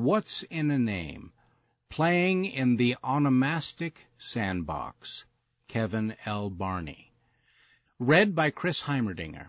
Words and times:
What's 0.00 0.44
in 0.44 0.70
a 0.70 0.78
Name? 0.78 1.32
Playing 1.88 2.44
in 2.44 2.76
the 2.76 2.94
Onomastic 3.02 3.94
Sandbox. 4.16 5.24
Kevin 5.66 6.14
L. 6.24 6.50
Barney. 6.50 7.12
Read 7.98 8.32
by 8.32 8.50
Chris 8.50 8.80
Heimerdinger. 8.80 9.48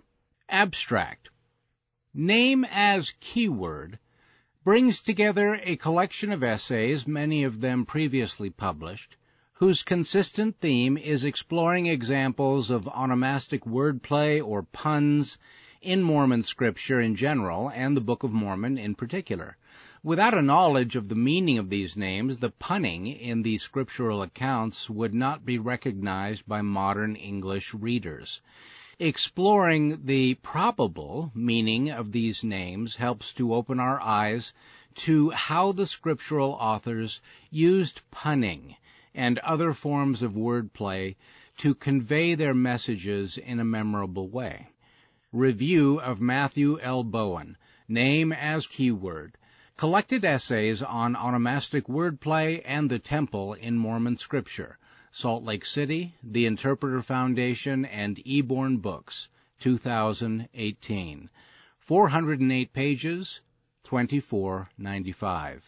Abstract. 0.50 1.30
Name 2.16 2.66
as 2.72 3.14
Keyword 3.20 4.00
brings 4.64 5.02
together 5.02 5.54
a 5.62 5.76
collection 5.76 6.32
of 6.32 6.42
essays, 6.42 7.06
many 7.06 7.44
of 7.44 7.62
them 7.62 7.86
previously 7.86 8.50
published, 8.50 9.18
whose 9.54 9.84
consistent 9.84 10.60
theme 10.60 10.98
is 10.98 11.26
exploring 11.26 11.86
examples 11.86 12.72
of 12.72 12.86
onomastic 12.86 13.68
wordplay 13.68 14.44
or 14.44 14.64
puns 14.64 15.38
in 15.80 16.02
Mormon 16.02 16.42
scripture 16.42 17.00
in 17.00 17.16
general 17.16 17.70
and 17.70 17.96
the 17.96 18.02
Book 18.02 18.24
of 18.24 18.34
Mormon 18.34 18.80
in 18.80 18.96
particular. 18.96 19.56
Without 20.02 20.34
a 20.34 20.42
knowledge 20.42 20.96
of 20.96 21.10
the 21.10 21.16
meaning 21.16 21.58
of 21.58 21.70
these 21.70 21.98
names, 21.98 22.38
the 22.38 22.52
punning 22.52 23.06
in 23.06 23.42
the 23.42 23.58
scriptural 23.58 24.22
accounts 24.22 24.90
would 24.90 25.14
not 25.14 25.46
be 25.46 25.58
recognized 25.58 26.48
by 26.48 26.62
modern 26.62 27.18
English 27.18 27.74
readers. 27.74 28.42
Exploring 28.98 30.06
the 30.06 30.36
probable 30.36 31.34
meaning 31.36 31.92
of 31.92 32.14
these 32.14 32.46
names 32.46 32.96
helps 32.96 33.34
to 33.34 33.54
open 33.54 33.78
our 33.78 34.00
eyes 34.00 34.54
to 34.96 35.32
how 35.32 35.74
the 35.74 35.86
scriptural 35.86 36.52
authors 36.54 37.20
used 37.52 38.02
punning 38.10 38.78
and 39.14 39.38
other 39.40 39.74
forms 39.74 40.22
of 40.22 40.32
wordplay 40.32 41.18
to 41.58 41.76
convey 41.76 42.36
their 42.36 42.54
messages 42.54 43.38
in 43.38 43.60
a 43.60 43.66
memorable 43.66 44.30
way. 44.30 44.70
Review 45.34 46.00
of 46.00 46.22
Matthew 46.22 46.80
L. 46.80 47.04
Bowen, 47.04 47.58
Name 47.90 48.32
as 48.32 48.66
Keyword, 48.66 49.38
Collected 49.80 50.26
Essays 50.26 50.84
on 50.84 51.16
Onomastic 51.16 51.84
Wordplay 51.84 52.62
and 52.66 52.90
the 52.90 53.00
Temple 53.00 53.54
in 53.54 53.78
Mormon 53.78 54.18
Scripture, 54.18 54.78
Salt 55.14 55.46
Lake 55.46 55.64
City, 55.64 56.16
The 56.22 56.48
Interpreter 56.48 57.02
Foundation, 57.02 57.86
and 57.86 58.18
Eborn 58.26 58.82
Books, 58.82 59.30
2018. 59.62 61.30
408 61.80 62.74
pages, 62.74 63.40
24.95. 63.86 65.62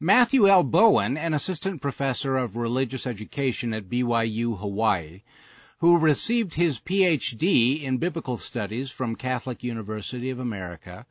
Matthew 0.00 0.48
L. 0.48 0.64
Bowen, 0.64 1.16
an 1.16 1.34
assistant 1.34 1.80
professor 1.80 2.36
of 2.36 2.56
religious 2.56 3.06
education 3.06 3.74
at 3.74 3.88
BYU, 3.88 4.58
Hawaii, 4.58 5.22
who 5.78 5.98
received 5.98 6.54
his 6.54 6.80
PhD 6.80 7.80
in 7.80 7.98
biblical 7.98 8.38
studies 8.38 8.90
from 8.90 9.14
Catholic 9.14 9.62
University 9.62 10.30
of 10.30 10.40
America, 10.40 11.06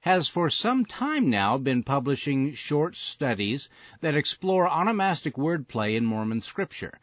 has 0.00 0.28
for 0.28 0.48
some 0.48 0.84
time 0.84 1.28
now 1.28 1.58
been 1.58 1.82
publishing 1.82 2.54
short 2.54 2.96
studies 2.96 3.68
that 4.00 4.14
explore 4.14 4.68
onomastic 4.68 5.32
wordplay 5.32 5.94
in 5.94 6.04
Mormon 6.04 6.40
scripture. 6.40 6.98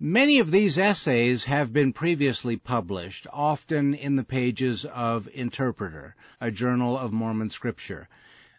Many 0.00 0.40
of 0.40 0.50
these 0.50 0.78
essays 0.78 1.44
have 1.44 1.72
been 1.72 1.92
previously 1.92 2.56
published, 2.56 3.28
often 3.32 3.94
in 3.94 4.16
the 4.16 4.24
pages 4.24 4.84
of 4.84 5.28
Interpreter, 5.32 6.16
a 6.40 6.50
journal 6.50 6.98
of 6.98 7.12
Mormon 7.12 7.50
scripture. 7.50 8.08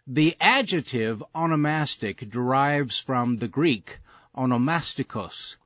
The 0.06 0.34
adjective 0.40 1.22
onomastic 1.34 2.30
derives 2.30 2.98
from 2.98 3.36
the 3.36 3.48
Greek 3.48 3.98
onomastikos, 4.34 5.56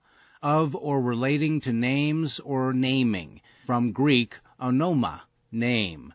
of 0.42 0.74
or 0.74 1.00
relating 1.00 1.60
to 1.60 1.72
names 1.72 2.40
or 2.40 2.72
naming, 2.72 3.40
from 3.64 3.92
Greek 3.92 4.34
onoma, 4.60 5.20
name. 5.52 6.12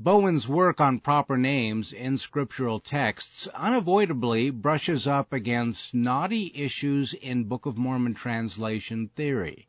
Bowen's 0.00 0.48
work 0.48 0.80
on 0.80 0.98
proper 0.98 1.36
names 1.36 1.92
in 1.92 2.18
scriptural 2.18 2.80
texts 2.80 3.46
unavoidably 3.54 4.50
brushes 4.50 5.06
up 5.06 5.32
against 5.32 5.94
knotty 5.94 6.50
issues 6.52 7.12
in 7.14 7.44
Book 7.44 7.64
of 7.64 7.78
Mormon 7.78 8.12
translation 8.14 9.08
theory, 9.14 9.68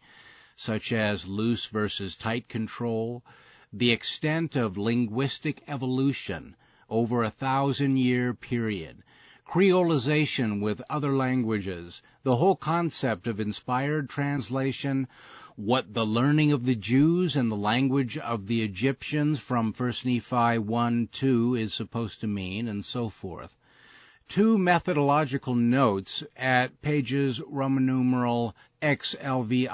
such 0.56 0.92
as 0.92 1.28
loose 1.28 1.68
versus 1.68 2.16
tight 2.16 2.50
control, 2.50 3.24
the 3.72 3.92
extent 3.92 4.56
of 4.56 4.78
linguistic 4.78 5.62
evolution 5.68 6.56
over 6.90 7.24
a 7.24 7.30
thousand 7.30 7.98
year 7.98 8.34
period, 8.34 9.04
creolization 9.48 10.60
with 10.60 10.82
other 10.90 11.16
languages, 11.16 12.02
the 12.24 12.38
whole 12.38 12.56
concept 12.56 13.28
of 13.28 13.40
inspired 13.40 14.10
translation, 14.10 15.08
what 15.58 15.94
the 15.94 16.06
learning 16.06 16.52
of 16.52 16.66
the 16.66 16.76
Jews 16.76 17.38
and 17.38 17.50
the 17.50 17.56
language 17.56 18.18
of 18.18 18.46
the 18.46 18.62
Egyptians 18.62 19.40
from 19.40 19.72
1 19.72 19.94
Nephi 20.04 20.58
1 20.58 21.10
2 21.14 21.56
is 21.56 21.74
supposed 21.74 22.20
to 22.22 22.28
mean, 22.28 22.68
and 22.68 22.84
so 22.84 23.08
forth. 23.08 23.56
Two 24.28 24.58
methodological 24.58 25.56
notes 25.56 26.24
at 26.36 26.82
pages 26.82 27.40
Roman 27.40 27.86
numeral 27.86 28.54
XLVIII 28.82 29.70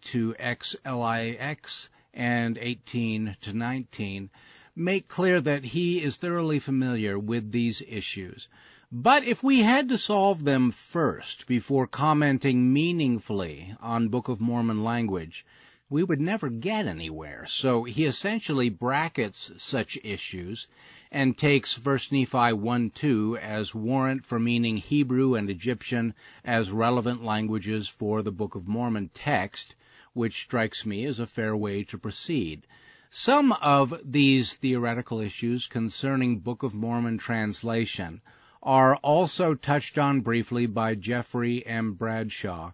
to 0.00 0.34
XLIX 0.40 1.88
and 2.14 2.56
18 2.58 3.36
to 3.42 3.52
19 3.52 4.30
make 4.74 5.08
clear 5.08 5.40
that 5.42 5.64
he 5.64 6.00
is 6.00 6.16
thoroughly 6.16 6.58
familiar 6.58 7.18
with 7.18 7.52
these 7.52 7.82
issues. 7.86 8.48
But 8.92 9.22
if 9.22 9.40
we 9.40 9.60
had 9.60 9.90
to 9.90 9.98
solve 9.98 10.42
them 10.42 10.72
first 10.72 11.46
before 11.46 11.86
commenting 11.86 12.72
meaningfully 12.72 13.76
on 13.78 14.08
Book 14.08 14.26
of 14.26 14.40
Mormon 14.40 14.82
language, 14.82 15.46
we 15.88 16.02
would 16.02 16.20
never 16.20 16.48
get 16.50 16.88
anywhere. 16.88 17.46
So 17.46 17.84
he 17.84 18.04
essentially 18.04 18.68
brackets 18.68 19.52
such 19.58 19.96
issues 20.02 20.66
and 21.12 21.38
takes 21.38 21.78
1 21.78 22.00
Nephi 22.10 22.52
1 22.52 22.90
2 22.90 23.38
as 23.40 23.72
warrant 23.72 24.24
for 24.26 24.40
meaning 24.40 24.76
Hebrew 24.76 25.36
and 25.36 25.48
Egyptian 25.48 26.12
as 26.44 26.72
relevant 26.72 27.22
languages 27.22 27.86
for 27.86 28.22
the 28.22 28.32
Book 28.32 28.56
of 28.56 28.66
Mormon 28.66 29.08
text, 29.14 29.76
which 30.14 30.42
strikes 30.42 30.84
me 30.84 31.04
as 31.04 31.20
a 31.20 31.28
fair 31.28 31.56
way 31.56 31.84
to 31.84 31.96
proceed. 31.96 32.66
Some 33.12 33.52
of 33.52 34.00
these 34.04 34.54
theoretical 34.54 35.20
issues 35.20 35.68
concerning 35.68 36.40
Book 36.40 36.64
of 36.64 36.74
Mormon 36.74 37.18
translation 37.18 38.20
are 38.62 38.94
also 38.96 39.54
touched 39.54 39.96
on 39.96 40.20
briefly 40.20 40.66
by 40.66 40.94
Jeffrey 40.94 41.66
M. 41.66 41.94
Bradshaw, 41.94 42.72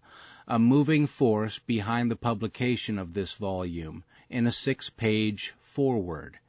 a 0.48 0.58
moving 0.58 1.06
force 1.06 1.60
behind 1.60 2.10
the 2.10 2.16
publication 2.16 2.98
of 2.98 3.14
this 3.14 3.34
volume, 3.34 4.02
in 4.28 4.48
a 4.48 4.50
six 4.52 4.90
page 4.90 5.54
foreword. 5.60 6.40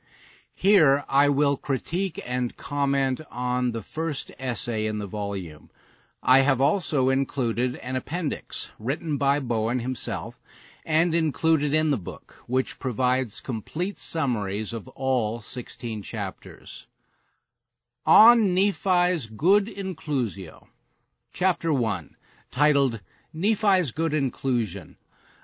Here 0.55 1.05
I 1.07 1.29
will 1.29 1.55
critique 1.55 2.19
and 2.25 2.57
comment 2.57 3.21
on 3.29 3.73
the 3.73 3.83
first 3.83 4.31
essay 4.39 4.87
in 4.87 4.97
the 4.97 5.05
volume. 5.05 5.69
I 6.23 6.39
have 6.39 6.59
also 6.59 7.09
included 7.09 7.75
an 7.75 7.95
appendix 7.95 8.71
written 8.79 9.17
by 9.17 9.39
Bowen 9.39 9.77
himself 9.77 10.41
and 10.83 11.13
included 11.13 11.75
in 11.75 11.91
the 11.91 11.97
book, 11.97 12.43
which 12.47 12.79
provides 12.79 13.39
complete 13.39 13.99
summaries 13.99 14.73
of 14.73 14.87
all 14.87 15.41
16 15.41 16.01
chapters 16.01 16.87
on 18.07 18.53
Nephi's 18.53 19.25
Good 19.25 19.67
Inclusio. 19.67 20.65
Chapter 21.33 21.73
1, 21.73 22.15
titled 22.51 23.01
Nephi's 23.33 23.91
Good 23.91 24.13
Inclusion, 24.13 24.95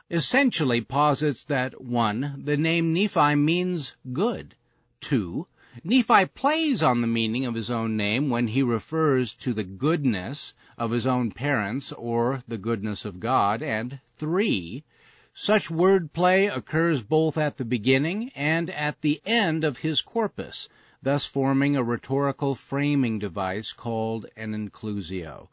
essentially 0.10 0.80
posits 0.80 1.44
that 1.44 1.82
1. 1.82 2.44
The 2.46 2.56
name 2.56 2.94
Nephi 2.94 3.36
means 3.36 3.98
good. 4.14 4.56
2. 5.02 5.46
Nephi 5.84 6.26
plays 6.28 6.82
on 6.82 7.02
the 7.02 7.08
meaning 7.08 7.46
of 7.46 7.54
his 7.54 7.70
own 7.70 7.98
name 7.98 8.30
when 8.30 8.48
he 8.48 8.64
refers 8.64 9.34
to 9.34 9.54
the 9.54 9.66
goodness 9.66 10.54
of 10.78 10.92
his 10.92 11.06
own 11.06 11.32
parents 11.32 11.92
or 11.92 12.42
the 12.48 12.58
goodness 12.58 13.04
of 13.04 13.20
God. 13.20 13.62
And 13.62 14.00
3. 14.20 14.86
Such 15.34 15.68
wordplay 15.68 16.56
occurs 16.56 17.02
both 17.02 17.38
at 17.38 17.58
the 17.58 17.66
beginning 17.66 18.32
and 18.36 18.70
at 18.70 19.02
the 19.02 19.20
end 19.26 19.66
of 19.66 19.80
his 19.80 20.02
corpus, 20.02 20.70
thus 21.04 21.26
forming 21.26 21.76
a 21.76 21.84
rhetorical 21.84 22.56
framing 22.56 23.20
device 23.20 23.74
called 23.74 24.26
an 24.38 24.54
inclusio. 24.54 25.50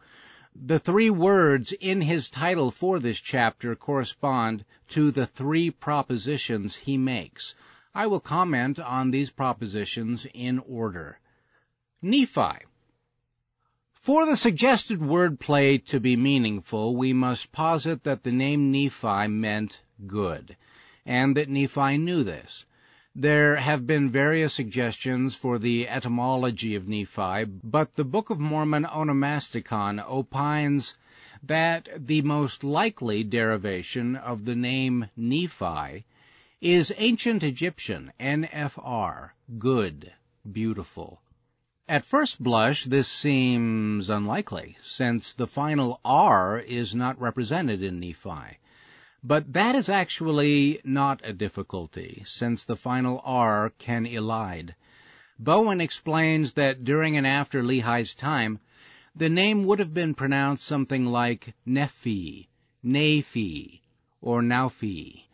The 0.54 0.78
three 0.78 1.10
words 1.10 1.72
in 1.72 2.00
his 2.00 2.30
title 2.30 2.70
for 2.70 3.00
this 3.00 3.18
chapter 3.18 3.74
correspond 3.74 4.64
to 4.88 5.10
the 5.10 5.26
three 5.26 5.70
propositions 5.70 6.76
he 6.76 6.96
makes. 6.96 7.54
I 7.92 8.06
will 8.06 8.20
comment 8.20 8.78
on 8.78 9.10
these 9.10 9.30
propositions 9.30 10.24
in 10.32 10.60
order. 10.60 11.18
Nephi. 12.00 12.64
For 13.94 14.26
the 14.26 14.36
suggested 14.36 15.00
wordplay 15.00 15.84
to 15.86 15.98
be 15.98 16.16
meaningful, 16.16 16.96
we 16.96 17.12
must 17.12 17.52
posit 17.52 18.04
that 18.04 18.22
the 18.22 18.32
name 18.32 18.70
Nephi 18.70 19.26
meant 19.26 19.82
good, 20.06 20.56
and 21.04 21.36
that 21.36 21.48
Nephi 21.48 21.98
knew 21.98 22.22
this. 22.22 22.64
There 23.16 23.56
have 23.56 23.88
been 23.88 24.08
various 24.08 24.54
suggestions 24.54 25.34
for 25.34 25.58
the 25.58 25.88
etymology 25.88 26.76
of 26.76 26.88
Nephi, 26.88 27.44
but 27.44 27.94
the 27.94 28.04
Book 28.04 28.30
of 28.30 28.38
Mormon 28.38 28.84
Onomasticon 28.84 29.98
opines 30.08 30.94
that 31.42 31.88
the 31.96 32.22
most 32.22 32.62
likely 32.62 33.24
derivation 33.24 34.14
of 34.14 34.44
the 34.44 34.54
name 34.54 35.08
Nephi 35.16 36.04
is 36.60 36.92
ancient 36.96 37.42
Egyptian, 37.42 38.12
NFR, 38.20 39.30
good, 39.58 40.12
beautiful. 40.50 41.20
At 41.88 42.04
first 42.04 42.40
blush, 42.40 42.84
this 42.84 43.08
seems 43.08 44.08
unlikely, 44.08 44.78
since 44.82 45.32
the 45.32 45.48
final 45.48 45.98
R 46.04 46.60
is 46.60 46.94
not 46.94 47.20
represented 47.20 47.82
in 47.82 47.98
Nephi. 47.98 48.58
But 49.22 49.52
that 49.52 49.74
is 49.74 49.90
actually 49.90 50.80
not 50.82 51.20
a 51.22 51.34
difficulty, 51.34 52.22
since 52.24 52.64
the 52.64 52.74
final 52.74 53.20
R 53.22 53.68
can 53.76 54.06
elide. 54.06 54.74
Bowen 55.38 55.78
explains 55.78 56.54
that 56.54 56.84
during 56.84 57.18
and 57.18 57.26
after 57.26 57.62
Lehi's 57.62 58.14
time, 58.14 58.60
the 59.14 59.28
name 59.28 59.64
would 59.64 59.78
have 59.78 59.92
been 59.92 60.14
pronounced 60.14 60.64
something 60.64 61.04
like 61.04 61.52
Nephi, 61.66 62.48
Nephi, 62.82 63.82
or 64.22 64.40
Naufi. 64.40 65.24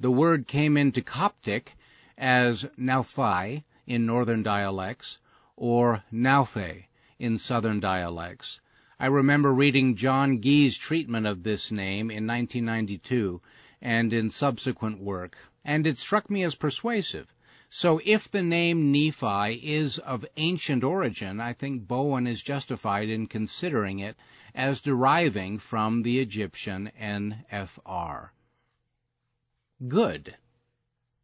The 0.00 0.10
word 0.10 0.48
came 0.48 0.76
into 0.76 1.00
Coptic 1.00 1.76
as 2.18 2.66
Nauphi 2.76 3.62
in 3.86 4.06
northern 4.06 4.42
dialects, 4.42 5.18
or 5.54 6.02
Naufe 6.12 6.86
in 7.20 7.38
southern 7.38 7.78
dialects. 7.78 8.58
I 9.02 9.06
remember 9.06 9.50
reading 9.50 9.96
John 9.96 10.42
Gee's 10.42 10.76
treatment 10.76 11.26
of 11.26 11.42
this 11.42 11.72
name 11.72 12.10
in 12.10 12.26
1992 12.26 13.40
and 13.80 14.12
in 14.12 14.28
subsequent 14.28 15.00
work, 15.00 15.38
and 15.64 15.86
it 15.86 15.98
struck 15.98 16.28
me 16.28 16.42
as 16.42 16.54
persuasive. 16.54 17.34
So 17.70 18.02
if 18.04 18.30
the 18.30 18.42
name 18.42 18.92
Nephi 18.92 19.54
is 19.54 19.96
of 19.96 20.26
ancient 20.36 20.84
origin, 20.84 21.40
I 21.40 21.54
think 21.54 21.88
Bowen 21.88 22.26
is 22.26 22.42
justified 22.42 23.08
in 23.08 23.26
considering 23.26 24.00
it 24.00 24.18
as 24.54 24.82
deriving 24.82 25.58
from 25.58 26.02
the 26.02 26.18
Egyptian 26.18 26.90
NFR. 27.00 28.28
Good. 29.88 30.36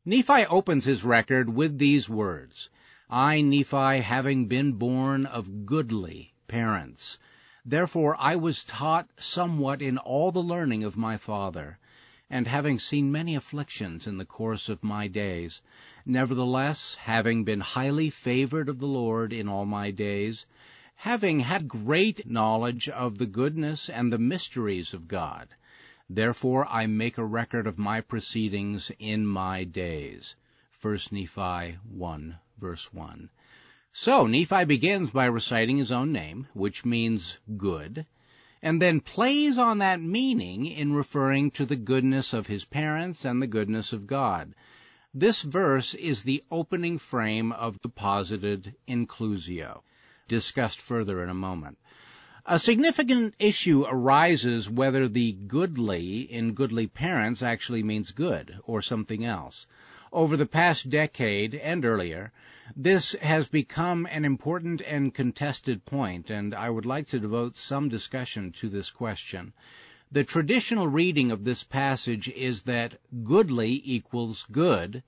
Nephi 0.06 0.46
opens 0.46 0.87
his 0.87 1.05
record 1.05 1.50
with 1.50 1.76
these 1.76 2.08
words 2.08 2.70
I, 3.11 3.43
Nephi, 3.43 4.00
having 4.00 4.46
been 4.46 4.72
born 4.72 5.26
of 5.26 5.67
goodly 5.67 6.32
parents. 6.49 7.19
Therefore 7.69 8.15
I 8.21 8.37
was 8.37 8.63
taught 8.63 9.11
somewhat 9.19 9.83
in 9.83 9.99
all 9.99 10.31
the 10.31 10.39
learning 10.41 10.85
of 10.85 10.97
my 10.97 11.17
father, 11.17 11.81
and 12.31 12.47
having 12.47 12.79
seen 12.79 13.11
many 13.11 13.35
afflictions 13.35 14.07
in 14.07 14.19
the 14.19 14.25
course 14.25 14.69
of 14.69 14.85
my 14.85 15.09
days, 15.09 15.61
nevertheless, 16.05 16.95
having 16.95 17.43
been 17.43 17.59
highly 17.59 18.09
favored 18.09 18.69
of 18.69 18.79
the 18.79 18.87
Lord 18.87 19.33
in 19.33 19.49
all 19.49 19.67
my 19.67 19.91
days, 19.91 20.47
having 20.95 21.41
had 21.41 21.67
great 21.67 22.25
knowledge 22.31 22.89
of 22.89 23.19
the 23.19 23.27
goodness 23.27 23.91
and 23.91 24.13
the 24.13 24.17
mysteries 24.19 24.95
of 24.95 25.09
God, 25.09 25.49
therefore 26.09 26.69
I 26.71 26.87
make 26.87 27.19
a 27.19 27.25
record 27.25 27.67
of 27.67 27.79
my 27.79 28.01
proceedings 28.01 28.93
in 29.01 29.27
my 29.27 29.65
days. 29.65 30.37
1 30.81 30.99
Nephi 31.11 31.79
1 31.83 32.39
verse 32.61 32.93
1. 32.93 33.29
So 33.98 34.26
Nephi 34.26 34.66
begins 34.66 35.10
by 35.10 35.25
reciting 35.25 35.78
his 35.78 35.90
own 35.90 36.12
name, 36.12 36.48
which 36.52 36.84
means 36.84 37.38
good, 37.56 38.04
and 38.60 38.81
then 38.81 39.00
plays 39.00 39.56
on 39.56 39.78
that 39.78 40.02
meaning 40.02 40.66
in 40.66 40.93
referring 40.93 41.50
to 41.52 41.64
the 41.64 41.76
goodness 41.76 42.34
of 42.34 42.46
his 42.46 42.66
parents 42.66 43.25
and 43.25 43.40
the 43.40 43.46
goodness 43.46 43.94
of 43.94 44.06
God. 44.06 44.52
This 45.14 45.40
verse 45.40 45.94
is 45.94 46.22
the 46.22 46.44
opening 46.50 46.98
frame 46.98 47.52
of 47.52 47.81
the 47.81 47.88
posited 47.88 48.75
inclusio, 48.87 49.82
discussed 50.28 50.82
further 50.82 51.22
in 51.22 51.31
a 51.31 51.34
moment. 51.34 51.78
A 52.44 52.58
significant 52.58 53.32
issue 53.38 53.87
arises 53.88 54.69
whether 54.69 55.08
the 55.08 55.32
goodly 55.32 56.20
in 56.20 56.52
goodly 56.52 56.87
parents 56.87 57.43
actually 57.43 57.82
means 57.82 58.10
good 58.10 58.58
or 58.64 58.82
something 58.82 59.25
else. 59.25 59.66
Over 60.17 60.39
the 60.39 60.47
past 60.47 60.89
decade 60.89 61.55
and 61.55 61.85
earlier, 61.85 62.33
this 62.75 63.13
has 63.21 63.49
become 63.49 64.07
an 64.11 64.25
important 64.25 64.81
and 64.81 65.13
contested 65.13 65.85
point, 65.85 66.31
and 66.31 66.55
I 66.55 66.71
would 66.71 66.87
like 66.87 67.09
to 67.09 67.21
devote 67.21 67.55
some 67.55 67.91
discussion 67.91 68.53
to 68.53 68.71
this 68.71 68.91
question. 68.91 69.53
The 70.11 70.25
traditional 70.25 70.89
reading 70.89 71.33
of 71.33 71.45
this 71.45 71.65
passage 71.65 72.31
is 72.31 72.63
that 72.63 72.99
goodly 73.25 73.79
equals 73.85 74.47
good, 74.51 75.03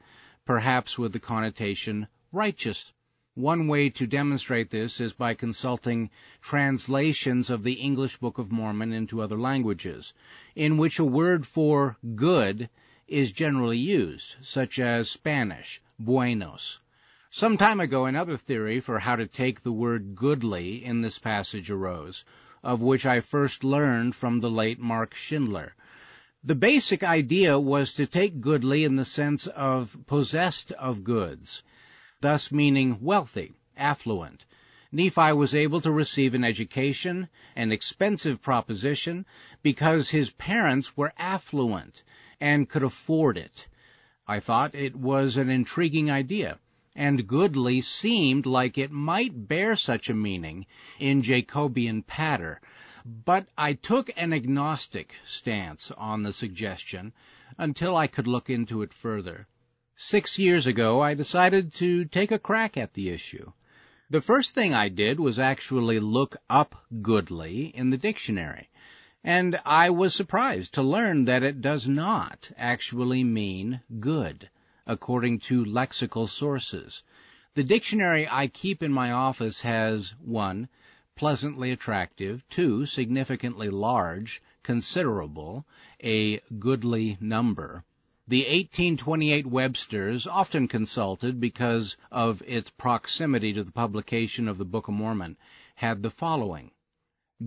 perhaps 0.45 0.99
with 0.99 1.15
the 1.15 1.21
connotation 1.21 2.09
righteous. 2.31 2.93
One 3.33 3.67
way 3.67 3.89
to 3.89 4.07
demonstrate 4.07 4.69
this 4.69 5.01
is 5.01 5.15
by 5.15 5.33
consulting 5.33 6.11
translations 6.43 7.49
of 7.49 7.63
the 7.63 7.81
English 7.81 8.19
Book 8.19 8.37
of 8.37 8.53
Mormon 8.53 8.93
into 8.93 9.23
other 9.23 9.39
languages, 9.39 10.13
in 10.55 10.77
which 10.77 10.99
a 10.99 11.05
word 11.07 11.47
for 11.47 11.97
good 12.15 12.69
is 13.09 13.33
generally 13.33 13.79
used, 13.79 14.37
such 14.43 14.79
as 14.79 15.11
Spanish, 15.11 15.81
buenos. 15.99 16.79
Some 17.31 17.57
time 17.57 17.81
ago, 17.81 18.05
another 18.05 18.37
theory 18.37 18.81
for 18.81 18.99
how 18.99 19.17
to 19.17 19.27
take 19.27 19.63
the 19.63 19.73
word 19.73 20.15
goodly 20.15 20.85
in 20.85 21.01
this 21.01 21.19
passage 21.19 21.71
arose, 21.71 22.25
of 22.63 22.83
which 22.83 23.07
I 23.07 23.21
first 23.21 23.65
learned 23.65 24.15
from 24.15 24.41
the 24.41 24.51
late 24.51 24.79
Mark 24.79 25.15
Schindler. 25.15 25.75
The 26.45 26.55
basic 26.55 27.03
idea 27.03 27.59
was 27.59 27.95
to 27.95 28.07
take 28.07 28.41
goodly 28.41 28.85
in 28.85 28.97
the 28.97 29.05
sense 29.05 29.47
of 29.47 29.97
possessed 30.07 30.73
of 30.73 31.03
goods, 31.03 31.63
thus 32.21 32.53
meaning 32.53 32.99
wealthy, 33.01 33.55
affluent. 33.77 34.45
Nephi 34.93 35.33
was 35.33 35.55
able 35.55 35.81
to 35.81 35.91
receive 35.91 36.35
an 36.35 36.45
education, 36.45 37.29
an 37.57 37.73
expensive 37.73 38.43
proposition, 38.43 39.25
because 39.63 40.11
his 40.11 40.31
parents 40.31 40.97
were 40.97 41.13
affluent 41.19 42.03
and 42.41 42.69
could 42.69 42.83
afford 42.83 43.37
it. 43.37 43.67
I 44.27 44.41
thought 44.41 44.75
it 44.75 44.95
was 44.95 45.37
an 45.37 45.51
intriguing 45.51 46.11
idea, 46.11 46.59
and 46.95 47.27
goodly 47.27 47.81
seemed 47.81 48.47
like 48.47 48.77
it 48.77 48.91
might 48.91 49.49
bear 49.49 49.75
such 49.75 50.11
a 50.11 50.15
meaning 50.15 50.67
in 50.99 51.23
Jacobean 51.23 52.03
patter, 52.03 52.61
but 53.05 53.49
I 53.57 53.73
took 53.73 54.11
an 54.17 54.33
agnostic 54.33 55.15
stance 55.25 55.91
on 55.93 56.23
the 56.23 56.33
suggestion 56.33 57.13
until 57.57 57.97
I 57.97 58.07
could 58.07 58.27
look 58.27 58.51
into 58.51 58.83
it 58.83 58.93
further. 58.93 59.47
Six 59.97 60.39
years 60.39 60.67
ago, 60.67 61.01
I 61.01 61.15
decided 61.15 61.75
to 61.75 62.05
take 62.05 62.31
a 62.31 62.39
crack 62.39 62.77
at 62.77 62.95
the 62.95 63.09
issue. 63.09 63.53
The 64.11 64.21
first 64.21 64.55
thing 64.55 64.75
I 64.75 64.89
did 64.89 65.19
was 65.19 65.39
actually 65.39 66.01
look 66.01 66.37
up 66.49 66.87
goodly 67.03 67.67
in 67.67 67.91
the 67.91 67.99
dictionary 67.99 68.69
and 69.25 69.59
I 69.67 69.91
was 69.91 70.15
surprised 70.15 70.75
to 70.75 70.83
learn 70.83 71.25
that 71.25 71.43
it 71.43 71.61
does 71.61 71.89
not 71.89 72.51
actually 72.57 73.25
mean 73.25 73.81
good, 73.99 74.49
according 74.87 75.41
to 75.41 75.65
lexical 75.65 76.29
sources. 76.29 77.03
The 77.55 77.65
dictionary 77.65 78.29
I 78.29 78.47
keep 78.47 78.83
in 78.83 78.93
my 78.93 79.11
office 79.11 79.63
has 79.63 80.15
1. 80.21 80.69
Pleasantly 81.17 81.73
attractive, 81.73 82.49
2. 82.51 82.87
Significantly 82.87 83.71
large, 83.71 84.41
considerable, 84.63 85.67
a 86.01 86.39
goodly 86.59 87.19
number. 87.21 87.85
The 88.29 88.43
1828 88.43 89.47
Webster's, 89.47 90.27
often 90.29 90.69
consulted 90.69 91.41
because 91.41 91.97
of 92.13 92.43
its 92.47 92.71
proximity 92.71 93.53
to 93.55 93.65
the 93.65 93.73
publication 93.73 94.47
of 94.47 94.59
the 94.59 94.65
Book 94.65 94.87
of 94.87 94.95
Mormon, 94.95 95.37
had 95.75 96.03
the 96.03 96.11
following 96.11 96.71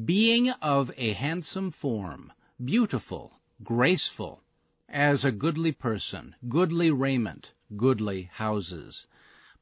being 0.06 0.50
of 0.62 0.90
a 0.96 1.12
handsome 1.12 1.70
form, 1.70 2.32
beautiful, 2.64 3.42
graceful, 3.62 4.42
as 4.88 5.26
a 5.26 5.32
goodly 5.34 5.74
person, 5.74 6.34
goodly 6.48 6.90
raiment, 6.90 7.54
goodly 7.76 8.24
houses, 8.34 9.06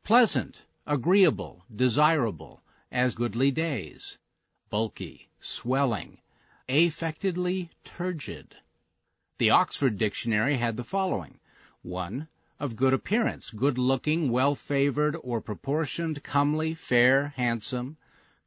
pleasant, 0.03 0.63
agreeable, 0.85 1.65
desirable, 1.75 2.61
as 2.91 3.15
goodly 3.15 3.49
days, 3.49 4.19
bulky, 4.69 5.27
swelling, 5.39 6.19
affectedly 6.69 7.71
turgid. 7.83 8.55
The 9.39 9.49
Oxford 9.49 9.97
Dictionary 9.97 10.57
had 10.57 10.77
the 10.77 10.83
following 10.83 11.39
1. 11.81 12.27
Of 12.59 12.75
good 12.75 12.93
appearance, 12.93 13.49
good 13.49 13.79
looking, 13.79 14.29
well 14.29 14.53
favored 14.53 15.15
or 15.23 15.41
proportioned, 15.41 16.21
comely, 16.23 16.75
fair, 16.75 17.29
handsome. 17.29 17.97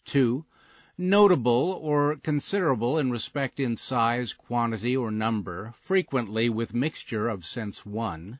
2 0.04 0.44
notable 1.02 1.78
or 1.82 2.16
considerable 2.16 2.97
in 2.97 3.11
respect 3.11 3.59
in 3.59 3.76
size, 3.76 4.32
quantity, 4.32 4.97
or 4.97 5.11
number, 5.11 5.75
frequently 5.76 6.49
with 6.49 6.73
mixture 6.73 7.28
of 7.28 7.44
sense 7.44 7.85
one. 7.85 8.38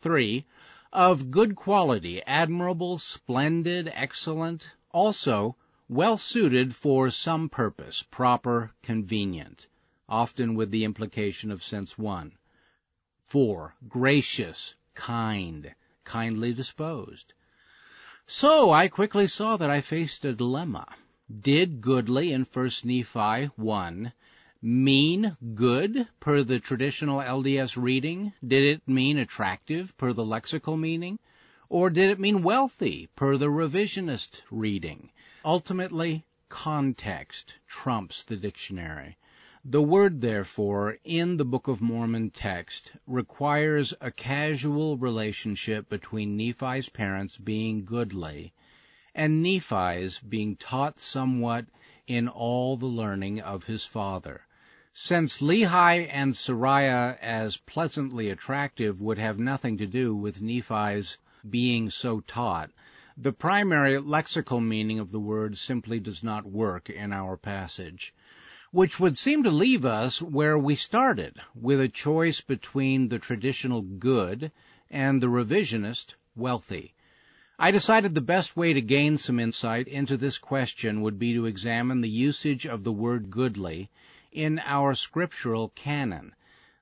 3. 0.00 0.46
Of 0.92 1.30
good 1.30 1.54
quality, 1.54 2.22
admirable, 2.22 2.98
splendid, 2.98 3.92
excellent, 3.94 4.70
also 4.92 5.56
well 5.88 6.16
suited 6.16 6.74
for 6.74 7.10
some 7.10 7.48
purpose, 7.48 8.02
proper, 8.10 8.72
convenient, 8.82 9.66
often 10.08 10.54
with 10.54 10.70
the 10.70 10.84
implication 10.84 11.50
of 11.50 11.62
sense 11.62 11.98
one. 11.98 12.32
4. 13.26 13.74
Gracious, 13.88 14.74
kind, 14.94 15.74
kindly 16.04 16.54
disposed. 16.54 17.34
So 18.26 18.72
I 18.72 18.88
quickly 18.88 19.26
saw 19.26 19.56
that 19.58 19.70
I 19.70 19.80
faced 19.80 20.24
a 20.24 20.32
dilemma. 20.32 20.86
Did 21.42 21.80
goodly 21.80 22.32
in 22.32 22.42
1 22.42 22.70
Nephi 22.82 23.44
1 23.54 24.12
mean 24.60 25.36
good 25.54 26.08
per 26.18 26.42
the 26.42 26.58
traditional 26.58 27.20
LDS 27.20 27.80
reading? 27.80 28.32
Did 28.44 28.64
it 28.64 28.88
mean 28.88 29.16
attractive 29.16 29.96
per 29.96 30.12
the 30.12 30.24
lexical 30.24 30.76
meaning? 30.76 31.20
Or 31.68 31.88
did 31.88 32.10
it 32.10 32.18
mean 32.18 32.42
wealthy, 32.42 33.10
per 33.14 33.36
the 33.36 33.46
revisionist 33.46 34.42
reading? 34.50 35.12
Ultimately, 35.44 36.24
context 36.48 37.58
trumps 37.68 38.24
the 38.24 38.36
dictionary. 38.36 39.16
The 39.64 39.82
word, 39.82 40.22
therefore, 40.22 40.98
in 41.04 41.36
the 41.36 41.44
Book 41.44 41.68
of 41.68 41.80
Mormon 41.80 42.30
text 42.30 42.90
requires 43.06 43.94
a 44.00 44.10
casual 44.10 44.96
relationship 44.96 45.88
between 45.88 46.36
Nephi's 46.36 46.88
parents 46.88 47.36
being 47.36 47.84
goodly 47.84 48.52
and 49.14 49.42
Nephi's 49.42 50.18
being 50.20 50.56
taught 50.56 51.00
somewhat 51.00 51.66
in 52.06 52.28
all 52.28 52.76
the 52.76 52.86
learning 52.86 53.40
of 53.40 53.64
his 53.64 53.84
father. 53.84 54.46
Since 54.92 55.40
Lehi 55.40 56.08
and 56.10 56.32
Sariah 56.32 57.16
as 57.20 57.56
pleasantly 57.56 58.28
attractive 58.30 59.00
would 59.00 59.18
have 59.18 59.38
nothing 59.38 59.78
to 59.78 59.86
do 59.86 60.14
with 60.14 60.42
Nephi's 60.42 61.18
being 61.48 61.90
so 61.90 62.20
taught, 62.20 62.70
the 63.16 63.32
primary 63.32 63.96
lexical 63.96 64.64
meaning 64.64 64.98
of 64.98 65.10
the 65.10 65.20
word 65.20 65.58
simply 65.58 66.00
does 66.00 66.22
not 66.22 66.46
work 66.46 66.90
in 66.90 67.12
our 67.12 67.36
passage, 67.36 68.14
which 68.72 68.98
would 68.98 69.16
seem 69.16 69.42
to 69.44 69.50
leave 69.50 69.84
us 69.84 70.22
where 70.22 70.58
we 70.58 70.74
started, 70.74 71.40
with 71.54 71.80
a 71.80 71.88
choice 71.88 72.40
between 72.40 73.08
the 73.08 73.18
traditional 73.18 73.82
good 73.82 74.50
and 74.90 75.20
the 75.20 75.26
revisionist 75.26 76.14
wealthy. 76.34 76.94
I 77.62 77.72
decided 77.72 78.14
the 78.14 78.22
best 78.22 78.56
way 78.56 78.72
to 78.72 78.80
gain 78.80 79.18
some 79.18 79.38
insight 79.38 79.86
into 79.86 80.16
this 80.16 80.38
question 80.38 81.02
would 81.02 81.18
be 81.18 81.34
to 81.34 81.44
examine 81.44 82.00
the 82.00 82.08
usage 82.08 82.64
of 82.64 82.84
the 82.84 82.92
word 82.92 83.28
goodly 83.28 83.90
in 84.32 84.58
our 84.64 84.94
scriptural 84.94 85.68
canon. 85.68 86.34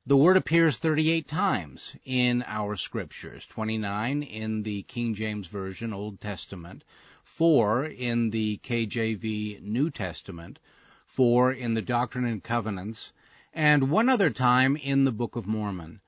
The 0.06 0.16
word 0.16 0.36
appears 0.36 0.76
38 0.76 1.26
times 1.26 1.96
in 2.04 2.44
our 2.46 2.76
scriptures, 2.76 3.44
29 3.46 4.22
in 4.22 4.62
the 4.62 4.82
King 4.82 5.14
James 5.14 5.48
Version 5.48 5.92
Old 5.92 6.20
Testament, 6.20 6.84
4 7.24 7.84
in 7.86 8.30
the 8.30 8.58
KJV 8.58 9.60
New 9.60 9.90
Testament, 9.90 10.60
4 11.06 11.54
in 11.54 11.74
the 11.74 11.82
Doctrine 11.82 12.24
and 12.24 12.40
Covenants, 12.40 13.12
and 13.52 13.90
one 13.90 14.08
other 14.08 14.30
time 14.30 14.76
in 14.76 15.02
the 15.02 15.10
Book 15.10 15.34
of 15.34 15.44
Mormon. 15.44 16.00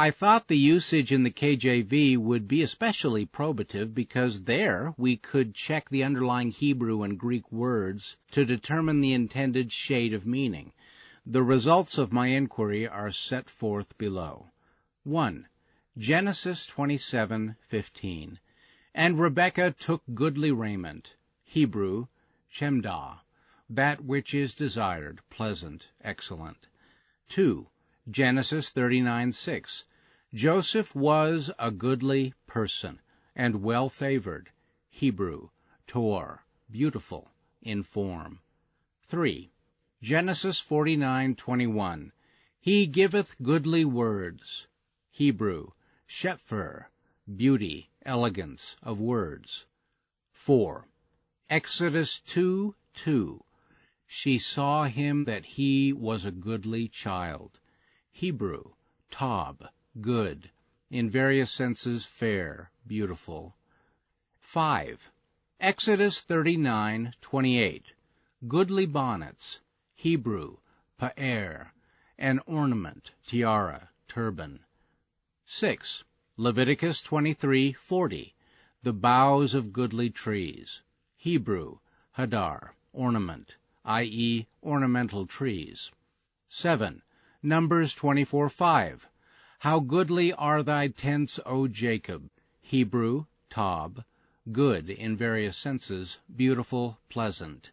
I 0.00 0.12
thought 0.12 0.46
the 0.46 0.56
usage 0.56 1.10
in 1.10 1.24
the 1.24 1.30
KJV 1.32 2.18
would 2.18 2.46
be 2.46 2.62
especially 2.62 3.26
probative 3.26 3.94
because 3.94 4.42
there 4.42 4.94
we 4.96 5.16
could 5.16 5.56
check 5.56 5.88
the 5.88 6.04
underlying 6.04 6.52
Hebrew 6.52 7.02
and 7.02 7.18
Greek 7.18 7.50
words 7.50 8.16
to 8.30 8.44
determine 8.44 9.00
the 9.00 9.12
intended 9.12 9.72
shade 9.72 10.14
of 10.14 10.24
meaning. 10.24 10.72
The 11.26 11.42
results 11.42 11.98
of 11.98 12.12
my 12.12 12.28
inquiry 12.28 12.86
are 12.86 13.10
set 13.10 13.50
forth 13.50 13.98
below. 13.98 14.52
1. 15.02 15.48
Genesis 15.96 16.64
27:15. 16.68 18.38
And 18.94 19.18
Rebekah 19.18 19.72
took 19.72 20.04
goodly 20.14 20.52
raiment, 20.52 21.16
Hebrew, 21.42 22.06
chemdah, 22.48 23.18
that 23.68 24.04
which 24.04 24.32
is 24.32 24.54
desired, 24.54 25.22
pleasant, 25.28 25.88
excellent. 26.00 26.68
2. 27.30 27.66
Genesis 28.10 28.72
39:6. 28.72 29.84
Joseph 30.32 30.94
was 30.94 31.50
a 31.58 31.70
goodly 31.70 32.32
person 32.46 32.98
and 33.36 33.62
well 33.62 33.90
favored, 33.90 34.50
Hebrew, 34.88 35.50
tor, 35.86 36.42
beautiful 36.70 37.30
in 37.60 37.82
form. 37.82 38.40
3. 39.02 39.50
Genesis 40.00 40.58
49:21 40.58 42.10
He 42.58 42.86
giveth 42.86 43.36
goodly 43.42 43.84
words. 43.84 44.66
Hebrew 45.10 45.72
Shepher 46.06 46.86
beauty, 47.36 47.90
elegance 48.06 48.74
of 48.82 48.98
words. 48.98 49.66
4. 50.32 50.88
Exodus 51.50 52.20
2 52.20 52.74
2 52.94 53.44
She 54.06 54.38
saw 54.38 54.84
him 54.84 55.24
that 55.24 55.44
he 55.44 55.92
was 55.92 56.24
a 56.24 56.30
goodly 56.30 56.88
child. 56.88 57.60
Hebrew 58.20 58.72
Tob 59.12 59.68
good, 60.00 60.50
in 60.90 61.08
various 61.08 61.52
senses 61.52 62.04
fair, 62.04 62.72
beautiful. 62.84 63.54
5. 64.40 65.12
Exodus 65.60 66.24
39:28 66.24 67.84
Goodly 68.48 68.86
bonnets. 68.86 69.60
Hebrew, 69.94 70.56
pa'er, 70.98 71.70
an 72.18 72.40
ornament, 72.40 73.12
tiara, 73.24 73.88
turban. 74.08 74.64
6. 75.46 76.02
Leviticus 76.36 77.00
23:40, 77.00 78.32
the 78.82 78.92
boughs 78.92 79.54
of 79.54 79.72
goodly 79.72 80.10
trees. 80.10 80.82
Hebrew, 81.16 81.78
hadar, 82.16 82.74
ornament, 82.92 83.54
i.e., 83.84 84.48
ornamental 84.60 85.24
trees. 85.24 85.92
7. 86.48 87.00
Numbers 87.44 87.94
24:5, 87.94 89.06
how 89.60 89.78
goodly 89.78 90.32
are 90.32 90.64
thy 90.64 90.88
tents, 90.88 91.38
O 91.46 91.68
Jacob. 91.68 92.28
Hebrew, 92.60 93.26
tob, 93.48 94.02
good 94.50 94.90
in 94.90 95.16
various 95.16 95.56
senses, 95.56 96.18
beautiful, 96.34 96.98
pleasant. 97.08 97.70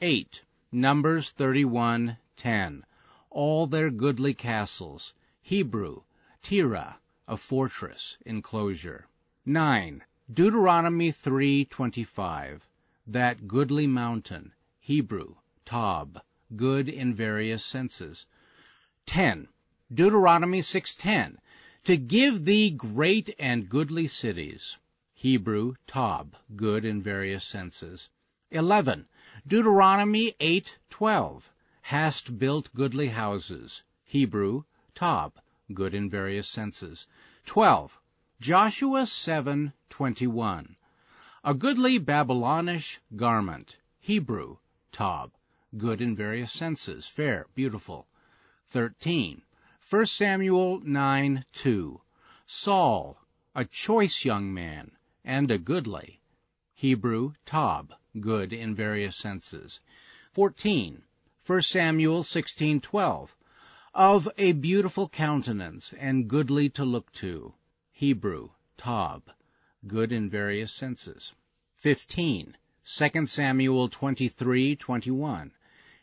8. 0.00 0.42
Numbers 0.72 1.30
31:10. 1.30 2.84
All 3.28 3.66
their 3.66 3.90
goodly 3.90 4.32
castles. 4.32 5.12
Hebrew, 5.42 6.04
tira, 6.40 6.98
a 7.28 7.36
fortress, 7.36 8.16
enclosure. 8.24 9.08
9. 9.44 10.02
Deuteronomy 10.32 11.12
3:25. 11.12 12.66
That 13.06 13.46
goodly 13.46 13.86
mountain. 13.86 14.54
Hebrew, 14.80 15.34
Tob, 15.66 16.22
good 16.56 16.88
in 16.88 17.12
various 17.12 17.62
senses. 17.62 18.24
10. 19.06 19.48
Deuteronomy 19.92 20.60
6:10. 20.60 21.38
To 21.82 21.96
give 21.96 22.44
thee 22.44 22.70
great 22.70 23.34
and 23.36 23.68
goodly 23.68 24.06
cities. 24.06 24.78
Hebrew, 25.12 25.74
Tob, 25.88 26.36
good 26.54 26.84
in 26.84 27.02
various 27.02 27.44
senses. 27.44 28.08
11. 28.52 29.08
Deuteronomy 29.44 30.36
8:12 30.38 31.50
Hast 31.80 32.38
built 32.38 32.72
goodly 32.74 33.08
houses. 33.08 33.82
Hebrew 34.04 34.62
Tob 34.94 35.40
good 35.74 35.94
in 35.94 36.08
various 36.08 36.48
senses. 36.48 37.08
12. 37.46 38.00
Joshua 38.40 39.02
7:21 39.04 40.76
A 41.42 41.54
goodly 41.54 41.98
Babylonish 41.98 43.00
garment. 43.16 43.78
Hebrew 43.98 44.58
Tob 44.92 45.32
good 45.76 46.00
in 46.00 46.14
various 46.14 46.52
senses, 46.52 47.08
fair, 47.08 47.46
beautiful. 47.54 48.06
13. 48.72 49.42
1 49.90 50.06
Samuel 50.06 50.80
9:2 50.80 52.00
Saul 52.46 53.18
a 53.54 53.66
choice 53.66 54.24
young 54.24 54.54
man 54.54 54.92
and 55.22 55.50
a 55.50 55.58
goodly. 55.58 56.22
Hebrew 56.72 57.34
Tob 57.44 57.92
good 58.18 58.50
in 58.54 58.74
various 58.74 59.14
senses. 59.14 59.80
14. 60.32 61.02
1 61.44 61.60
Samuel 61.60 62.22
16:12 62.22 63.36
Of 63.92 64.26
a 64.38 64.52
beautiful 64.52 65.06
countenance 65.06 65.92
and 65.98 66.26
goodly 66.26 66.70
to 66.70 66.86
look 66.86 67.12
to. 67.12 67.52
Hebrew 67.90 68.52
Tob 68.78 69.30
good 69.86 70.12
in 70.12 70.30
various 70.30 70.72
senses. 70.72 71.34
15. 71.76 72.56
2 72.86 73.26
Samuel 73.26 73.90
23:21 73.90 75.50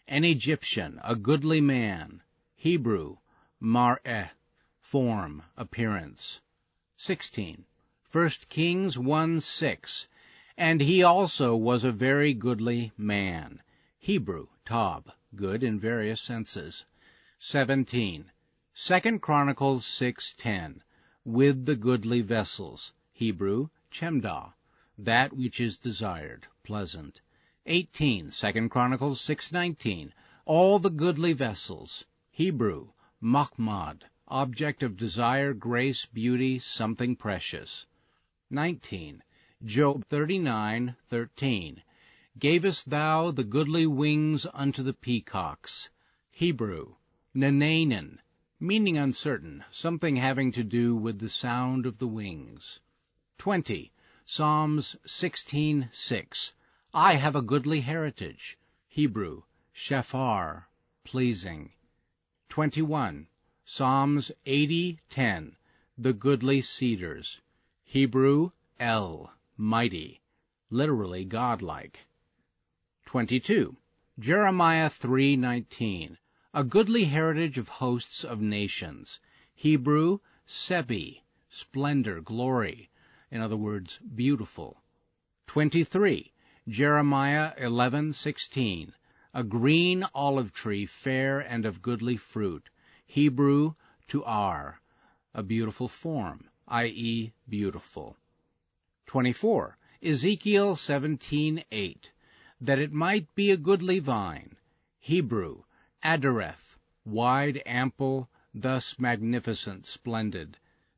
An 0.07 0.23
Egyptian, 0.23 0.99
a 1.03 1.15
goodly 1.15 1.61
man. 1.61 2.21
Hebrew 2.61 3.15
mar'eh 3.61 4.31
form, 4.81 5.43
appearance. 5.55 6.41
16. 6.97 7.63
1 8.11 8.29
Kings 8.49 8.97
1 8.97 9.39
6 9.39 10.07
and 10.57 10.81
he 10.81 11.01
also 11.01 11.55
was 11.55 11.85
a 11.85 11.91
very 11.93 12.33
goodly 12.33 12.91
man. 12.97 13.61
Hebrew, 13.97 14.47
Tob, 14.65 15.09
good 15.33 15.63
in 15.63 15.79
various 15.79 16.19
senses. 16.19 16.83
17. 17.39 18.29
2 18.75 19.19
Chronicles 19.19 19.85
6:10. 19.85 20.81
With 21.23 21.65
the 21.65 21.77
goodly 21.77 22.19
vessels. 22.19 22.91
Hebrew, 23.13 23.69
Chemdah, 23.89 24.53
that 24.97 25.31
which 25.31 25.61
is 25.61 25.77
desired, 25.77 26.45
pleasant. 26.63 27.21
18. 27.65 28.31
2 28.31 28.67
Chronicles 28.67 29.21
6:19. 29.21 30.11
All 30.43 30.77
the 30.77 30.89
goodly 30.89 31.31
vessels. 31.31 32.03
Hebrew, 32.39 32.93
Machmad, 33.21 34.03
object 34.29 34.81
of 34.81 34.95
desire, 34.95 35.53
grace, 35.53 36.05
beauty, 36.05 36.57
something 36.57 37.17
precious. 37.17 37.85
19. 38.49 39.21
Job 39.65 40.05
39:13 40.07 41.81
Gavest 42.37 42.89
thou 42.89 43.31
the 43.31 43.43
goodly 43.43 43.85
wings 43.85 44.47
unto 44.53 44.83
the 44.83 44.93
peacocks. 44.93 45.89
Hebrew 46.31 46.95
Nenanan, 47.35 48.19
meaning 48.57 48.95
uncertain, 48.95 49.65
something 49.69 50.15
having 50.15 50.53
to 50.53 50.63
do 50.63 50.95
with 50.95 51.19
the 51.19 51.27
sound 51.27 51.85
of 51.85 51.97
the 51.97 52.07
wings. 52.07 52.79
20. 53.39 53.91
Psalms 54.23 54.95
16:6. 55.05 56.53
I 56.93 57.15
have 57.15 57.35
a 57.35 57.41
goodly 57.41 57.81
heritage. 57.81 58.57
Hebrew, 58.87 59.43
shephar, 59.73 60.69
pleasing. 61.03 61.73
21. 62.49 63.27
Psalms 63.63 64.31
80:10. 64.47 65.55
The 65.99 66.13
goodly 66.13 66.63
cedars. 66.63 67.41
Hebrew, 67.83 68.53
el, 68.79 69.31
mighty, 69.55 70.19
literally 70.71 71.25
godlike. 71.25 72.07
22. 73.05 73.77
Jeremiah 74.17 74.89
3:19. 74.89 76.17
A 76.51 76.63
goodly 76.63 77.03
heritage 77.03 77.59
of 77.59 77.69
hosts 77.69 78.23
of 78.23 78.41
nations. 78.41 79.19
Hebrew, 79.53 80.17
sebi, 80.47 81.21
splendor, 81.49 82.19
glory, 82.19 82.89
in 83.29 83.41
other 83.41 83.57
words, 83.57 83.99
beautiful. 83.99 84.81
23. 85.45 86.33
Jeremiah 86.67 87.53
11:16. 87.59 88.93
A 89.31 89.43
green 89.43 90.03
olive 90.15 90.51
tree, 90.51 90.87
fair 90.87 91.39
and 91.39 91.63
of 91.63 91.83
goodly 91.83 92.17
fruit. 92.17 92.67
Hebrew, 93.05 93.75
tu'ar, 94.07 94.79
a 95.35 95.43
beautiful 95.43 95.87
form, 95.87 96.49
i.e., 96.67 97.31
beautiful. 97.47 98.17
24. 99.05 99.77
Ezekiel 100.01 100.75
17:8. 100.75 102.09
That 102.59 102.79
it 102.79 102.91
might 102.91 103.35
be 103.35 103.51
a 103.51 103.57
goodly 103.57 103.99
vine. 103.99 104.55
Hebrew, 104.99 105.63
adareth, 106.03 106.77
wide, 107.05 107.61
ample, 107.67 108.29
thus 108.53 108.97
magnificent, 108.97 109.85
splendid. 109.85 110.57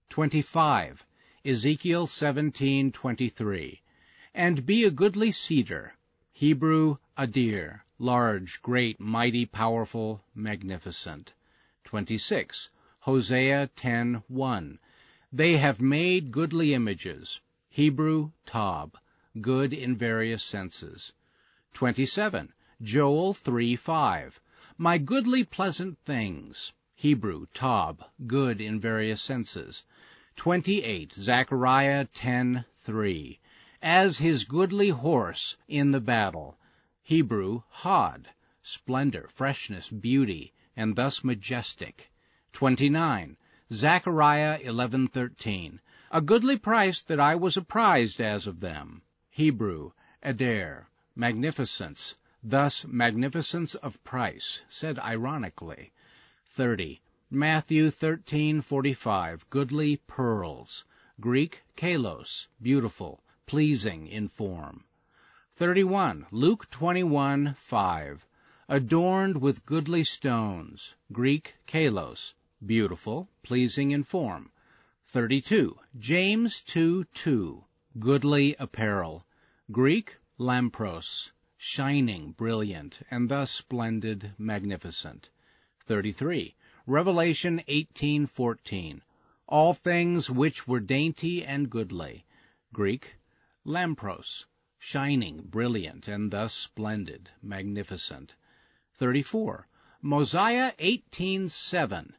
25. 0.09 1.05
Ezekiel 1.43 2.07
17:23. 2.07 3.81
And 4.33 4.65
be 4.65 4.85
a 4.85 4.91
goodly 4.91 5.33
cedar. 5.33 5.95
Hebrew, 6.33 6.95
adir, 7.17 7.83
large, 7.99 8.61
great, 8.61 9.01
mighty, 9.01 9.45
powerful, 9.45 10.23
magnificent. 10.33 11.33
26. 11.83 12.69
Hosea 13.01 13.69
10:1. 13.75 14.79
They 15.33 15.57
have 15.57 15.81
made 15.81 16.31
goodly 16.31 16.73
images. 16.73 17.41
Hebrew, 17.67 18.31
tob, 18.45 18.97
good 19.41 19.73
in 19.73 19.97
various 19.97 20.41
senses. 20.41 21.11
27. 21.73 22.53
Joel 22.81 23.33
3:5. 23.33 24.39
My 24.77 24.97
goodly 24.97 25.43
pleasant 25.43 25.99
things. 26.05 26.71
Hebrew, 26.95 27.47
tob, 27.53 28.05
good 28.25 28.61
in 28.61 28.79
various 28.79 29.21
senses. 29.21 29.83
28. 30.37 31.11
Zechariah 31.11 32.05
10:3. 32.05 33.39
As 33.83 34.19
his 34.19 34.43
goodly 34.43 34.89
horse 34.89 35.57
in 35.67 35.89
the 35.89 35.99
battle. 35.99 36.55
Hebrew, 37.01 37.63
hod, 37.67 38.29
splendor, 38.61 39.27
freshness, 39.27 39.89
beauty, 39.89 40.53
and 40.77 40.95
thus 40.95 41.23
majestic. 41.23 42.11
29. 42.53 43.37
Zechariah 43.73 44.59
11:13. 44.59 45.79
A 46.11 46.21
goodly 46.21 46.59
price 46.59 47.01
that 47.01 47.19
I 47.19 47.33
was 47.33 47.57
apprised 47.57 48.21
as 48.21 48.45
of 48.45 48.59
them. 48.59 49.01
Hebrew, 49.31 49.93
adair, 50.21 50.87
magnificence, 51.15 52.13
thus 52.43 52.85
magnificence 52.85 53.73
of 53.73 54.03
price, 54.03 54.61
said 54.69 54.99
ironically. 54.99 55.91
30. 56.45 57.01
Matthew 57.31 57.89
13:45. 57.89 59.49
Goodly 59.49 59.97
pearls. 59.97 60.85
Greek, 61.19 61.63
kalos, 61.75 62.47
beautiful, 62.61 63.23
pleasing 63.45 64.07
in 64.07 64.27
form. 64.27 64.83
31. 65.55 66.25
Luke 66.31 66.69
21 66.69 67.53
5. 67.53 68.27
Adorned 68.69 69.41
with 69.41 69.65
goodly 69.65 70.03
stones. 70.03 70.95
Greek, 71.11 71.55
kalos, 71.67 72.33
beautiful, 72.65 73.29
pleasing 73.43 73.91
in 73.91 74.03
form. 74.03 74.51
32. 75.05 75.77
James 75.99 76.61
2 76.61 77.03
2. 77.13 77.63
Goodly 77.99 78.55
apparel. 78.57 79.25
Greek, 79.71 80.17
lampros, 80.39 81.31
shining, 81.57 82.31
brilliant, 82.31 83.01
and 83.11 83.27
thus 83.27 83.51
splendid, 83.51 84.33
magnificent. 84.37 85.29
33. 85.85 86.55
Revelation 86.87 87.61
18:14. 87.67 89.01
All 89.47 89.73
things 89.73 90.29
which 90.29 90.67
were 90.67 90.79
dainty 90.79 91.43
and 91.43 91.69
goodly. 91.69 92.25
Greek, 92.73 93.17
lampros, 93.63 94.45
shining, 94.79 95.39
brilliant, 95.43 96.07
and 96.07 96.31
thus 96.31 96.53
splendid, 96.53 97.29
magnificent. 97.43 98.33
34. 98.95 99.67
Mosiah 100.01 100.73
18:7 100.79 102.13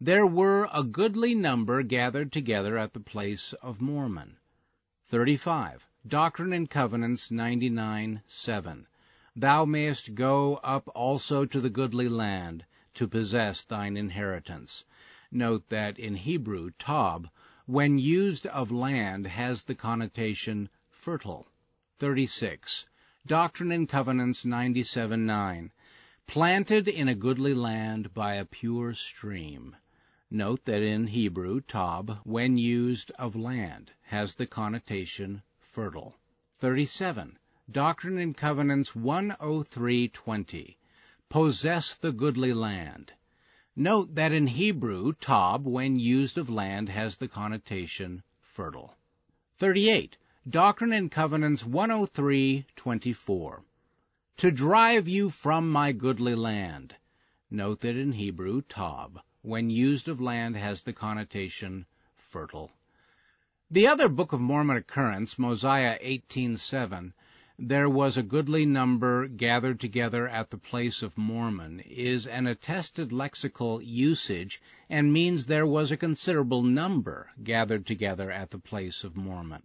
there 0.00 0.26
were 0.26 0.68
a 0.72 0.84
goodly 0.84 1.34
number 1.34 1.82
gathered 1.82 2.30
together 2.32 2.78
at 2.78 2.92
the 2.92 3.00
place 3.00 3.52
of 3.54 3.80
Mormon. 3.80 4.36
35. 5.06 5.88
Doctrine 6.06 6.52
and 6.52 6.70
Covenants 6.70 7.30
99 7.30 8.22
7. 8.26 8.86
Thou 9.34 9.64
mayest 9.64 10.14
go 10.14 10.56
up 10.56 10.88
also 10.94 11.44
to 11.44 11.60
the 11.60 11.70
goodly 11.70 12.08
land, 12.08 12.64
to 12.94 13.08
possess 13.08 13.64
thine 13.64 13.96
inheritance. 13.96 14.84
Note 15.30 15.68
that 15.68 15.98
in 15.98 16.14
Hebrew, 16.14 16.70
tob, 16.78 17.28
when 17.66 17.98
used 17.98 18.46
of 18.46 18.70
land, 18.70 19.26
has 19.26 19.64
the 19.64 19.74
connotation 19.74 20.68
fertile. 20.98 21.46
36. 22.00 22.84
Doctrine 23.24 23.70
and 23.70 23.88
Covenants 23.88 24.44
97 24.44 25.24
9. 25.24 25.70
Planted 26.26 26.88
in 26.88 27.06
a 27.06 27.14
goodly 27.14 27.54
land 27.54 28.12
by 28.12 28.34
a 28.34 28.44
pure 28.44 28.92
stream. 28.94 29.76
Note 30.28 30.64
that 30.64 30.82
in 30.82 31.06
Hebrew, 31.06 31.60
tob, 31.60 32.18
when 32.24 32.56
used 32.56 33.12
of 33.12 33.36
land, 33.36 33.92
has 34.06 34.34
the 34.34 34.46
connotation 34.46 35.42
fertile. 35.60 36.18
37. 36.58 37.38
Doctrine 37.70 38.18
and 38.18 38.36
Covenants 38.36 38.96
103:20. 38.96 40.78
Possess 41.28 41.94
the 41.94 42.12
goodly 42.12 42.52
land. 42.52 43.12
Note 43.76 44.16
that 44.16 44.32
in 44.32 44.48
Hebrew, 44.48 45.12
tob, 45.12 45.64
when 45.64 45.96
used 45.96 46.38
of 46.38 46.50
land, 46.50 46.88
has 46.88 47.18
the 47.18 47.28
connotation 47.28 48.24
fertile. 48.40 48.96
38. 49.58 50.16
Doctrine 50.48 50.92
and 50.92 51.10
Covenants 51.10 51.64
103:24. 51.64 53.62
To 54.36 54.50
drive 54.52 55.08
you 55.08 55.30
from 55.30 55.68
my 55.68 55.90
goodly 55.90 56.36
land. 56.36 56.94
Note 57.50 57.80
that 57.80 57.96
in 57.96 58.12
Hebrew, 58.12 58.62
tob, 58.62 59.20
when 59.42 59.68
used 59.68 60.06
of 60.06 60.20
land, 60.20 60.56
has 60.56 60.82
the 60.82 60.92
connotation 60.92 61.86
fertile. 62.14 62.70
The 63.68 63.88
other 63.88 64.08
Book 64.08 64.32
of 64.32 64.40
Mormon 64.40 64.76
occurrence, 64.76 65.40
Mosiah 65.40 65.98
18:7, 66.00 67.14
there 67.58 67.88
was 67.90 68.16
a 68.16 68.22
goodly 68.22 68.64
number 68.64 69.26
gathered 69.26 69.80
together 69.80 70.28
at 70.28 70.50
the 70.50 70.56
place 70.56 71.02
of 71.02 71.18
Mormon, 71.18 71.80
is 71.80 72.28
an 72.28 72.46
attested 72.46 73.08
lexical 73.10 73.80
usage 73.84 74.62
and 74.88 75.12
means 75.12 75.46
there 75.46 75.66
was 75.66 75.90
a 75.90 75.96
considerable 75.96 76.62
number 76.62 77.32
gathered 77.42 77.84
together 77.86 78.30
at 78.30 78.50
the 78.50 78.60
place 78.60 79.02
of 79.02 79.16
Mormon. 79.16 79.64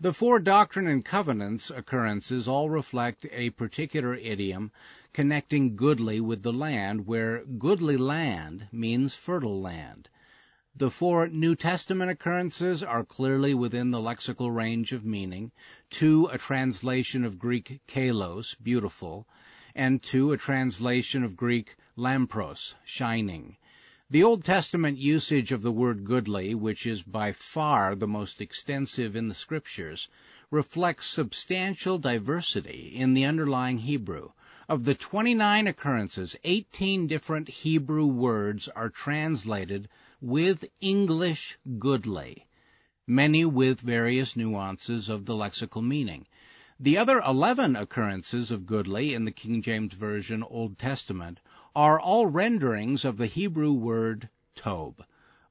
The 0.00 0.14
four 0.14 0.40
Doctrine 0.40 0.86
and 0.86 1.04
Covenants 1.04 1.68
occurrences 1.68 2.48
all 2.48 2.70
reflect 2.70 3.26
a 3.30 3.50
particular 3.50 4.14
idiom 4.14 4.72
connecting 5.12 5.76
goodly 5.76 6.18
with 6.18 6.42
the 6.42 6.50
land, 6.50 7.06
where 7.06 7.44
goodly 7.44 7.98
land 7.98 8.68
means 8.72 9.14
fertile 9.14 9.60
land. 9.60 10.08
The 10.74 10.90
four 10.90 11.28
New 11.28 11.54
Testament 11.54 12.10
occurrences 12.10 12.82
are 12.82 13.04
clearly 13.04 13.52
within 13.52 13.90
the 13.90 14.00
lexical 14.00 14.50
range 14.50 14.94
of 14.94 15.04
meaning. 15.04 15.52
Two, 15.90 16.24
a 16.32 16.38
translation 16.38 17.22
of 17.22 17.38
Greek 17.38 17.82
kalos, 17.86 18.54
beautiful, 18.62 19.28
and 19.74 20.02
two, 20.02 20.32
a 20.32 20.38
translation 20.38 21.22
of 21.22 21.36
Greek 21.36 21.76
lampros, 21.98 22.74
shining. 22.82 23.58
The 24.12 24.24
Old 24.24 24.44
Testament 24.44 24.98
usage 24.98 25.52
of 25.52 25.62
the 25.62 25.72
word 25.72 26.04
goodly, 26.04 26.54
which 26.54 26.84
is 26.84 27.02
by 27.02 27.32
far 27.32 27.94
the 27.94 28.06
most 28.06 28.42
extensive 28.42 29.16
in 29.16 29.28
the 29.28 29.34
Scriptures, 29.34 30.06
reflects 30.50 31.06
substantial 31.06 31.96
diversity 31.96 32.92
in 32.94 33.14
the 33.14 33.24
underlying 33.24 33.78
Hebrew. 33.78 34.32
Of 34.68 34.84
the 34.84 34.94
29 34.94 35.66
occurrences, 35.66 36.36
18 36.44 37.06
different 37.06 37.48
Hebrew 37.48 38.04
words 38.04 38.68
are 38.68 38.90
translated 38.90 39.88
with 40.20 40.68
English 40.82 41.56
goodly, 41.78 42.46
many 43.06 43.46
with 43.46 43.80
various 43.80 44.36
nuances 44.36 45.08
of 45.08 45.24
the 45.24 45.34
lexical 45.34 45.82
meaning. 45.82 46.26
The 46.78 46.98
other 46.98 47.18
11 47.20 47.76
occurrences 47.76 48.50
of 48.50 48.66
goodly 48.66 49.14
in 49.14 49.24
the 49.24 49.32
King 49.32 49.62
James 49.62 49.94
Version 49.94 50.42
Old 50.42 50.78
Testament 50.78 51.40
are 51.74 51.98
all 51.98 52.26
renderings 52.26 53.04
of 53.04 53.16
the 53.16 53.26
Hebrew 53.26 53.72
word 53.72 54.28
tob, 54.54 55.02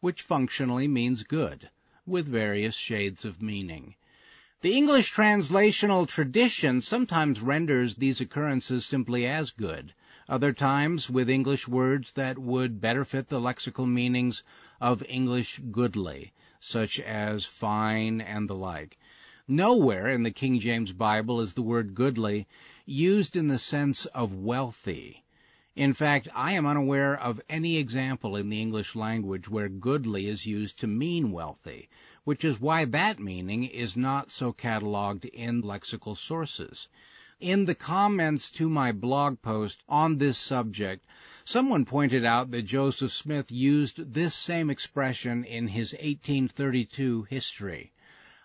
which 0.01 0.21
functionally 0.21 0.87
means 0.87 1.23
good, 1.23 1.69
with 2.05 2.27
various 2.27 2.75
shades 2.75 3.25
of 3.25 3.41
meaning. 3.41 3.95
The 4.61 4.77
English 4.77 5.11
translational 5.11 6.07
tradition 6.07 6.81
sometimes 6.81 7.41
renders 7.41 7.95
these 7.95 8.21
occurrences 8.21 8.85
simply 8.85 9.25
as 9.25 9.49
good, 9.49 9.95
other 10.29 10.53
times 10.53 11.09
with 11.09 11.29
English 11.29 11.67
words 11.67 12.11
that 12.11 12.37
would 12.37 12.79
better 12.79 13.03
fit 13.03 13.27
the 13.27 13.41
lexical 13.41 13.89
meanings 13.89 14.43
of 14.79 15.03
English 15.09 15.59
goodly, 15.71 16.33
such 16.59 16.99
as 16.99 17.43
fine 17.43 18.21
and 18.21 18.47
the 18.47 18.55
like. 18.55 18.99
Nowhere 19.47 20.07
in 20.09 20.21
the 20.21 20.29
King 20.29 20.59
James 20.59 20.93
Bible 20.93 21.41
is 21.41 21.55
the 21.55 21.63
word 21.63 21.95
goodly 21.95 22.47
used 22.85 23.35
in 23.35 23.47
the 23.47 23.57
sense 23.57 24.05
of 24.05 24.35
wealthy. 24.35 25.20
In 25.77 25.93
fact, 25.93 26.27
I 26.35 26.51
am 26.51 26.65
unaware 26.65 27.17
of 27.17 27.39
any 27.47 27.77
example 27.77 28.35
in 28.35 28.49
the 28.49 28.59
English 28.59 28.93
language 28.93 29.47
where 29.47 29.69
goodly 29.69 30.27
is 30.27 30.45
used 30.45 30.79
to 30.79 30.87
mean 30.87 31.31
wealthy, 31.31 31.87
which 32.25 32.43
is 32.43 32.59
why 32.59 32.83
that 32.83 33.21
meaning 33.21 33.63
is 33.63 33.95
not 33.95 34.31
so 34.31 34.51
catalogued 34.51 35.23
in 35.23 35.61
lexical 35.61 36.17
sources. 36.17 36.89
In 37.39 37.63
the 37.63 37.73
comments 37.73 38.49
to 38.49 38.67
my 38.69 38.91
blog 38.91 39.41
post 39.41 39.81
on 39.87 40.17
this 40.17 40.37
subject, 40.37 41.05
someone 41.45 41.85
pointed 41.85 42.25
out 42.25 42.51
that 42.51 42.63
Joseph 42.63 43.13
Smith 43.13 43.49
used 43.49 44.13
this 44.13 44.35
same 44.35 44.69
expression 44.69 45.45
in 45.45 45.69
his 45.69 45.93
1832 45.93 47.27
history. 47.29 47.93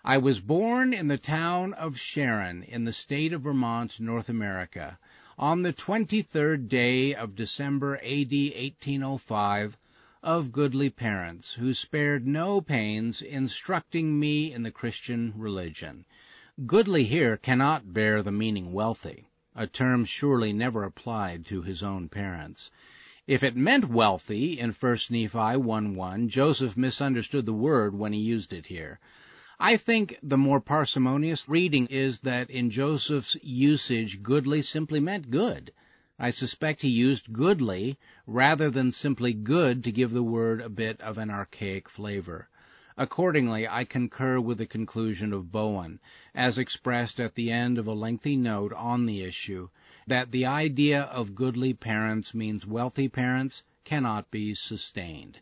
I 0.01 0.17
was 0.19 0.39
born 0.39 0.93
in 0.93 1.09
the 1.09 1.17
town 1.17 1.73
of 1.73 1.99
Sharon 1.99 2.63
in 2.63 2.85
the 2.85 2.93
state 2.93 3.33
of 3.33 3.41
Vermont, 3.41 3.99
North 3.99 4.29
America, 4.29 4.97
on 5.39 5.61
the 5.61 5.71
23rd 5.71 6.67
day 6.67 7.13
of 7.13 7.35
December 7.35 7.97
AD 7.97 8.31
1805 8.31 9.77
of 10.23 10.51
goodly 10.51 10.89
parents 10.89 11.53
who 11.53 11.75
spared 11.75 12.25
no 12.25 12.59
pains 12.59 13.21
instructing 13.21 14.19
me 14.19 14.51
in 14.51 14.63
the 14.63 14.71
Christian 14.71 15.31
religion. 15.35 16.05
Goodly 16.65 17.03
here 17.03 17.37
cannot 17.37 17.93
bear 17.93 18.23
the 18.23 18.31
meaning 18.31 18.73
wealthy, 18.73 19.29
a 19.55 19.67
term 19.67 20.05
surely 20.05 20.51
never 20.53 20.83
applied 20.83 21.45
to 21.45 21.61
his 21.61 21.83
own 21.83 22.09
parents. 22.09 22.71
If 23.27 23.43
it 23.43 23.55
meant 23.55 23.85
wealthy 23.89 24.59
in 24.59 24.71
1 24.71 24.97
Nephi 25.11 25.37
1:1, 25.37 26.29
Joseph 26.29 26.75
misunderstood 26.75 27.45
the 27.45 27.53
word 27.53 27.93
when 27.93 28.11
he 28.11 28.19
used 28.19 28.53
it 28.53 28.65
here. 28.65 28.99
I 29.59 29.75
think 29.75 30.19
the 30.21 30.37
more 30.37 30.61
parsimonious 30.61 31.49
reading 31.49 31.87
is 31.87 32.19
that 32.19 32.51
in 32.51 32.69
Joseph's 32.69 33.35
usage 33.41 34.21
goodly 34.21 34.61
simply 34.61 34.99
meant 34.99 35.31
good. 35.31 35.73
I 36.19 36.29
suspect 36.29 36.83
he 36.83 36.89
used 36.89 37.33
goodly 37.33 37.97
rather 38.27 38.69
than 38.69 38.91
simply 38.91 39.33
good 39.33 39.83
to 39.85 39.91
give 39.91 40.11
the 40.11 40.21
word 40.21 40.61
a 40.61 40.69
bit 40.69 41.01
of 41.01 41.17
an 41.17 41.31
archaic 41.31 41.89
flavor. 41.89 42.49
Accordingly, 42.97 43.67
I 43.67 43.83
concur 43.83 44.39
with 44.39 44.59
the 44.59 44.67
conclusion 44.67 45.33
of 45.33 45.51
Bowen, 45.51 45.99
as 46.35 46.59
expressed 46.59 47.19
at 47.19 47.33
the 47.33 47.49
end 47.49 47.79
of 47.79 47.87
a 47.87 47.93
lengthy 47.93 48.35
note 48.35 48.73
on 48.73 49.07
the 49.07 49.23
issue, 49.23 49.69
that 50.05 50.29
the 50.29 50.45
idea 50.45 51.01
of 51.01 51.33
goodly 51.33 51.73
parents 51.73 52.35
means 52.35 52.67
wealthy 52.67 53.09
parents 53.09 53.63
cannot 53.83 54.29
be 54.29 54.53
sustained. 54.53 55.39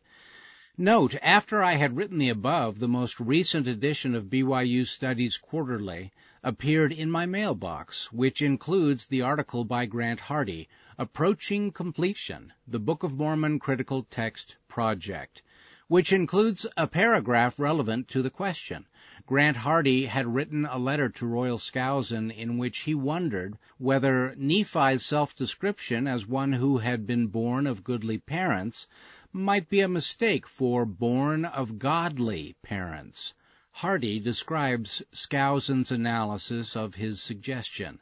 Note, 0.77 1.15
after 1.21 1.63
I 1.63 1.75
had 1.75 1.95
written 1.95 2.17
the 2.17 2.27
above, 2.27 2.79
the 2.79 2.89
most 2.89 3.17
recent 3.21 3.65
edition 3.65 4.13
of 4.13 4.25
BYU 4.25 4.85
Studies 4.85 5.37
Quarterly 5.37 6.11
appeared 6.43 6.91
in 6.91 7.09
my 7.09 7.25
mailbox, 7.25 8.11
which 8.11 8.41
includes 8.41 9.05
the 9.05 9.21
article 9.21 9.63
by 9.63 9.85
Grant 9.85 10.19
Hardy, 10.19 10.67
Approaching 10.97 11.71
Completion, 11.71 12.51
the 12.67 12.81
Book 12.81 13.03
of 13.03 13.13
Mormon 13.17 13.57
Critical 13.57 14.03
Text 14.11 14.57
Project, 14.67 15.41
which 15.87 16.11
includes 16.11 16.65
a 16.75 16.87
paragraph 16.87 17.57
relevant 17.57 18.09
to 18.09 18.21
the 18.21 18.29
question. 18.29 18.85
Grant 19.25 19.55
Hardy 19.55 20.07
had 20.07 20.35
written 20.35 20.65
a 20.65 20.77
letter 20.77 21.07
to 21.07 21.25
Royal 21.25 21.57
Skousen 21.57 22.29
in 22.29 22.57
which 22.57 22.79
he 22.79 22.93
wondered 22.93 23.57
whether 23.77 24.35
Nephi's 24.35 25.05
self-description 25.05 26.05
as 26.05 26.27
one 26.27 26.51
who 26.51 26.79
had 26.79 27.07
been 27.07 27.27
born 27.27 27.65
of 27.65 27.85
goodly 27.85 28.17
parents 28.17 28.87
might 29.35 29.67
be 29.67 29.81
a 29.81 29.87
mistake 29.89 30.47
for 30.47 30.85
born 30.85 31.43
of 31.43 31.77
godly 31.77 32.55
parents. 32.63 33.33
Hardy 33.69 34.17
describes 34.17 35.03
Skousen's 35.11 35.91
analysis 35.91 36.77
of 36.77 36.95
his 36.95 37.21
suggestion. 37.21 37.99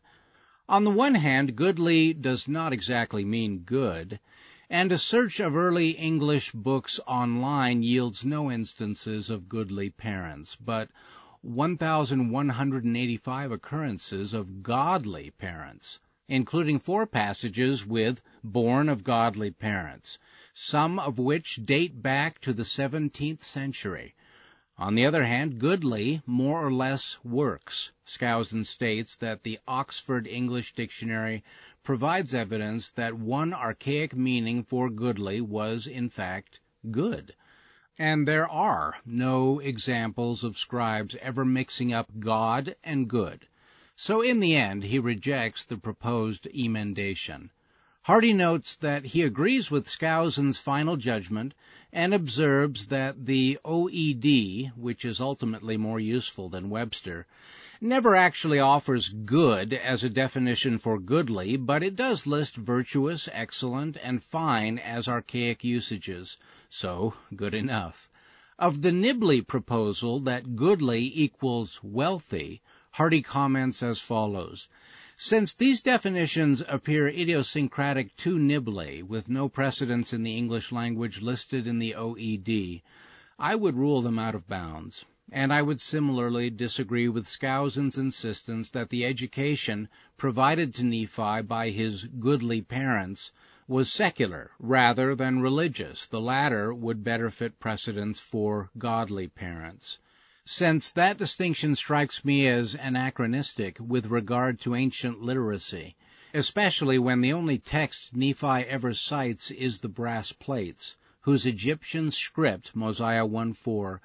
On 0.69 0.83
the 0.83 0.91
one 0.91 1.15
hand, 1.15 1.55
goodly 1.55 2.13
does 2.13 2.47
not 2.47 2.71
exactly 2.71 3.25
mean 3.25 3.59
good, 3.59 4.19
and 4.69 4.91
a 4.91 4.97
search 4.97 5.39
of 5.39 5.55
early 5.55 5.89
English 5.91 6.51
books 6.51 6.99
online 7.07 7.81
yields 7.81 8.23
no 8.23 8.51
instances 8.51 9.31
of 9.31 9.49
goodly 9.49 9.89
parents, 9.89 10.55
but 10.55 10.91
1,185 11.41 13.51
occurrences 13.51 14.35
of 14.35 14.61
godly 14.61 15.31
parents, 15.31 15.97
including 16.27 16.79
four 16.79 17.05
passages 17.05 17.85
with 17.85 18.21
born 18.43 18.87
of 18.87 19.03
godly 19.03 19.51
parents, 19.51 20.17
some 20.53 20.97
of 20.99 21.19
which 21.19 21.65
date 21.65 22.01
back 22.01 22.39
to 22.39 22.53
the 22.53 22.63
17th 22.63 23.41
century. 23.41 24.15
On 24.77 24.95
the 24.95 25.05
other 25.05 25.23
hand, 25.23 25.59
goodly 25.59 26.21
more 26.25 26.65
or 26.65 26.73
less 26.73 27.23
works. 27.23 27.91
Skousen 28.05 28.65
states 28.65 29.17
that 29.17 29.43
the 29.43 29.59
Oxford 29.67 30.25
English 30.25 30.73
Dictionary 30.73 31.43
provides 31.83 32.33
evidence 32.33 32.91
that 32.91 33.13
one 33.13 33.53
archaic 33.53 34.15
meaning 34.15 34.63
for 34.63 34.89
goodly 34.89 35.41
was, 35.41 35.85
in 35.85 36.09
fact, 36.09 36.59
good. 36.89 37.35
And 37.99 38.27
there 38.27 38.49
are 38.49 38.95
no 39.05 39.59
examples 39.59 40.43
of 40.43 40.57
scribes 40.57 41.15
ever 41.17 41.45
mixing 41.45 41.93
up 41.93 42.09
God 42.17 42.75
and 42.83 43.07
good. 43.07 43.45
So 43.95 44.21
in 44.21 44.39
the 44.39 44.55
end, 44.55 44.85
he 44.85 44.97
rejects 44.97 45.65
the 45.65 45.77
proposed 45.77 46.47
emendation. 46.47 47.51
Hardy 48.01 48.33
notes 48.33 48.75
that 48.77 49.05
he 49.05 49.21
agrees 49.21 49.69
with 49.69 49.87
Skousen's 49.87 50.57
final 50.57 50.97
judgment 50.97 51.53
and 51.91 52.11
observes 52.11 52.87
that 52.87 53.27
the 53.27 53.59
OED, 53.63 54.71
which 54.75 55.05
is 55.05 55.19
ultimately 55.19 55.77
more 55.77 55.99
useful 55.99 56.49
than 56.49 56.71
Webster, 56.71 57.27
never 57.79 58.15
actually 58.15 58.57
offers 58.57 59.09
good 59.09 59.73
as 59.73 60.03
a 60.03 60.09
definition 60.09 60.79
for 60.79 60.97
goodly, 60.97 61.55
but 61.55 61.83
it 61.83 61.95
does 61.95 62.25
list 62.25 62.55
virtuous, 62.55 63.29
excellent, 63.31 63.95
and 64.01 64.23
fine 64.23 64.79
as 64.79 65.07
archaic 65.07 65.63
usages, 65.63 66.37
so 66.67 67.13
good 67.35 67.53
enough. 67.53 68.09
Of 68.57 68.81
the 68.81 68.91
Nibley 68.91 69.45
proposal 69.45 70.19
that 70.21 70.55
goodly 70.55 71.11
equals 71.13 71.79
wealthy, 71.83 72.61
Hardy 72.97 73.23
comments 73.23 73.81
as 73.81 73.99
follows. 73.99 74.69
Since 75.17 75.55
these 75.55 75.81
definitions 75.81 76.61
appear 76.67 77.07
idiosyncratic 77.07 78.15
to 78.17 78.37
Nibley, 78.37 79.01
with 79.01 79.27
no 79.27 79.49
precedents 79.49 80.13
in 80.13 80.21
the 80.21 80.37
English 80.37 80.71
language 80.71 81.19
listed 81.19 81.65
in 81.65 81.79
the 81.79 81.95
OED, 81.97 82.83
I 83.39 83.55
would 83.55 83.75
rule 83.75 84.03
them 84.03 84.19
out 84.19 84.35
of 84.35 84.47
bounds. 84.47 85.05
And 85.31 85.51
I 85.51 85.63
would 85.63 85.81
similarly 85.81 86.51
disagree 86.51 87.09
with 87.09 87.27
Skousen's 87.27 87.97
insistence 87.97 88.69
that 88.69 88.91
the 88.91 89.05
education 89.05 89.89
provided 90.15 90.75
to 90.75 90.83
Nephi 90.83 91.41
by 91.41 91.71
his 91.71 92.03
goodly 92.03 92.61
parents 92.61 93.31
was 93.67 93.91
secular 93.91 94.51
rather 94.59 95.15
than 95.15 95.39
religious. 95.39 96.05
The 96.05 96.21
latter 96.21 96.71
would 96.71 97.03
better 97.03 97.31
fit 97.31 97.59
precedents 97.59 98.19
for 98.19 98.69
godly 98.77 99.29
parents 99.29 99.97
since 100.45 100.91
that 100.91 101.17
distinction 101.17 101.73
strikes 101.73 102.25
me 102.25 102.45
as 102.47 102.75
anachronistic 102.75 103.77
with 103.79 104.07
regard 104.07 104.59
to 104.59 104.75
ancient 104.75 105.21
literacy, 105.21 105.95
especially 106.33 106.99
when 106.99 107.21
the 107.21 107.31
only 107.31 107.57
text 107.57 108.13
Nephi 108.13 108.45
ever 108.67 108.93
cites 108.93 109.51
is 109.51 109.79
the 109.79 109.87
brass 109.87 110.33
plates, 110.33 110.97
whose 111.21 111.45
Egyptian 111.45 112.11
script, 112.11 112.75
Mosiah 112.75 113.25
1:4, 113.25 113.99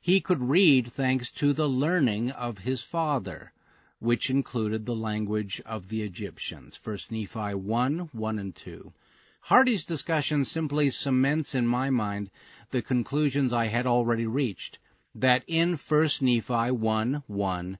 he 0.00 0.18
could 0.22 0.40
read 0.40 0.90
thanks 0.90 1.28
to 1.32 1.52
the 1.52 1.68
learning 1.68 2.30
of 2.30 2.56
his 2.58 2.82
father, 2.82 3.52
which 3.98 4.30
included 4.30 4.86
the 4.86 4.96
language 4.96 5.60
of 5.66 5.88
the 5.88 6.00
Egyptians, 6.00 6.80
1 6.82 6.98
Nephi 7.10 7.54
1, 7.54 7.98
1 8.12 8.38
and 8.38 8.56
2. 8.56 8.92
Hardy's 9.40 9.84
discussion 9.84 10.44
simply 10.44 10.88
cements 10.88 11.54
in 11.54 11.66
my 11.66 11.90
mind 11.90 12.30
the 12.70 12.80
conclusions 12.80 13.52
I 13.52 13.66
had 13.66 13.86
already 13.86 14.26
reached, 14.26 14.78
that 15.14 15.44
in 15.46 15.74
1 15.74 16.08
Nephi 16.20 16.70
1 16.70 17.22
1, 17.26 17.78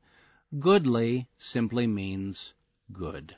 goodly 0.59 1.29
simply 1.39 1.87
means 1.87 2.55
good. 2.93 3.37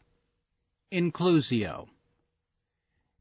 Inclusio. 0.91 1.89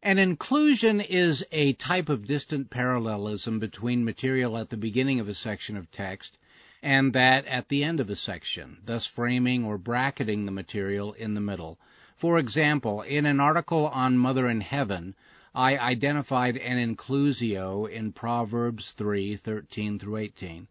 An 0.02 0.18
inclusion 0.18 1.00
is 1.00 1.46
a 1.52 1.74
type 1.74 2.10
of 2.10 2.26
distant 2.26 2.70
parallelism 2.70 3.60
between 3.60 4.04
material 4.04 4.58
at 4.58 4.70
the 4.70 4.78
beginning 4.78 5.20
of 5.20 5.30
a 5.30 5.34
section 5.34 5.78
of 5.78 5.92
text 5.92 6.38
and 6.84 7.14
that 7.14 7.46
at 7.46 7.70
the 7.70 7.82
end 7.86 8.02
of 8.02 8.10
a 8.10 8.16
section, 8.16 8.78
thus 8.84 9.06
framing 9.06 9.64
or 9.64 9.78
bracketing 9.78 10.46
the 10.46 10.52
material 10.52 11.14
in 11.14 11.34
the 11.34 11.42
middle. 11.42 11.80
For 12.18 12.38
example, 12.38 13.02
in 13.02 13.26
an 13.26 13.40
article 13.40 13.88
on 13.88 14.18
Mother 14.18 14.50
in 14.50 14.60
Heaven, 14.60 15.16
I 15.56 15.78
identified 15.78 16.58
an 16.58 16.80
inclusio 16.80 17.86
in 17.86 18.12
Proverbs 18.12 18.96
3:13 18.96 20.00
through 20.00 20.18
18, 20.18 20.68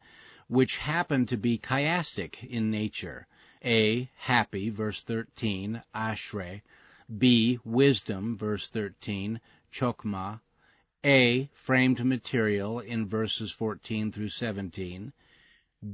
which 0.48 0.78
happened 0.78 1.28
to 1.28 1.36
be 1.36 1.56
chiastic 1.56 2.42
in 2.42 2.68
nature. 2.68 3.28
A, 3.64 4.10
happy, 4.16 4.70
verse 4.70 5.00
13, 5.00 5.84
ashre. 5.94 6.62
B, 7.16 7.60
wisdom, 7.64 8.36
verse 8.36 8.66
13, 8.66 9.40
chokmah. 9.72 10.40
A, 11.04 11.48
framed 11.52 12.04
material 12.04 12.80
in 12.80 13.06
verses 13.06 13.52
14 13.52 14.10
through 14.10 14.30
17. 14.30 15.12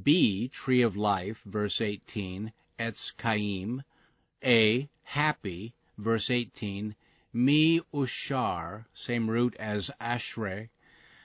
B, 0.02 0.48
tree 0.48 0.80
of 0.80 0.96
life, 0.96 1.42
verse 1.42 1.82
18, 1.82 2.54
etz 2.78 3.12
chaim. 3.18 3.82
A, 4.42 4.88
happy, 5.02 5.74
verse 5.98 6.30
18, 6.30 6.94
mi 7.30 7.78
ushar, 7.92 8.86
same 8.94 9.28
root 9.28 9.54
as 9.56 9.90
ashre. 10.00 10.70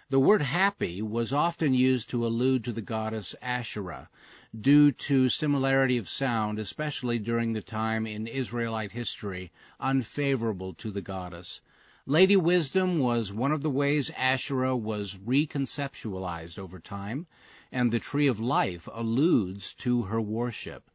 The 0.10 0.20
word 0.20 0.42
happy 0.42 1.02
was 1.02 1.32
often 1.32 1.74
used 1.74 2.10
to 2.10 2.26
allude 2.26 2.66
to 2.66 2.74
the 2.74 2.82
goddess 2.82 3.34
Asherah, 3.42 4.10
due 4.54 4.92
to 4.92 5.30
similarity 5.30 5.98
of 5.98 6.10
sound, 6.10 6.60
especially 6.60 7.20
during 7.20 7.54
the 7.54 7.62
time 7.62 8.06
in 8.06 8.28
Israelite 8.28 8.92
history 8.92 9.54
unfavorable 9.80 10.74
to 10.74 10.92
the 10.92 11.02
goddess. 11.02 11.62
Lady 12.06 12.36
Wisdom 12.36 13.00
was 13.00 13.32
one 13.32 13.54
of 13.54 13.62
the 13.64 13.70
ways 13.70 14.10
Asherah 14.18 14.76
was 14.76 15.16
reconceptualized 15.16 16.60
over 16.60 16.82
time, 16.82 17.28
and 17.72 17.92
the 17.92 18.00
Tree 18.00 18.28
of 18.28 18.42
Life 18.42 18.90
alludes 18.92 19.74
to 19.76 20.02
her 20.02 20.20
worship. 20.20 20.90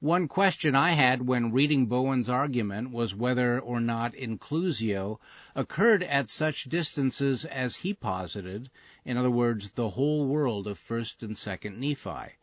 One 0.00 0.28
question 0.28 0.74
I 0.74 0.90
had 0.90 1.26
when 1.26 1.52
reading 1.52 1.86
Bowen's 1.86 2.28
argument 2.28 2.90
was 2.90 3.14
whether 3.14 3.58
or 3.58 3.80
not 3.80 4.12
inclusio 4.14 5.18
occurred 5.54 6.02
at 6.02 6.28
such 6.28 6.64
distances 6.64 7.46
as 7.46 7.76
he 7.76 7.94
posited, 7.94 8.68
in 9.06 9.16
other 9.16 9.30
words, 9.30 9.70
the 9.70 9.88
whole 9.88 10.26
world 10.26 10.66
of 10.66 10.78
1st 10.78 11.22
and 11.22 11.34
2nd 11.34 11.78
Nephi. 11.78 12.34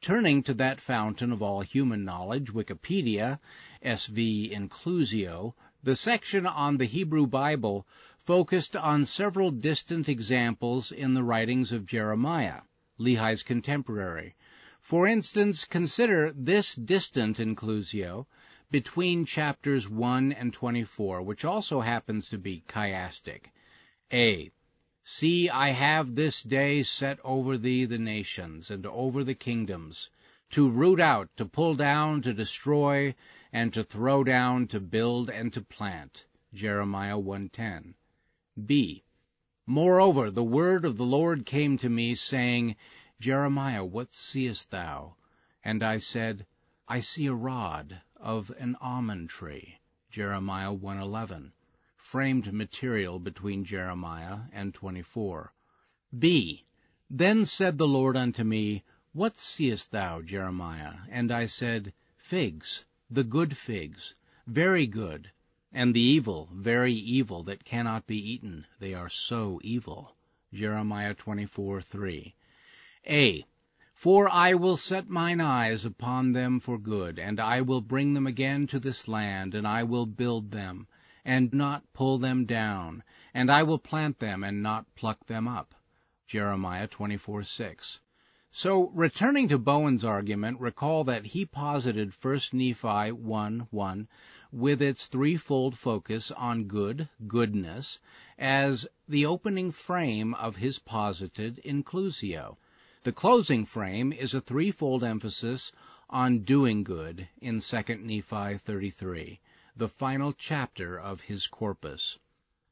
Turning 0.00 0.42
to 0.44 0.54
that 0.54 0.80
fountain 0.80 1.30
of 1.30 1.42
all 1.42 1.60
human 1.60 2.06
knowledge, 2.06 2.54
Wikipedia, 2.54 3.38
SV 3.84 4.50
Inclusio, 4.50 5.52
the 5.82 5.96
section 5.96 6.46
on 6.46 6.78
the 6.78 6.86
Hebrew 6.86 7.26
Bible 7.26 7.86
focused 8.16 8.76
on 8.76 9.04
several 9.04 9.50
distant 9.50 10.08
examples 10.08 10.90
in 10.90 11.12
the 11.12 11.22
writings 11.22 11.70
of 11.70 11.84
Jeremiah, 11.84 12.62
Lehi's 12.96 13.42
contemporary. 13.42 14.34
For 14.84 15.06
instance, 15.06 15.64
consider 15.64 16.30
this 16.34 16.74
distant 16.74 17.38
inclusio 17.38 18.26
between 18.70 19.24
chapters 19.24 19.88
1 19.88 20.32
and 20.32 20.52
24, 20.52 21.22
which 21.22 21.42
also 21.42 21.80
happens 21.80 22.28
to 22.28 22.36
be 22.36 22.62
chiastic. 22.68 23.46
A. 24.12 24.50
See, 25.02 25.48
I 25.48 25.70
have 25.70 26.14
this 26.14 26.42
day 26.42 26.82
set 26.82 27.18
over 27.24 27.56
thee 27.56 27.86
the 27.86 27.96
nations, 27.96 28.70
and 28.70 28.84
over 28.84 29.24
the 29.24 29.34
kingdoms, 29.34 30.10
to 30.50 30.68
root 30.68 31.00
out, 31.00 31.34
to 31.38 31.46
pull 31.46 31.74
down, 31.74 32.20
to 32.20 32.34
destroy, 32.34 33.14
and 33.54 33.72
to 33.72 33.84
throw 33.84 34.22
down, 34.22 34.66
to 34.66 34.80
build, 34.80 35.30
and 35.30 35.50
to 35.54 35.62
plant. 35.62 36.26
Jeremiah 36.52 37.16
1.10. 37.16 37.94
B. 38.66 39.02
Moreover, 39.64 40.30
the 40.30 40.44
word 40.44 40.84
of 40.84 40.98
the 40.98 41.06
Lord 41.06 41.46
came 41.46 41.78
to 41.78 41.88
me, 41.88 42.14
saying, 42.14 42.76
Jeremiah, 43.20 43.84
what 43.84 44.12
seest 44.12 44.70
thou? 44.70 45.14
And 45.62 45.82
I 45.82 45.98
said, 45.98 46.46
I 46.88 47.00
see 47.00 47.26
a 47.26 47.34
rod 47.34 48.00
of 48.16 48.50
an 48.58 48.76
almond 48.80 49.30
tree. 49.30 49.78
Jeremiah 50.10 50.74
1.11. 50.74 51.52
Framed 51.96 52.52
material 52.52 53.18
between 53.18 53.64
Jeremiah 53.64 54.40
and 54.52 54.74
24. 54.74 55.52
B. 56.18 56.64
Then 57.08 57.44
said 57.44 57.78
the 57.78 57.86
Lord 57.86 58.16
unto 58.16 58.42
me, 58.42 58.82
What 59.12 59.38
seest 59.38 59.90
thou, 59.90 60.20
Jeremiah? 60.20 60.94
And 61.08 61.30
I 61.30 61.46
said, 61.46 61.92
Figs 62.16 62.84
the 63.10 63.22
good 63.22 63.56
figs, 63.56 64.14
very 64.46 64.86
good, 64.86 65.30
and 65.72 65.94
the 65.94 66.00
evil, 66.00 66.48
very 66.52 66.94
evil, 66.94 67.44
that 67.44 67.64
cannot 67.64 68.06
be 68.06 68.16
eaten, 68.32 68.66
they 68.80 68.94
are 68.94 69.08
so 69.08 69.60
evil. 69.62 70.16
Jeremiah 70.52 71.14
24, 71.14 71.82
3. 71.82 72.34
A. 73.06 73.44
For 73.92 74.30
I 74.30 74.54
will 74.54 74.78
set 74.78 75.10
mine 75.10 75.38
eyes 75.38 75.84
upon 75.84 76.32
them 76.32 76.58
for 76.58 76.78
good, 76.78 77.18
and 77.18 77.38
I 77.38 77.60
will 77.60 77.82
bring 77.82 78.14
them 78.14 78.26
again 78.26 78.66
to 78.68 78.80
this 78.80 79.06
land, 79.06 79.54
and 79.54 79.68
I 79.68 79.82
will 79.82 80.06
build 80.06 80.52
them, 80.52 80.86
and 81.22 81.52
not 81.52 81.84
pull 81.92 82.16
them 82.16 82.46
down, 82.46 83.02
and 83.34 83.50
I 83.50 83.62
will 83.62 83.78
plant 83.78 84.20
them, 84.20 84.42
and 84.42 84.62
not 84.62 84.86
pluck 84.94 85.26
them 85.26 85.46
up. 85.46 85.74
Jeremiah 86.26 86.86
24, 86.86 87.42
6. 87.42 88.00
So, 88.50 88.88
returning 88.94 89.48
to 89.48 89.58
Bowen's 89.58 90.02
argument, 90.02 90.58
recall 90.60 91.04
that 91.04 91.26
he 91.26 91.44
posited 91.44 92.14
1 92.14 92.40
Nephi 92.54 93.12
1 93.12 93.66
1 93.70 94.08
with 94.50 94.80
its 94.80 95.08
threefold 95.08 95.76
focus 95.76 96.30
on 96.30 96.68
good, 96.68 97.10
goodness, 97.26 97.98
as 98.38 98.86
the 99.06 99.26
opening 99.26 99.72
frame 99.72 100.32
of 100.32 100.56
his 100.56 100.78
posited 100.78 101.60
inclusio. 101.66 102.56
The 103.04 103.12
closing 103.12 103.66
frame 103.66 104.14
is 104.14 104.32
a 104.32 104.40
threefold 104.40 105.04
emphasis 105.04 105.72
on 106.08 106.38
doing 106.38 106.84
good 106.84 107.28
in 107.38 107.60
2 107.60 107.82
Nephi 107.96 108.56
33, 108.56 109.40
the 109.76 109.90
final 109.90 110.32
chapter 110.32 110.98
of 110.98 111.20
his 111.20 111.46
corpus. 111.46 112.18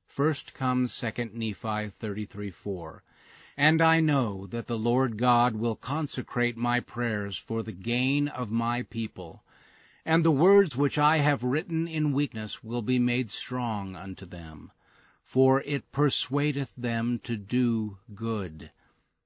First 0.07 0.55
comes 0.55 0.99
2 0.99 1.33
Nephi 1.35 1.91
33 1.91 2.51
4 2.51 3.03
and 3.59 3.83
I 3.83 4.01
know 4.01 4.47
that 4.47 4.69
the 4.69 4.79
Lord 4.79 5.19
God 5.19 5.55
will 5.55 5.77
consecrate 5.77 6.57
my 6.57 6.81
prayers 6.81 7.37
for 7.37 7.63
the 7.63 7.71
gain 7.71 8.29
of 8.29 8.51
my 8.51 8.85
people, 8.85 9.45
and 10.03 10.25
the 10.25 10.31
words 10.31 10.75
which 10.75 10.97
I 10.97 11.19
have 11.19 11.45
written 11.45 11.87
in 11.87 12.15
weakness 12.15 12.65
will 12.65 12.81
be 12.81 12.99
made 12.99 13.31
strong 13.31 13.97
unto 13.97 14.25
them. 14.25 14.73
For 15.23 15.61
it 15.61 15.93
persuadeth 15.93 16.75
them 16.75 17.19
to 17.25 17.37
do 17.37 17.99
good. 18.15 18.71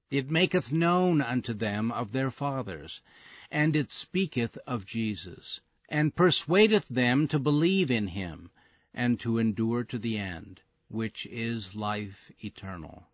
It 0.09 0.31
maketh 0.31 0.71
known 0.71 1.21
unto 1.21 1.51
them 1.53 1.91
of 1.91 2.13
their 2.13 2.31
fathers, 2.31 3.01
and 3.51 3.75
it 3.75 3.91
speaketh 3.91 4.57
of 4.65 4.85
Jesus, 4.85 5.59
and 5.89 6.15
persuadeth 6.15 6.87
them 6.87 7.27
to 7.27 7.37
believe 7.37 7.91
in 7.91 8.07
him, 8.07 8.49
and 8.93 9.19
to 9.19 9.37
endure 9.37 9.83
to 9.83 9.99
the 9.99 10.17
end, 10.17 10.61
which 10.87 11.25
is 11.25 11.75
life 11.75 12.31
eternal. 12.41 13.05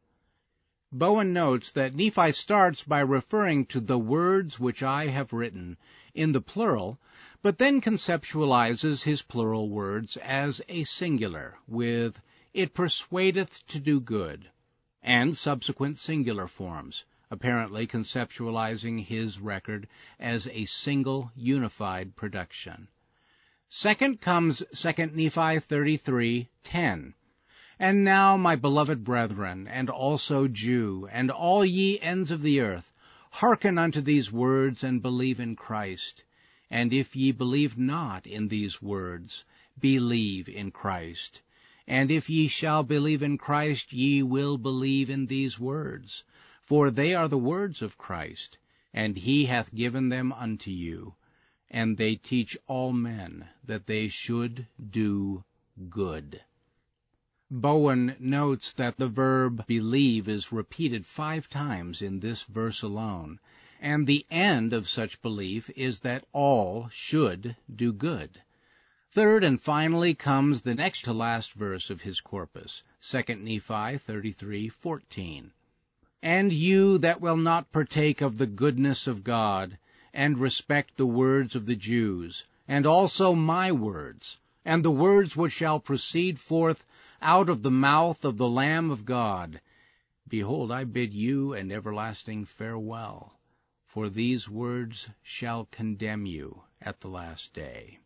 Bowen 0.92 1.34
notes 1.34 1.72
that 1.72 1.96
Nephi 1.96 2.32
starts 2.32 2.84
by 2.84 3.00
referring 3.00 3.66
to 3.66 3.80
the 3.80 3.98
words 3.98 4.60
which 4.60 4.84
I 4.84 5.08
have 5.08 5.34
written 5.34 5.78
in 6.14 6.32
the 6.32 6.42
plural, 6.42 7.00
but 7.42 7.58
then 7.58 7.82
conceptualizes 7.82 9.02
his 9.02 9.24
plural 9.24 9.68
words 9.68 10.16
as 10.18 10.62
a 10.70 10.84
singular, 10.84 11.58
with 11.68 12.22
it 12.54 12.76
persuadeth 12.76 13.66
to 13.70 13.80
do 13.80 14.00
good, 14.00 14.52
and 15.04 15.38
subsequent 15.38 16.00
singular 16.00 16.48
forms, 16.48 17.06
apparently 17.30 17.86
conceptualizing 17.86 19.04
his 19.04 19.40
record 19.40 19.88
as 20.20 20.48
a 20.48 20.66
single 20.66 21.32
unified 21.36 22.16
production. 22.16 22.88
Second 23.70 24.22
comes 24.22 24.64
2 24.74 25.14
Nephi 25.14 25.60
33:10 25.60 27.14
and 27.80 28.04
now, 28.04 28.38
my 28.38 28.56
beloved 28.56 29.04
brethren, 29.04 29.68
and 29.68 29.90
also 29.90 30.48
Jew, 30.48 31.10
and 31.12 31.32
all 31.32 31.66
ye 31.66 32.00
ends 32.00 32.30
of 32.30 32.44
the 32.44 32.62
earth, 32.62 32.94
hearken 33.32 33.80
unto 33.80 34.00
these 34.00 34.32
words, 34.32 34.84
and 34.84 35.02
believe 35.02 35.40
in 35.40 35.56
Christ. 35.56 36.24
And 36.70 36.94
if 36.94 37.16
ye 37.16 37.32
believe 37.32 37.78
not 37.78 38.28
in 38.28 38.48
these 38.48 38.80
words, 38.80 39.44
believe 39.80 40.48
in 40.48 40.70
Christ. 40.70 41.42
And 41.86 42.10
if 42.10 42.30
ye 42.30 42.48
shall 42.48 42.84
believe 42.84 43.22
in 43.22 43.38
Christ, 43.38 43.92
ye 43.92 44.24
will 44.24 44.58
believe 44.58 45.10
in 45.10 45.26
these 45.26 45.60
words. 45.60 46.24
For 46.62 46.90
they 46.90 47.14
are 47.14 47.28
the 47.28 47.38
words 47.38 47.82
of 47.82 47.98
Christ, 47.98 48.58
and 48.94 49.18
he 49.18 49.48
hath 49.48 49.76
given 49.76 50.08
them 50.08 50.32
unto 50.32 50.72
you. 50.72 51.16
And 51.70 51.98
they 51.98 52.16
teach 52.16 52.58
all 52.68 52.94
men 52.94 53.50
that 53.66 53.86
they 53.86 54.08
should 54.08 54.68
do 54.82 55.44
good. 55.90 56.42
Bowen 57.52 58.16
notes 58.18 58.72
that 58.72 58.98
the 58.98 59.10
verb 59.10 59.68
believe 59.68 60.30
is 60.30 60.54
repeated 60.54 61.06
five 61.06 61.50
times 61.50 62.02
in 62.02 62.22
this 62.22 62.44
verse 62.44 62.82
alone, 62.82 63.42
and 63.82 64.08
the 64.08 64.26
end 64.32 64.72
of 64.72 64.88
such 64.88 65.22
belief 65.22 65.70
is 65.76 66.00
that 66.00 66.26
all 66.32 66.88
should 66.94 67.58
do 67.70 67.92
good. 67.92 68.42
Third 69.16 69.44
and 69.44 69.62
finally 69.62 70.16
comes 70.16 70.64
the 70.64 70.74
next 70.74 71.04
to 71.04 71.14
last 71.14 71.54
verse 71.54 71.92
of 71.92 72.02
his 72.02 72.20
corpus, 72.20 72.82
2 73.00 73.44
Nephi 73.44 74.00
33:14. 74.00 75.52
And 76.24 76.52
you 76.52 76.98
that 76.98 77.22
will 77.22 77.38
not 77.38 77.72
partake 77.72 78.22
of 78.22 78.40
the 78.40 78.48
goodness 78.48 79.06
of 79.06 79.24
God, 79.24 79.78
and 80.16 80.40
respect 80.40 80.98
the 80.98 81.06
words 81.06 81.56
of 81.56 81.68
the 81.68 81.76
Jews, 81.76 82.46
and 82.68 82.88
also 82.88 83.36
my 83.36 83.72
words, 83.72 84.40
and 84.66 84.84
the 84.84 84.90
words 84.90 85.38
which 85.38 85.54
shall 85.54 85.80
proceed 85.80 86.40
forth 86.40 86.84
out 87.22 87.50
of 87.50 87.62
the 87.62 87.70
mouth 87.70 88.26
of 88.26 88.38
the 88.40 88.50
Lamb 88.50 88.90
of 88.90 89.06
God. 89.06 89.62
Behold, 90.28 90.72
I 90.72 90.86
bid 90.86 91.14
you 91.14 91.54
an 91.54 91.72
everlasting 91.72 92.46
farewell. 92.46 93.38
for 93.86 94.10
these 94.10 94.50
words 94.50 95.08
shall 95.22 95.66
condemn 95.66 96.26
you 96.26 96.64
at 96.82 97.02
the 97.02 97.10
last 97.10 97.54
day. 97.54 98.00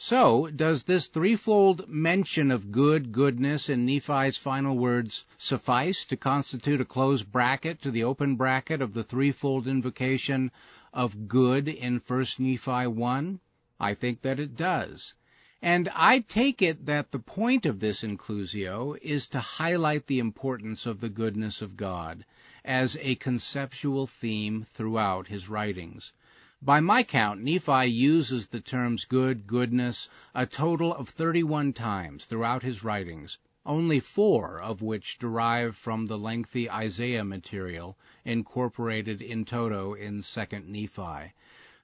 So, 0.00 0.46
does 0.46 0.84
this 0.84 1.08
threefold 1.08 1.88
mention 1.88 2.52
of 2.52 2.70
good, 2.70 3.10
goodness 3.10 3.68
in 3.68 3.84
Nephi's 3.84 4.38
final 4.38 4.78
words 4.78 5.24
suffice 5.38 6.04
to 6.04 6.16
constitute 6.16 6.80
a 6.80 6.84
closed 6.84 7.32
bracket 7.32 7.82
to 7.82 7.90
the 7.90 8.04
open 8.04 8.36
bracket 8.36 8.80
of 8.80 8.94
the 8.94 9.02
threefold 9.02 9.66
invocation 9.66 10.52
of 10.92 11.26
good 11.26 11.66
in 11.66 11.98
1 11.98 12.26
Nephi 12.38 12.86
1? 12.86 13.40
I 13.80 13.94
think 13.94 14.22
that 14.22 14.38
it 14.38 14.54
does. 14.54 15.14
And 15.60 15.88
I 15.92 16.20
take 16.20 16.62
it 16.62 16.86
that 16.86 17.10
the 17.10 17.18
point 17.18 17.66
of 17.66 17.80
this 17.80 18.04
inclusio 18.04 18.96
is 19.02 19.26
to 19.30 19.40
highlight 19.40 20.06
the 20.06 20.20
importance 20.20 20.86
of 20.86 21.00
the 21.00 21.08
goodness 21.08 21.60
of 21.60 21.76
God 21.76 22.24
as 22.64 22.96
a 23.00 23.16
conceptual 23.16 24.06
theme 24.06 24.62
throughout 24.62 25.26
his 25.26 25.48
writings. 25.48 26.12
By 26.60 26.80
my 26.80 27.04
count, 27.04 27.40
Nephi 27.40 27.86
uses 27.86 28.48
the 28.48 28.60
terms 28.60 29.04
good, 29.04 29.46
goodness, 29.46 30.08
a 30.34 30.44
total 30.44 30.92
of 30.92 31.08
31 31.08 31.72
times 31.72 32.24
throughout 32.24 32.64
his 32.64 32.82
writings, 32.82 33.38
only 33.64 34.00
four 34.00 34.60
of 34.60 34.82
which 34.82 35.20
derive 35.20 35.76
from 35.76 36.06
the 36.06 36.18
lengthy 36.18 36.68
Isaiah 36.68 37.24
material 37.24 37.96
incorporated 38.24 39.22
in 39.22 39.44
toto 39.44 39.94
in 39.94 40.18
2nd 40.18 40.66
Nephi. 40.66 41.32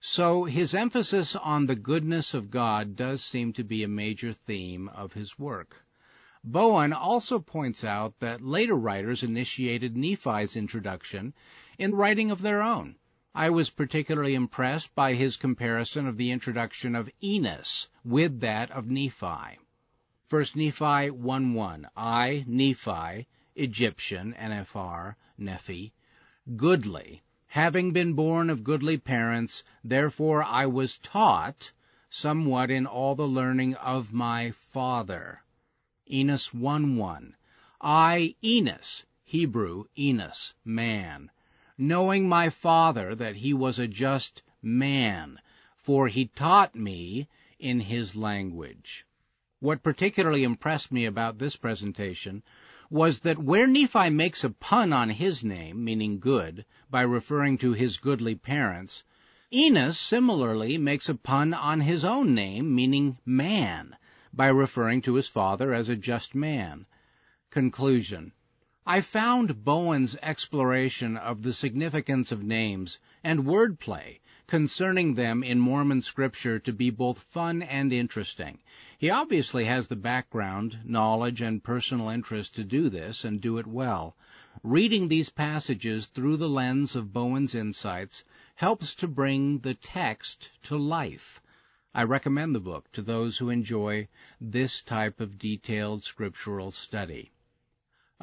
So 0.00 0.42
his 0.42 0.74
emphasis 0.74 1.36
on 1.36 1.66
the 1.66 1.76
goodness 1.76 2.34
of 2.34 2.50
God 2.50 2.96
does 2.96 3.22
seem 3.22 3.52
to 3.52 3.62
be 3.62 3.84
a 3.84 3.88
major 3.88 4.32
theme 4.32 4.88
of 4.88 5.12
his 5.12 5.38
work. 5.38 5.86
Bowen 6.42 6.92
also 6.92 7.38
points 7.38 7.84
out 7.84 8.18
that 8.18 8.42
later 8.42 8.74
writers 8.74 9.22
initiated 9.22 9.96
Nephi's 9.96 10.56
introduction 10.56 11.32
in 11.78 11.94
writing 11.94 12.32
of 12.32 12.42
their 12.42 12.60
own. 12.60 12.96
I 13.36 13.50
was 13.50 13.68
particularly 13.70 14.36
impressed 14.36 14.94
by 14.94 15.14
his 15.14 15.36
comparison 15.36 16.06
of 16.06 16.16
the 16.18 16.30
introduction 16.30 16.94
of 16.94 17.10
Enos 17.20 17.88
with 18.04 18.38
that 18.42 18.70
of 18.70 18.88
Nephi. 18.88 19.58
1 20.30 20.44
Nephi 20.54 21.10
1:1 21.10 21.84
I, 21.96 22.44
Nephi, 22.46 23.26
Egyptian, 23.56 24.34
NFR, 24.34 25.16
Nephi, 25.36 25.92
goodly, 26.54 27.24
having 27.48 27.90
been 27.90 28.12
born 28.12 28.50
of 28.50 28.62
goodly 28.62 28.98
parents, 28.98 29.64
therefore 29.82 30.44
I 30.44 30.66
was 30.66 30.98
taught 30.98 31.72
somewhat 32.08 32.70
in 32.70 32.86
all 32.86 33.16
the 33.16 33.26
learning 33.26 33.74
of 33.74 34.12
my 34.12 34.52
father. 34.52 35.42
Enos 36.08 36.50
1:1 36.50 37.32
I, 37.80 38.36
Enos, 38.44 39.04
Hebrew, 39.24 39.86
Enos, 39.98 40.54
man, 40.64 41.32
knowing 41.78 42.28
my 42.28 42.48
father 42.48 43.14
that 43.14 43.34
he 43.36 43.52
was 43.52 43.78
a 43.78 43.88
just 43.88 44.42
man, 44.62 45.40
for 45.76 46.06
he 46.06 46.26
taught 46.26 46.74
me 46.74 47.28
in 47.58 47.80
his 47.80 48.14
language. 48.14 49.04
What 49.58 49.82
particularly 49.82 50.44
impressed 50.44 50.92
me 50.92 51.04
about 51.04 51.38
this 51.38 51.56
presentation 51.56 52.42
was 52.90 53.20
that 53.20 53.38
where 53.38 53.66
Nephi 53.66 54.10
makes 54.10 54.44
a 54.44 54.50
pun 54.50 54.92
on 54.92 55.10
his 55.10 55.42
name, 55.42 55.84
meaning 55.84 56.20
good, 56.20 56.64
by 56.90 57.02
referring 57.02 57.58
to 57.58 57.72
his 57.72 57.98
goodly 57.98 58.34
parents, 58.34 59.02
Enos 59.52 59.98
similarly 59.98 60.78
makes 60.78 61.08
a 61.08 61.14
pun 61.14 61.54
on 61.54 61.80
his 61.80 62.04
own 62.04 62.34
name, 62.34 62.74
meaning 62.74 63.18
man, 63.24 63.96
by 64.32 64.46
referring 64.46 65.02
to 65.02 65.14
his 65.14 65.28
father 65.28 65.72
as 65.72 65.88
a 65.88 65.96
just 65.96 66.34
man. 66.34 66.86
Conclusion 67.50 68.32
I 68.86 69.00
found 69.00 69.64
Bowen's 69.64 70.14
exploration 70.22 71.16
of 71.16 71.40
the 71.40 71.54
significance 71.54 72.32
of 72.32 72.42
names 72.42 72.98
and 73.22 73.46
wordplay 73.46 74.18
concerning 74.46 75.14
them 75.14 75.42
in 75.42 75.58
Mormon 75.58 76.02
scripture 76.02 76.58
to 76.58 76.72
be 76.74 76.90
both 76.90 77.18
fun 77.18 77.62
and 77.62 77.94
interesting. 77.94 78.58
He 78.98 79.08
obviously 79.08 79.64
has 79.64 79.88
the 79.88 79.96
background, 79.96 80.80
knowledge, 80.84 81.40
and 81.40 81.64
personal 81.64 82.10
interest 82.10 82.56
to 82.56 82.64
do 82.64 82.90
this 82.90 83.24
and 83.24 83.40
do 83.40 83.56
it 83.56 83.66
well. 83.66 84.18
Reading 84.62 85.08
these 85.08 85.30
passages 85.30 86.08
through 86.08 86.36
the 86.36 86.48
lens 86.50 86.94
of 86.94 87.10
Bowen's 87.10 87.54
insights 87.54 88.22
helps 88.54 88.94
to 88.96 89.08
bring 89.08 89.60
the 89.60 89.72
text 89.72 90.50
to 90.64 90.76
life. 90.76 91.40
I 91.94 92.02
recommend 92.02 92.54
the 92.54 92.60
book 92.60 92.92
to 92.92 93.00
those 93.00 93.38
who 93.38 93.48
enjoy 93.48 94.08
this 94.42 94.82
type 94.82 95.20
of 95.20 95.38
detailed 95.38 96.04
scriptural 96.04 96.70
study. 96.70 97.30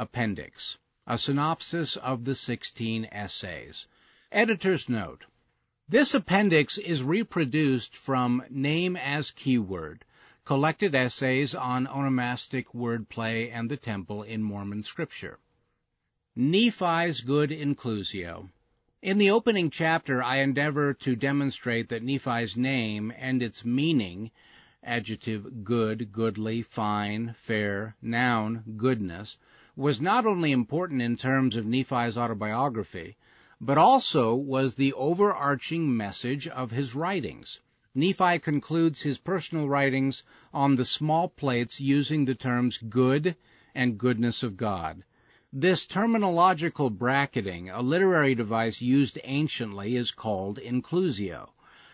Appendix 0.01 0.79
A 1.05 1.15
synopsis 1.15 1.95
of 1.95 2.25
the 2.25 2.33
16 2.33 3.05
essays. 3.11 3.85
Editor's 4.31 4.89
note. 4.89 5.25
This 5.87 6.15
appendix 6.15 6.79
is 6.79 7.03
reproduced 7.03 7.95
from 7.95 8.43
Name 8.49 8.95
as 8.95 9.29
Keyword, 9.29 10.03
collected 10.43 10.95
essays 10.95 11.53
on 11.53 11.85
onomastic 11.85 12.73
wordplay 12.73 13.51
and 13.53 13.69
the 13.69 13.77
temple 13.77 14.23
in 14.23 14.41
Mormon 14.41 14.81
scripture. 14.81 15.37
Nephi's 16.35 17.21
Good 17.21 17.51
Inclusio. 17.51 18.49
In 19.03 19.19
the 19.19 19.29
opening 19.29 19.69
chapter, 19.69 20.23
I 20.23 20.37
endeavor 20.37 20.95
to 20.95 21.15
demonstrate 21.15 21.89
that 21.89 22.01
Nephi's 22.01 22.57
name 22.57 23.13
and 23.15 23.43
its 23.43 23.63
meaning, 23.63 24.31
adjective 24.81 25.63
good, 25.63 26.11
goodly, 26.11 26.63
fine, 26.63 27.35
fair, 27.37 27.95
noun, 28.01 28.63
goodness, 28.77 29.37
was 29.81 29.99
not 29.99 30.27
only 30.27 30.51
important 30.51 31.01
in 31.01 31.17
terms 31.17 31.55
of 31.55 31.65
Nephi's 31.65 32.15
autobiography, 32.15 33.17
but 33.59 33.79
also 33.79 34.35
was 34.35 34.75
the 34.75 34.93
overarching 34.93 35.97
message 35.97 36.47
of 36.47 36.69
his 36.69 36.93
writings. 36.93 37.59
Nephi 37.95 38.37
concludes 38.37 39.01
his 39.01 39.17
personal 39.17 39.67
writings 39.67 40.21
on 40.53 40.75
the 40.75 40.85
small 40.85 41.27
plates 41.27 41.81
using 41.81 42.25
the 42.25 42.35
terms 42.35 42.77
good 42.77 43.35
and 43.73 43.97
goodness 43.97 44.43
of 44.43 44.55
God. 44.55 45.03
This 45.51 45.87
terminological 45.87 46.95
bracketing, 46.95 47.71
a 47.71 47.81
literary 47.81 48.35
device 48.35 48.81
used 48.81 49.17
anciently, 49.23 49.95
is 49.95 50.11
called 50.11 50.59
inclusio. 50.59 51.49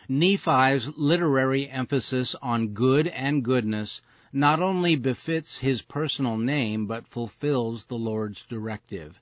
Nephi's 0.10 0.90
literary 0.98 1.70
emphasis 1.70 2.36
on 2.36 2.74
good 2.74 3.08
and 3.08 3.46
goodness 3.46 4.02
not 4.38 4.60
only 4.60 4.96
befits 4.96 5.58
his 5.58 5.82
personal 5.82 6.38
name, 6.38 6.86
but 6.86 7.08
fulfills 7.08 7.86
the 7.86 7.98
Lord's 7.98 8.44
directive. 8.44 9.20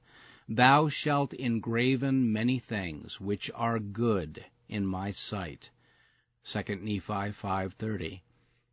Thou 0.49 0.89
shalt 0.89 1.33
engraven 1.33 2.33
many 2.33 2.59
things 2.59 3.21
which 3.21 3.49
are 3.55 3.79
good 3.79 4.43
in 4.67 4.85
my 4.85 5.11
sight. 5.11 5.69
2 6.43 6.59
Nephi 6.81 7.31
5:30. 7.31 8.19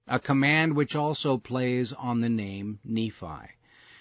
A 0.09 0.19
command 0.19 0.75
which 0.75 0.97
also 0.97 1.39
plays 1.39 1.93
on 1.93 2.21
the 2.21 2.29
name 2.29 2.81
Nephi. 2.83 3.55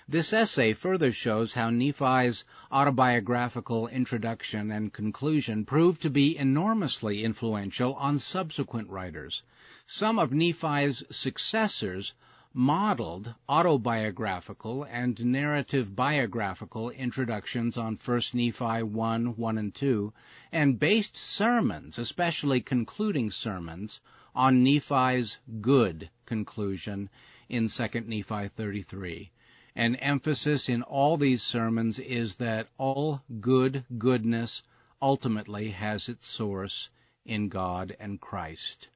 This 0.07 0.33
essay 0.33 0.73
further 0.73 1.11
shows 1.11 1.53
how 1.53 1.69
Nephi's 1.69 2.43
autobiographical 2.71 3.87
introduction 3.87 4.71
and 4.71 4.91
conclusion 4.91 5.63
proved 5.63 6.01
to 6.01 6.09
be 6.09 6.35
enormously 6.35 7.23
influential 7.23 7.93
on 7.93 8.17
subsequent 8.17 8.89
writers. 8.89 9.43
Some 9.85 10.17
of 10.17 10.33
Nephi's 10.33 11.03
successors 11.11 12.15
modeled 12.53 13.33
autobiographical 13.47 14.83
and 14.83 15.23
narrative 15.23 15.95
biographical 15.95 16.89
introductions 16.89 17.77
on 17.77 17.95
1 17.95 18.21
Nephi 18.33 18.83
1, 18.83 19.37
1 19.37 19.57
and 19.57 19.73
2, 19.73 20.13
and 20.51 20.77
based 20.77 21.15
sermons, 21.15 21.97
especially 21.97 22.59
concluding 22.59 23.31
sermons, 23.31 24.01
on 24.35 24.63
Nephi's 24.63 25.37
good 25.61 26.09
conclusion 26.25 27.09
in 27.47 27.69
2 27.69 27.87
Nephi 28.01 28.47
33. 28.49 29.31
An 29.75 29.95
emphasis 29.95 30.67
in 30.67 30.81
all 30.81 31.15
these 31.15 31.41
sermons 31.41 31.99
is 31.99 32.35
that 32.35 32.67
all 32.77 33.21
good 33.39 33.85
goodness 33.97 34.61
ultimately 35.01 35.69
has 35.69 36.09
its 36.09 36.27
source 36.27 36.89
in 37.23 37.47
God 37.47 37.95
and 37.97 38.19
Christ 38.19 38.89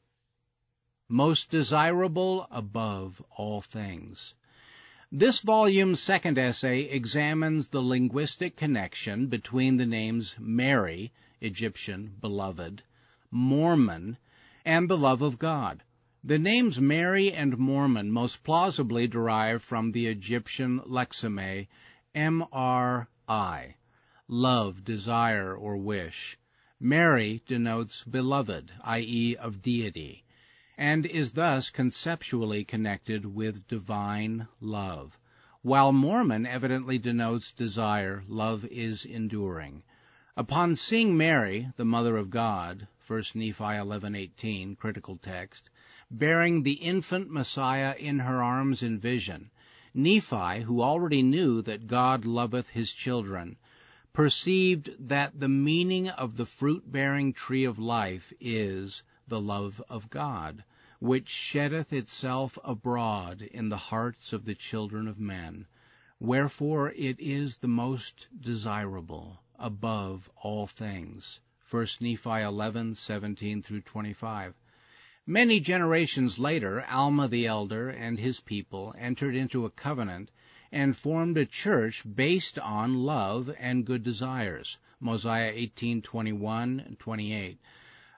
most 1.07 1.51
desirable 1.51 2.47
above 2.49 3.23
all 3.37 3.61
things. 3.61 4.33
This 5.11 5.39
volume's 5.41 5.99
second 5.99 6.39
essay 6.39 6.81
examines 6.81 7.67
the 7.67 7.81
linguistic 7.81 8.55
connection 8.55 9.27
between 9.27 9.77
the 9.77 9.85
names 9.85 10.35
Mary, 10.39 11.13
Egyptian, 11.41 12.15
beloved, 12.19 12.81
Mormon, 13.29 14.17
and 14.65 14.89
the 14.89 14.97
love 14.97 15.21
of 15.21 15.37
God. 15.37 15.83
The 16.23 16.39
names 16.39 16.81
Mary 16.81 17.31
and 17.31 17.57
Mormon 17.59 18.11
most 18.11 18.43
plausibly 18.43 19.05
derive 19.07 19.61
from 19.61 19.91
the 19.91 20.07
Egyptian 20.07 20.79
lexeme 20.79 21.67
MRI, 22.15 23.75
love, 24.27 24.83
desire, 24.83 25.55
or 25.55 25.77
wish. 25.77 26.37
Mary 26.79 27.43
denotes 27.45 28.03
beloved, 28.03 28.71
i.e., 28.83 29.35
of 29.35 29.61
deity 29.61 30.24
and 30.77 31.05
is 31.05 31.31
thus 31.31 31.69
conceptually 31.69 32.63
connected 32.63 33.25
with 33.25 33.67
divine 33.67 34.47
love. 34.59 35.17
While 35.61 35.93
Mormon 35.93 36.45
evidently 36.45 36.97
denotes 36.97 37.51
desire, 37.51 38.23
love 38.27 38.65
is 38.65 39.05
enduring. 39.05 39.83
Upon 40.37 40.75
seeing 40.75 41.17
Mary, 41.17 41.69
the 41.77 41.85
mother 41.85 42.17
of 42.17 42.29
God, 42.29 42.87
1 43.07 43.23
Nephi 43.35 43.63
11:18, 43.63 44.75
critical 44.75 45.15
text, 45.15 45.69
bearing 46.11 46.63
the 46.63 46.73
infant 46.73 47.31
Messiah 47.31 47.95
in 47.97 48.19
her 48.19 48.43
arms 48.43 48.83
in 48.83 48.99
vision, 48.99 49.49
Nephi, 49.93 50.61
who 50.63 50.81
already 50.81 51.23
knew 51.23 51.61
that 51.61 51.87
God 51.87 52.25
loveth 52.25 52.69
his 52.69 52.91
children, 52.91 53.55
perceived 54.11 54.89
that 55.07 55.39
the 55.39 55.47
meaning 55.47 56.09
of 56.09 56.35
the 56.35 56.45
fruit-bearing 56.45 57.31
tree 57.31 57.63
of 57.63 57.79
life 57.79 58.33
is 58.41 59.03
the 59.27 59.41
love 59.41 59.81
of 59.89 60.07
God, 60.11 60.63
which 60.99 61.29
sheddeth 61.29 61.91
itself 61.91 62.59
abroad 62.63 63.41
in 63.41 63.69
the 63.69 63.77
hearts 63.77 64.33
of 64.33 64.45
the 64.45 64.53
children 64.53 65.07
of 65.07 65.19
men, 65.19 65.65
wherefore 66.19 66.91
it 66.91 67.19
is 67.19 67.57
the 67.57 67.67
most 67.67 68.27
desirable 68.39 69.39
above 69.57 70.29
all 70.35 70.67
things. 70.67 71.39
1 71.71 71.87
Nephi 72.01 72.29
11, 72.29 72.93
17 72.93 73.63
through 73.63 73.81
25. 73.81 74.53
Many 75.25 75.59
generations 75.59 76.37
later, 76.37 76.85
Alma 76.85 77.27
the 77.27 77.47
elder 77.47 77.89
and 77.89 78.19
his 78.19 78.39
people 78.39 78.93
entered 78.95 79.35
into 79.35 79.65
a 79.65 79.71
covenant 79.71 80.29
and 80.71 80.95
formed 80.95 81.37
a 81.37 81.47
church 81.47 82.03
based 82.15 82.59
on 82.59 82.93
love 82.93 83.49
and 83.57 83.85
good 83.85 84.03
desires. 84.03 84.77
Mosiah 84.99 85.51
18:21 85.51 86.79
and 86.85 86.99
28. 86.99 87.59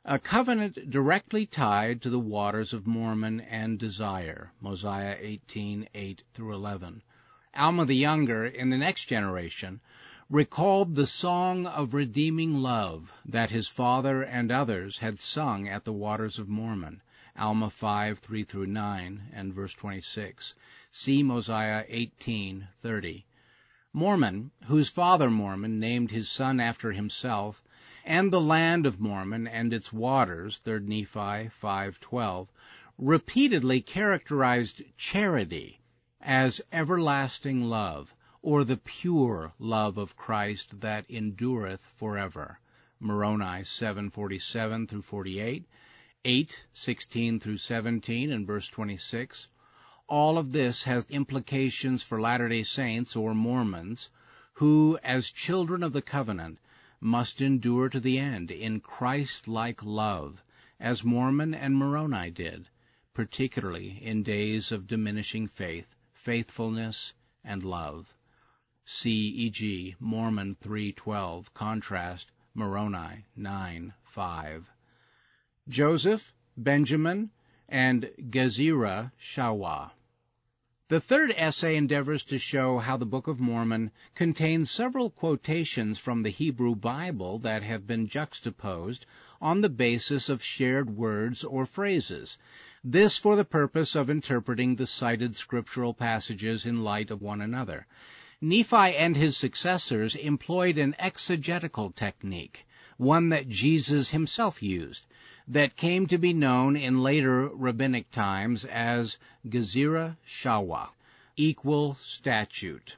A 0.09 0.19
covenant 0.19 0.89
directly 0.89 1.45
tied 1.45 2.01
to 2.01 2.09
the 2.09 2.17
waters 2.17 2.71
of 2.71 2.87
Mormon 2.87 3.41
and 3.41 3.77
desire. 3.77 4.53
Mosiah 4.61 5.17
18:8 5.21 6.19
through 6.33 6.53
11. 6.55 7.01
Alma 7.53 7.83
the 7.83 7.93
younger 7.93 8.45
in 8.45 8.69
the 8.69 8.77
next 8.77 9.07
generation 9.07 9.81
recalled 10.29 10.95
the 10.95 11.05
song 11.05 11.65
of 11.67 11.93
redeeming 11.93 12.53
love 12.55 13.11
that 13.25 13.51
his 13.51 13.67
father 13.67 14.23
and 14.23 14.49
others 14.49 14.99
had 14.99 15.19
sung 15.19 15.67
at 15.67 15.83
the 15.83 15.91
waters 15.91 16.39
of 16.39 16.47
Mormon, 16.47 17.01
Alma 17.37 17.69
5, 17.69 18.19
3 18.19 18.43
through 18.45 18.67
9, 18.67 19.23
and 19.33 19.53
verse 19.53 19.73
26. 19.73 20.55
See 20.89 21.21
Mosiah 21.21 21.83
18:30. 21.89 23.25
Mormon, 23.91 24.51
whose 24.67 24.87
father 24.87 25.29
Mormon 25.29 25.81
named 25.81 26.11
his 26.11 26.29
son 26.29 26.61
after 26.61 26.93
himself, 26.93 27.61
and 28.09 28.31
the 28.31 28.39
land 28.39 28.85
of 28.85 29.01
Mormon 29.01 29.45
and 29.45 29.73
its 29.73 29.91
waters, 29.91 30.59
3 30.63 30.79
Nephi 30.79 31.49
5:12, 31.51 32.47
repeatedly 32.97 33.81
characterized 33.81 34.81
charity 34.95 35.81
as 36.21 36.61
everlasting 36.71 37.59
love, 37.63 38.15
or 38.41 38.63
the 38.63 38.77
pure 38.77 39.51
love 39.59 39.97
of 39.97 40.15
Christ 40.15 40.79
that 40.79 41.05
endureth 41.09 41.81
forever. 41.97 42.61
Moroni 43.01 43.63
7:47 43.65 44.87
through 44.87 45.01
48, 45.01 45.65
8:16 46.23 47.41
through 47.41 47.57
17 47.57 48.31
and 48.31 48.47
verse 48.47 48.69
26. 48.69 49.49
All 50.07 50.37
of 50.37 50.53
this 50.53 50.85
has 50.85 51.05
implications 51.09 52.03
for 52.03 52.21
Latter-day 52.21 52.63
Saints 52.63 53.17
or 53.17 53.35
Mormons 53.35 54.07
who 54.53 54.97
as 55.03 55.29
children 55.29 55.83
of 55.83 55.91
the 55.91 56.01
covenant 56.01 56.57
must 56.99 57.41
endure 57.41 57.89
to 57.89 57.99
the 57.99 58.17
end 58.17 58.49
in 58.49 58.79
Christ-like 58.79 59.83
love 59.83 60.43
as 60.79 61.03
Mormon 61.03 61.53
and 61.53 61.75
Moroni 61.75 62.31
did, 62.31 62.69
particularly 63.13 63.99
in 64.03 64.23
days 64.23 64.71
of 64.71 64.87
diminishing 64.87 65.47
faith, 65.47 65.95
faithfulness, 66.13 67.13
and 67.43 67.63
love. 67.63 68.15
See 68.85 69.27
e.g. 69.29 69.95
Mormon 69.99 70.55
3:12, 70.55 71.53
contrast 71.53 72.31
Moroni 72.53 73.25
9:5. 73.37 74.65
Joseph, 75.67 76.33
Benjamin, 76.55 77.31
and 77.69 78.09
Gezerah 78.29 79.11
Shawa. 79.19 79.91
The 80.89 81.01
third 81.01 81.33
essay 81.35 81.75
endeavors 81.75 82.23
to 82.23 82.39
show 82.39 82.77
how 82.77 82.95
the 82.95 83.05
Book 83.05 83.27
of 83.27 83.41
Mormon 83.41 83.91
contains 84.15 84.71
several 84.71 85.09
quotations 85.09 85.99
from 85.99 86.23
the 86.23 86.29
Hebrew 86.29 86.75
Bible 86.75 87.39
that 87.39 87.61
have 87.61 87.85
been 87.85 88.07
juxtaposed 88.07 89.05
on 89.41 89.59
the 89.59 89.69
basis 89.69 90.29
of 90.29 90.41
shared 90.41 90.89
words 90.89 91.43
or 91.43 91.65
phrases. 91.65 92.37
This 92.85 93.17
for 93.17 93.35
the 93.35 93.43
purpose 93.43 93.95
of 93.95 94.09
interpreting 94.09 94.75
the 94.75 94.87
cited 94.87 95.35
scriptural 95.35 95.93
passages 95.93 96.65
in 96.65 96.85
light 96.85 97.11
of 97.11 97.21
one 97.21 97.41
another. 97.41 97.85
Nephi 98.39 98.95
and 98.95 99.17
his 99.17 99.35
successors 99.35 100.15
employed 100.15 100.77
an 100.77 100.95
exegetical 100.99 101.91
technique, 101.91 102.65
one 102.95 103.27
that 103.29 103.49
Jesus 103.49 104.11
himself 104.11 104.63
used, 104.63 105.05
that 105.49 105.77
came 105.77 106.05
to 106.05 106.17
be 106.17 106.33
known 106.33 106.75
in 106.75 106.97
later 106.97 107.47
rabbinic 107.47 108.11
times 108.11 108.65
as 108.65 109.17
Gezerah 109.47 110.17
Shawa, 110.27 110.89
equal 111.37 111.95
statute. 111.95 112.97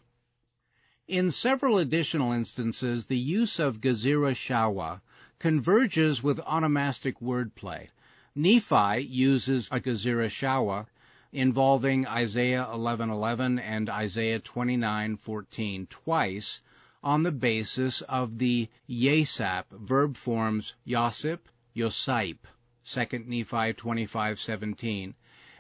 In 1.08 1.30
several 1.30 1.78
additional 1.78 2.32
instances, 2.32 3.06
the 3.06 3.18
use 3.18 3.60
of 3.60 3.82
Gezerah 3.82 4.34
Shawa 4.34 5.02
converges 5.38 6.24
with 6.24 6.40
onomastic 6.40 7.22
wordplay. 7.22 7.90
Nephi 8.34 9.04
uses 9.04 9.68
a 9.72 9.80
Gezerah 9.80 10.30
Shawa 10.30 10.88
involving 11.32 12.08
Isaiah 12.08 12.68
11:11 12.72 13.60
and 13.62 13.90
Isaiah 13.90 14.40
29:14 14.40 15.88
twice 15.88 16.62
on 17.04 17.24
the 17.24 17.32
basis 17.32 18.02
of 18.02 18.40
the 18.40 18.68
yasap 18.90 19.66
verb 19.72 20.18
forms 20.18 20.74
Yosip, 20.86 21.40
Yosip, 21.76 22.48
2 22.84 23.26
Nephi 23.28 23.74
25:17, 23.74 25.14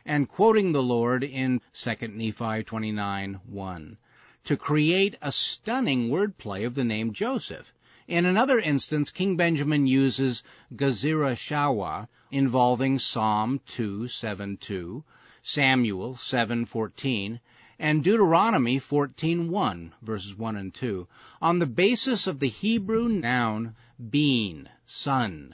and 0.05 0.27
quoting 0.27 0.71
the 0.71 0.81
Lord 0.81 1.23
in 1.23 1.61
2 1.73 2.07
Nephi 2.07 2.63
29:1 2.63 3.97
to 4.45 4.57
create 4.57 5.15
a 5.21 5.31
stunning 5.31 6.09
wordplay 6.09 6.65
of 6.65 6.73
the 6.73 6.83
name 6.83 7.13
Joseph. 7.13 7.71
In 8.07 8.25
another 8.25 8.59
instance, 8.59 9.11
King 9.11 9.37
Benjamin 9.37 9.85
uses 9.85 10.41
Gezerah 10.75 11.35
Shawa 11.35 12.07
involving 12.31 12.97
Psalm 12.97 13.59
2:7-2 13.67 15.03
Samuel 15.43 16.15
7:14, 16.15 17.39
and 17.77 18.03
Deuteronomy 18.03 18.79
14:1, 18.79 19.91
verses 20.01 20.35
1 20.35 20.55
and 20.55 20.73
2, 20.73 21.07
on 21.39 21.59
the 21.59 21.67
basis 21.67 22.25
of 22.25 22.39
the 22.39 22.49
Hebrew 22.49 23.07
noun 23.09 23.75
bean, 24.09 24.67
son, 24.87 25.53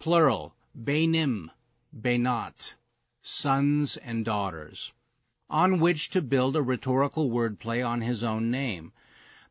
plural, 0.00 0.54
benim, 0.76 1.50
benot, 1.92 2.74
sons 3.20 3.96
and 3.96 4.24
daughters, 4.24 4.92
on 5.50 5.80
which 5.80 6.10
to 6.10 6.22
build 6.22 6.54
a 6.54 6.62
rhetorical 6.62 7.28
wordplay 7.28 7.84
on 7.84 8.00
his 8.00 8.22
own 8.22 8.48
name. 8.48 8.92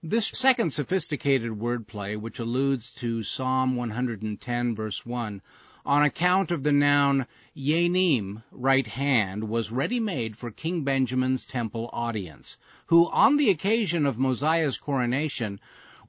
This 0.01 0.27
second 0.27 0.71
sophisticated 0.71 1.51
wordplay, 1.51 2.15
which 2.15 2.39
alludes 2.39 2.91
to 2.91 3.23
Psalm 3.23 3.75
110 3.75 4.73
verse 4.73 5.05
1, 5.05 5.41
on 5.85 6.03
account 6.03 6.51
of 6.51 6.63
the 6.63 6.71
noun 6.71 7.27
yenim, 7.53 8.41
right 8.51 8.87
hand, 8.87 9.49
was 9.49 9.69
ready-made 9.69 10.37
for 10.37 10.49
King 10.49 10.83
Benjamin's 10.83 11.43
temple 11.43 11.89
audience, 11.91 12.57
who 12.85 13.09
on 13.09 13.35
the 13.35 13.49
occasion 13.49 14.05
of 14.05 14.17
Mosiah's 14.17 14.77
coronation 14.77 15.59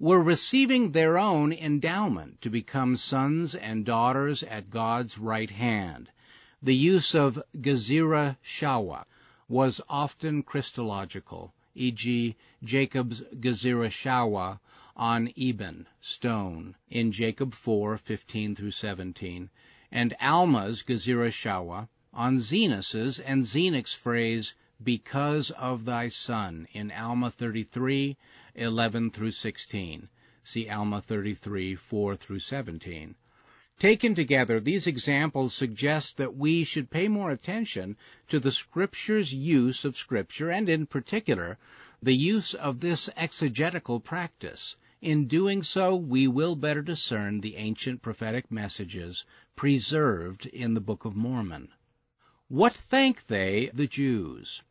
were 0.01 0.23
receiving 0.23 0.93
their 0.93 1.19
own 1.19 1.53
endowment 1.53 2.41
to 2.41 2.49
become 2.49 2.95
sons 2.95 3.55
and 3.55 3.85
daughters 3.85 4.43
at 4.45 4.71
God's 4.71 5.19
right 5.19 5.51
hand. 5.51 6.09
The 6.63 6.75
use 6.75 7.15
of 7.15 7.43
Gezerah 7.61 8.37
Shawa 8.45 9.05
was 9.49 9.81
often 9.89 10.43
Christological, 10.43 11.53
e.g., 11.75 12.37
Jacob's 12.63 13.23
Gezerah 13.41 13.91
Shawa 13.91 14.61
on 14.97 15.33
Eben, 15.37 15.87
stone, 16.01 16.77
in 16.89 17.13
Jacob 17.13 17.53
4:15 17.53 18.57
through 18.57 18.73
17, 18.73 19.51
and 19.91 20.15
Alma's 20.21 20.83
Gezerah 20.83 21.31
Shawa 21.31 21.89
on 22.13 22.39
Zenos's 22.41 23.19
and 23.19 23.43
Zenock's 23.43 23.95
phrase, 23.95 24.55
because 24.83 25.51
of 25.51 25.85
thy 25.85 26.09
son, 26.09 26.69
in 26.73 26.91
Alma 26.93 27.31
33, 27.31 28.17
11 28.59 29.11
through 29.13 29.31
16. 29.31 30.09
See 30.43 30.69
Alma 30.69 31.01
33, 31.01 31.77
4 31.77 32.17
through 32.17 32.41
17. 32.41 33.15
Taken 33.79 34.17
together, 34.17 34.59
these 34.59 34.89
examples 34.89 35.55
suggest 35.55 36.17
that 36.17 36.37
we 36.37 36.65
should 36.65 36.91
pay 36.91 37.07
more 37.07 37.31
attention 37.31 37.97
to 38.27 38.41
the 38.41 38.51
Scripture's 38.51 39.33
use 39.33 39.85
of 39.85 39.97
Scripture, 39.97 40.51
and 40.51 40.69
in 40.69 40.87
particular, 40.87 41.59
the 42.03 42.17
use 42.17 42.55
of 42.55 42.81
this 42.81 43.09
exegetical 43.17 44.01
practice. 44.01 44.77
In 45.01 45.29
doing 45.29 45.63
so, 45.63 45.95
we 45.95 46.27
will 46.27 46.57
better 46.57 46.83
discern 46.83 47.41
the 47.41 47.55
ancient 47.55 48.03
prophetic 48.03 48.51
messages 48.51 49.25
preserved 49.55 50.47
in 50.47 50.75
the 50.75 50.81
Book 50.81 51.05
of 51.05 51.15
Mormon. 51.15 51.69
What 52.49 52.75
thank 52.75 53.29
they 53.29 53.71
the 53.73 53.87
Jews? 53.87 54.63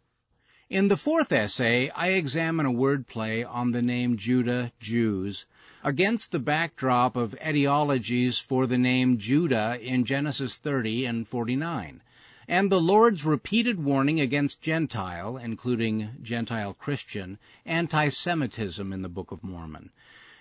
In 0.70 0.90
the 0.90 0.98
fourth 0.98 1.32
essay, 1.32 1.90
I 1.92 2.10
examine 2.10 2.66
a 2.66 2.74
wordplay 2.74 3.42
on 3.50 3.72
the 3.72 3.82
name 3.82 4.18
Judah, 4.18 4.74
Jews, 4.82 5.46
against 5.82 6.34
the 6.34 6.40
backdrop 6.40 7.16
of 7.16 7.38
etiologies 7.40 8.38
for 8.38 8.68
the 8.68 8.78
name 8.78 9.18
Judah 9.18 9.80
in 9.82 10.04
Genesis 10.04 10.58
30 10.58 11.06
and 11.06 11.26
49, 11.26 12.04
and 12.50 12.70
the 12.70 12.82
Lord's 12.82 13.24
repeated 13.24 13.82
warning 13.82 14.20
against 14.20 14.60
Gentile, 14.60 15.38
including 15.38 16.10
Gentile 16.22 16.74
Christian, 16.74 17.40
anti-Semitism 17.66 18.92
in 18.92 19.02
the 19.02 19.08
Book 19.08 19.32
of 19.32 19.46
Mormon. 19.46 19.90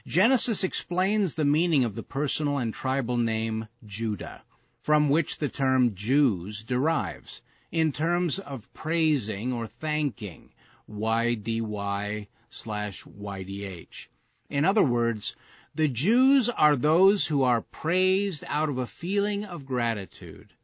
Genesis 0.09 0.65
explains 0.65 1.35
the 1.35 1.45
meaning 1.45 1.85
of 1.85 1.95
the 1.95 2.03
personal 2.03 2.59
and 2.59 2.75
tribal 2.75 3.17
name 3.17 3.69
Judah, 3.87 4.43
from 4.81 5.09
which 5.09 5.39
the 5.39 5.49
term 5.49 5.95
Jews 5.95 6.65
derives 6.65 7.43
in 7.73 7.93
terms 7.93 8.39
of 8.39 8.73
praising 8.73 9.53
or 9.53 9.67
thanking, 9.67 10.53
YDY 10.89 12.29
slash 12.49 13.05
YDH. 13.05 14.07
In 14.49 14.65
other 14.65 14.85
words, 14.85 15.37
the 15.75 15.89
Jews 15.89 16.49
are 16.49 16.77
those 16.77 17.27
who 17.27 17.43
are 17.43 17.61
praised 17.61 18.45
out 18.47 18.69
of 18.69 18.79
a 18.79 18.87
feeling 18.87 19.45
of 19.45 19.67
gratitude. 19.67 20.55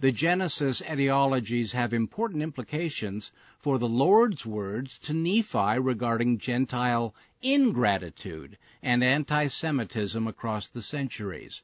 The 0.00 0.12
Genesis 0.12 0.80
etiologies 0.80 1.72
have 1.72 1.92
important 1.92 2.42
implications 2.42 3.32
for 3.58 3.78
the 3.78 3.88
Lord's 3.88 4.46
words 4.46 4.98
to 5.00 5.12
Nephi 5.12 5.78
regarding 5.78 6.38
Gentile 6.38 7.14
ingratitude 7.42 8.56
and 8.82 9.04
anti-Semitism 9.04 10.26
across 10.26 10.68
the 10.68 10.82
centuries. 10.82 11.62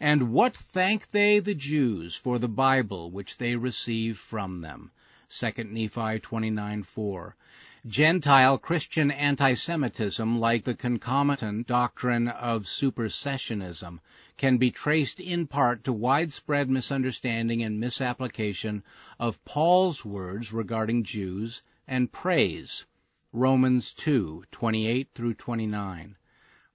And 0.00 0.30
what 0.32 0.56
thank 0.56 1.10
they 1.10 1.40
the 1.40 1.56
Jews 1.56 2.14
for 2.14 2.38
the 2.38 2.48
Bible 2.48 3.10
which 3.10 3.36
they 3.36 3.56
receive 3.56 4.16
from 4.16 4.60
them? 4.60 4.92
2 5.28 5.64
Nephi 5.64 6.20
29:4. 6.20 7.32
Gentile 7.84 8.58
Christian 8.58 9.10
anti-Semitism, 9.10 10.38
like 10.38 10.62
the 10.62 10.76
concomitant 10.76 11.66
doctrine 11.66 12.28
of 12.28 12.64
supersessionism, 12.64 13.98
can 14.36 14.58
be 14.58 14.70
traced 14.70 15.18
in 15.18 15.48
part 15.48 15.82
to 15.84 15.92
widespread 15.92 16.70
misunderstanding 16.70 17.64
and 17.64 17.80
misapplication 17.80 18.84
of 19.18 19.44
Paul's 19.44 20.04
words 20.04 20.52
regarding 20.52 21.02
Jews 21.02 21.62
and 21.88 22.12
praise. 22.12 22.86
Romans 23.32 23.92
2:28 23.94 25.08
through 25.12 25.34
29. 25.34 26.16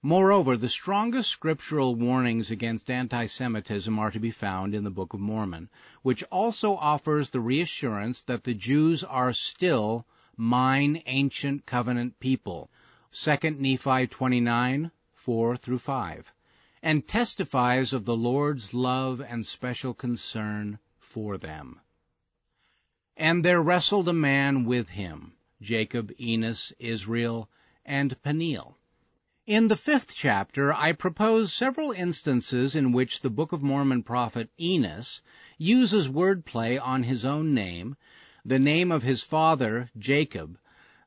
Moreover, 0.06 0.58
the 0.58 0.68
strongest 0.68 1.30
scriptural 1.30 1.94
warnings 1.94 2.50
against 2.50 2.90
anti-Semitism 2.90 3.98
are 3.98 4.10
to 4.10 4.20
be 4.20 4.30
found 4.30 4.74
in 4.74 4.84
the 4.84 4.90
Book 4.90 5.14
of 5.14 5.20
Mormon, 5.20 5.70
which 6.02 6.22
also 6.24 6.76
offers 6.76 7.30
the 7.30 7.40
reassurance 7.40 8.20
that 8.20 8.44
the 8.44 8.52
Jews 8.52 9.02
are 9.02 9.32
still 9.32 10.06
mine 10.36 11.02
ancient 11.06 11.64
covenant 11.64 12.20
people. 12.20 12.70
2 13.12 13.52
Nephi 13.52 14.06
29, 14.06 14.90
4 15.14 15.56
through 15.56 15.78
5, 15.78 16.34
and 16.82 17.08
testifies 17.08 17.94
of 17.94 18.04
the 18.04 18.14
Lord's 18.14 18.74
love 18.74 19.22
and 19.22 19.46
special 19.46 19.94
concern 19.94 20.78
for 20.98 21.38
them. 21.38 21.80
And 23.16 23.42
there 23.42 23.62
wrestled 23.62 24.10
a 24.10 24.12
man 24.12 24.66
with 24.66 24.90
him, 24.90 25.32
Jacob, 25.62 26.12
Enos, 26.20 26.74
Israel, 26.78 27.48
and 27.86 28.22
Peniel 28.22 28.76
in 29.46 29.68
the 29.68 29.76
fifth 29.76 30.14
chapter, 30.14 30.72
I 30.72 30.92
propose 30.92 31.52
several 31.52 31.92
instances 31.92 32.74
in 32.74 32.92
which 32.92 33.20
the 33.20 33.28
Book 33.28 33.52
of 33.52 33.62
Mormon 33.62 34.02
prophet 34.02 34.48
Enos 34.58 35.20
uses 35.58 36.08
wordplay 36.08 36.80
on 36.80 37.02
his 37.02 37.26
own 37.26 37.52
name, 37.52 37.94
the 38.42 38.58
name 38.58 38.90
of 38.90 39.02
his 39.02 39.22
father, 39.22 39.90
Jacob, 39.98 40.58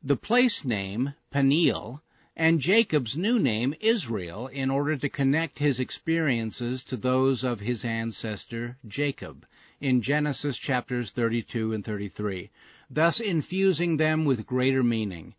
the 0.03 0.15
place 0.15 0.63
name, 0.63 1.15
Peniel, 1.31 2.03
and 2.35 2.61
Jacob's 2.61 3.17
new 3.17 3.39
name, 3.39 3.73
Israel, 3.79 4.45
in 4.45 4.69
order 4.69 4.95
to 4.95 5.09
connect 5.09 5.57
his 5.57 5.79
experiences 5.79 6.83
to 6.83 6.95
those 6.95 7.43
of 7.43 7.59
his 7.59 7.83
ancestor, 7.83 8.77
Jacob, 8.87 9.47
in 9.81 10.03
Genesis 10.03 10.59
chapters 10.59 11.09
32 11.09 11.73
and 11.73 11.83
33, 11.83 12.51
thus 12.87 13.19
infusing 13.19 13.97
them 13.97 14.25
with 14.25 14.45
greater 14.45 14.83
meaning. 14.83 15.33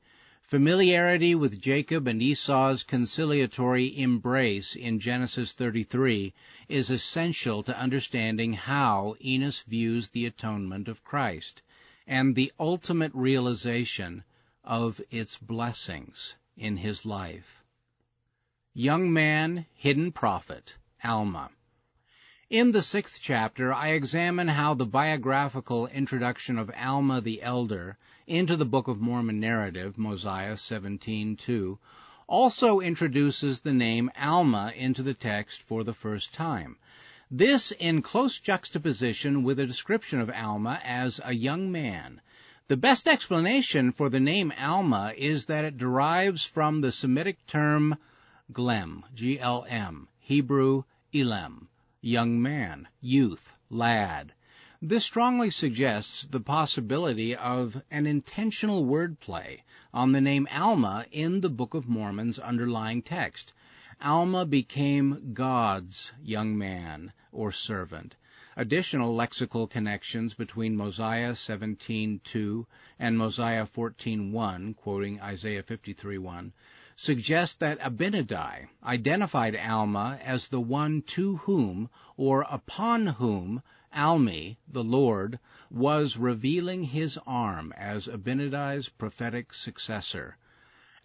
Familiarity 0.49 1.35
with 1.35 1.61
Jacob 1.61 2.09
and 2.09 2.23
Esau's 2.23 2.83
conciliatory 2.83 4.01
embrace 4.01 4.75
in 4.77 4.99
Genesis 4.99 5.53
33 5.53 6.33
is 6.71 6.89
essential 6.89 7.63
to 7.63 7.79
understanding 7.79 8.55
how 8.55 9.15
Enos 9.23 9.61
views 9.65 10.09
the 10.09 10.25
atonement 10.25 10.89
of 10.89 11.05
Christ 11.05 11.61
and 12.07 12.35
the 12.35 12.51
ultimate 12.59 13.13
realization 13.13 14.25
of 14.65 15.03
its 15.11 15.37
blessings 15.37 16.35
in 16.57 16.79
his 16.79 17.05
life. 17.05 17.63
Young 18.73 19.13
man, 19.13 19.67
hidden 19.75 20.13
prophet, 20.13 20.73
Alma. 21.05 21.51
In 22.51 22.71
the 22.71 22.81
sixth 22.81 23.21
chapter, 23.21 23.75
I 23.75 23.89
examine 23.89 24.49
how 24.49 24.73
the 24.73 24.87
biographical 24.87 25.87
introduction 25.87 26.57
of 26.57 26.71
Alma 26.75 27.21
the 27.21 27.43
Elder 27.43 27.99
into 28.27 28.57
the 28.57 28.65
Book 28.65 28.89
of 28.89 29.03
Mormon 29.03 29.39
narrative, 29.39 29.99
Mosiah 29.99 30.55
17:2, 30.55 31.77
also 32.27 32.81
introduces 32.81 33.61
the 33.61 33.75
name 33.75 34.11
Alma 34.19 34.73
into 34.75 35.03
the 35.03 35.13
text 35.13 35.61
for 35.61 35.85
the 35.85 35.93
first 35.93 36.33
time. 36.33 36.79
This 37.31 37.71
in 37.71 38.01
close 38.01 38.41
juxtaposition 38.41 39.43
with 39.43 39.61
a 39.61 39.67
description 39.67 40.19
of 40.19 40.31
Alma 40.31 40.81
as 40.83 41.21
a 41.23 41.35
young 41.35 41.71
man. 41.71 42.23
The 42.69 42.79
best 42.79 43.07
explanation 43.07 43.93
for 43.93 44.09
the 44.09 44.21
name 44.21 44.55
Alma 44.59 45.13
is 45.15 45.45
that 45.45 45.67
it 45.67 45.77
derives 45.77 46.47
from 46.47 46.81
the 46.81 46.93
Semitic 46.93 47.47
term 47.47 47.99
glem, 48.51 49.03
G-L-M, 49.15 50.09
Hebrew 50.19 50.85
Elam 51.13 51.69
young 52.01 52.41
man, 52.41 52.87
youth, 53.01 53.53
lad. 53.71 54.33
This 54.81 55.05
strongly 55.05 55.51
suggests 55.51 56.23
the 56.27 56.41
possibility 56.41 57.35
of 57.35 57.83
an 57.91 58.07
intentional 58.07 58.87
wordplay 58.87 59.63
on 59.93 60.13
the 60.13 60.21
name 60.21 60.47
Alma 60.53 61.07
in 61.11 61.41
the 61.41 61.51
Book 61.51 61.75
of 61.75 61.89
Mormon's 61.89 62.39
underlying 62.39 63.03
text. 63.03 63.53
Alma 64.01 64.47
became 64.47 65.33
God's 65.33 66.13
young 66.23 66.57
man 66.57 67.13
or 67.33 67.51
servant. 67.51 68.15
Additional 68.57 69.17
lexical 69.17 69.69
connections 69.69 70.35
between 70.35 70.77
Mosiah 70.77 71.33
17:2 71.33 72.67
and 73.01 73.19
Mosiah 73.19 73.67
14:1, 73.67 74.77
quoting 74.77 75.21
Isaiah 75.21 75.65
53:1, 75.65 76.53
suggest 77.01 77.61
that 77.61 77.79
Abinadi 77.79 78.67
identified 78.83 79.55
Alma 79.55 80.19
as 80.21 80.49
the 80.49 80.61
one 80.61 81.01
to 81.01 81.37
whom 81.37 81.89
or 82.17 82.45
upon 82.51 83.07
whom 83.07 83.63
Almi, 83.95 84.57
the 84.67 84.83
Lord, 84.83 85.39
was 85.71 86.17
revealing 86.17 86.83
his 86.83 87.17
arm 87.25 87.73
as 87.77 88.09
Abinadi's 88.09 88.89
prophetic 88.89 89.55
successor. 89.55 90.39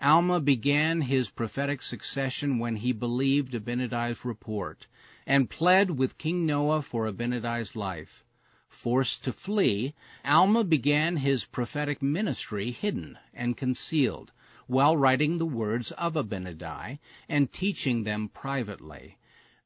Alma 0.01 0.39
began 0.39 1.01
his 1.01 1.29
prophetic 1.29 1.83
succession 1.83 2.57
when 2.57 2.77
he 2.77 2.91
believed 2.91 3.53
Abinadi's 3.53 4.25
report 4.25 4.87
and 5.27 5.47
pled 5.47 5.91
with 5.91 6.17
King 6.17 6.47
Noah 6.47 6.81
for 6.81 7.05
Abinadi's 7.05 7.75
life. 7.75 8.23
Forced 8.67 9.23
to 9.25 9.31
flee, 9.31 9.93
Alma 10.25 10.63
began 10.63 11.17
his 11.17 11.45
prophetic 11.45 12.01
ministry 12.01 12.71
hidden 12.71 13.19
and 13.31 13.55
concealed, 13.55 14.31
while 14.67 14.95
writing 14.95 15.37
the 15.37 15.45
words 15.45 15.91
of 15.91 16.15
Abinadi 16.15 16.97
and 17.27 17.51
teaching 17.51 18.03
them 18.03 18.29
privately. 18.29 19.17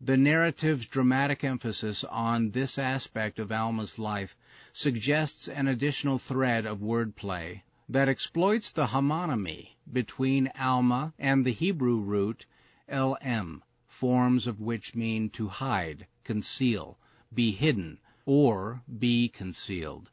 The 0.01 0.17
narrative's 0.17 0.85
dramatic 0.85 1.43
emphasis 1.43 2.03
on 2.03 2.51
this 2.51 2.77
aspect 2.77 3.39
of 3.39 3.51
Alma's 3.51 3.97
life 3.99 4.35
suggests 4.73 5.47
an 5.47 5.67
additional 5.67 6.17
thread 6.17 6.65
of 6.65 6.79
wordplay 6.79 7.61
that 7.89 8.09
exploits 8.09 8.71
the 8.71 8.87
homonymy 8.87 9.75
between 9.91 10.51
Alma 10.59 11.13
and 11.17 11.45
the 11.45 11.51
Hebrew 11.53 11.99
root 11.99 12.45
lm, 12.89 13.61
forms 13.85 14.47
of 14.47 14.59
which 14.59 14.95
mean 14.95 15.29
to 15.31 15.47
hide, 15.47 16.07
conceal, 16.23 16.97
be 17.33 17.51
hidden, 17.51 17.99
or 18.25 18.81
be 18.99 19.29
concealed. 19.29 20.09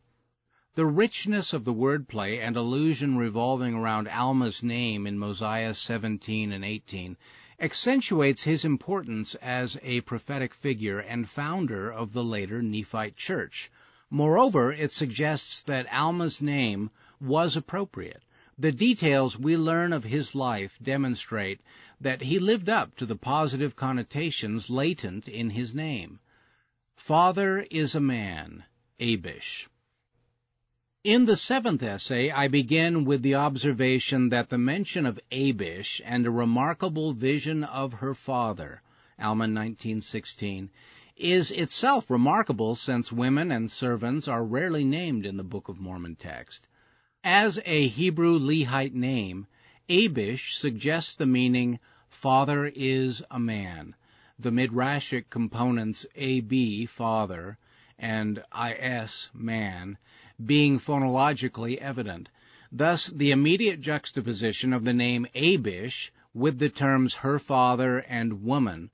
The 0.76 0.86
richness 0.86 1.52
of 1.52 1.64
the 1.64 1.72
wordplay 1.72 2.40
and 2.40 2.56
allusion 2.56 3.16
revolving 3.16 3.74
around 3.74 4.08
Alma's 4.08 4.60
name 4.60 5.06
in 5.06 5.20
Mosiah 5.20 5.72
17 5.72 6.50
and 6.50 6.64
18 6.64 7.16
accentuates 7.60 8.42
his 8.42 8.64
importance 8.64 9.36
as 9.36 9.78
a 9.84 10.00
prophetic 10.00 10.52
figure 10.52 10.98
and 10.98 11.28
founder 11.28 11.92
of 11.92 12.12
the 12.12 12.24
later 12.24 12.60
Nephite 12.60 13.14
church. 13.14 13.70
Moreover, 14.10 14.72
it 14.72 14.90
suggests 14.90 15.62
that 15.62 15.86
Alma's 15.92 16.42
name 16.42 16.90
was 17.20 17.56
appropriate. 17.56 18.24
The 18.58 18.72
details 18.72 19.38
we 19.38 19.56
learn 19.56 19.92
of 19.92 20.02
his 20.02 20.34
life 20.34 20.76
demonstrate 20.82 21.60
that 22.00 22.20
he 22.20 22.40
lived 22.40 22.68
up 22.68 22.96
to 22.96 23.06
the 23.06 23.14
positive 23.14 23.76
connotations 23.76 24.68
latent 24.68 25.28
in 25.28 25.50
his 25.50 25.72
name. 25.72 26.18
Father 26.96 27.64
is 27.70 27.94
a 27.94 28.00
man, 28.00 28.64
Abish. 28.98 29.68
In 31.04 31.26
the 31.26 31.36
seventh 31.36 31.82
essay, 31.82 32.30
I 32.30 32.48
begin 32.48 33.04
with 33.04 33.20
the 33.20 33.34
observation 33.34 34.30
that 34.30 34.48
the 34.48 34.56
mention 34.56 35.04
of 35.04 35.20
Abish 35.30 36.00
and 36.02 36.24
a 36.24 36.30
remarkable 36.30 37.12
vision 37.12 37.62
of 37.62 37.92
her 37.92 38.14
father, 38.14 38.80
Alma 39.18 39.42
1916, 39.42 40.70
is 41.18 41.50
itself 41.50 42.10
remarkable 42.10 42.74
since 42.74 43.12
women 43.12 43.52
and 43.52 43.70
servants 43.70 44.28
are 44.28 44.42
rarely 44.42 44.82
named 44.82 45.26
in 45.26 45.36
the 45.36 45.44
Book 45.44 45.68
of 45.68 45.78
Mormon 45.78 46.16
text. 46.16 46.66
As 47.22 47.60
a 47.66 47.86
Hebrew 47.86 48.38
Lehite 48.38 48.94
name, 48.94 49.46
Abish 49.90 50.54
suggests 50.54 51.16
the 51.16 51.26
meaning, 51.26 51.80
father 52.08 52.64
is 52.64 53.22
a 53.30 53.38
man. 53.38 53.94
The 54.38 54.52
Midrashic 54.52 55.28
components 55.28 56.06
AB, 56.16 56.86
father, 56.86 57.58
and 57.98 58.42
IS, 58.58 59.28
man, 59.34 59.98
being 60.44 60.78
phonologically 60.78 61.76
evident. 61.78 62.28
Thus, 62.72 63.06
the 63.06 63.30
immediate 63.30 63.80
juxtaposition 63.80 64.72
of 64.72 64.84
the 64.84 64.92
name 64.92 65.26
Abish 65.34 66.10
with 66.34 66.58
the 66.58 66.68
terms 66.68 67.14
her 67.14 67.38
father 67.38 67.98
and 67.98 68.42
woman 68.42 68.90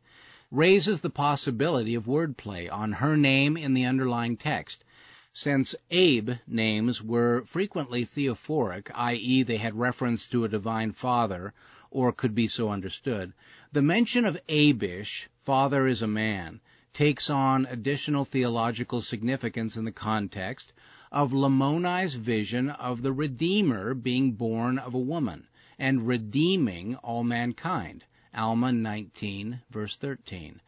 raises 0.50 1.00
the 1.00 1.10
possibility 1.10 1.94
of 1.94 2.06
wordplay 2.06 2.68
on 2.70 2.92
her 2.92 3.16
name 3.16 3.56
in 3.56 3.72
the 3.72 3.86
underlying 3.86 4.36
text. 4.36 4.84
Since 5.32 5.74
Abe 5.90 6.32
names 6.46 7.02
were 7.02 7.42
frequently 7.44 8.04
theophoric, 8.04 8.90
i.e., 8.94 9.42
they 9.42 9.56
had 9.56 9.78
reference 9.78 10.26
to 10.26 10.44
a 10.44 10.48
divine 10.48 10.92
father, 10.92 11.54
or 11.90 12.12
could 12.12 12.34
be 12.34 12.48
so 12.48 12.68
understood, 12.68 13.32
the 13.72 13.80
mention 13.80 14.24
of 14.24 14.38
Abish, 14.48 15.28
father 15.44 15.86
is 15.86 16.02
a 16.02 16.06
man, 16.06 16.60
takes 16.92 17.30
on 17.30 17.66
additional 17.66 18.24
theological 18.24 19.00
significance 19.00 19.76
in 19.76 19.84
the 19.84 19.92
context 19.92 20.72
of 21.12 21.32
Lamoni's 21.32 22.14
vision 22.14 22.70
of 22.70 23.02
the 23.02 23.12
Redeemer 23.12 23.94
being 23.94 24.30
born 24.30 24.78
of 24.78 24.94
a 24.94 24.98
woman 24.98 25.48
and 25.76 26.06
redeeming 26.06 26.94
all 26.96 27.24
mankind. 27.24 28.04
Alma 28.32 28.70
19, 28.70 29.60
verse 29.70 29.96
13. 29.96 30.60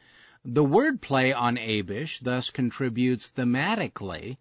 The 0.44 0.64
wordplay 0.64 1.32
on 1.32 1.56
Abish 1.56 2.18
thus 2.18 2.50
contributes 2.50 3.30
thematically 3.30 4.36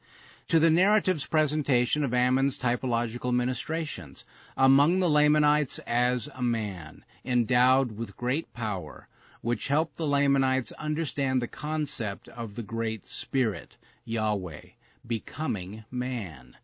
to 0.48 0.58
the 0.58 0.72
narrative's 0.72 1.28
presentation 1.28 2.04
of 2.04 2.16
Ammon's 2.16 2.58
typological 2.58 3.32
ministrations 3.32 4.26
among 4.58 4.98
the 4.98 5.10
Lamanites 5.10 5.78
as 5.86 6.28
a 6.34 6.42
man, 6.42 7.06
endowed 7.24 7.92
with 7.92 8.18
great 8.18 8.52
power, 8.54 9.08
which 9.42 9.68
helped 9.68 9.98
the 9.98 10.08
Lamanites 10.08 10.72
understand 10.72 11.44
the 11.44 11.48
concept 11.48 12.28
of 12.28 12.56
the 12.56 12.64
Great 12.64 13.06
Spirit, 13.06 13.78
Yahweh, 14.04 14.62
becoming 15.06 15.84
man. 15.90 16.56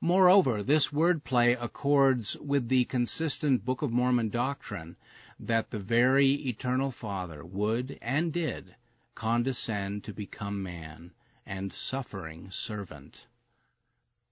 Moreover, 0.00 0.62
this 0.62 0.88
wordplay 0.88 1.56
accords 1.60 2.36
with 2.36 2.68
the 2.68 2.84
consistent 2.86 3.64
Book 3.64 3.82
of 3.82 3.92
Mormon 3.92 4.30
doctrine 4.30 4.96
that 5.38 5.70
the 5.70 5.78
very 5.78 6.32
Eternal 6.32 6.90
Father 6.90 7.44
would 7.44 7.98
and 8.02 8.32
did 8.32 8.74
condescend 9.14 10.04
to 10.04 10.12
become 10.12 10.62
man 10.62 11.12
and 11.46 11.72
suffering 11.72 12.50
servant. 12.50 13.26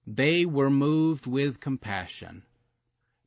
They 0.05 0.45
were 0.45 0.69
moved 0.69 1.25
with 1.27 1.59
compassion. 1.59 2.43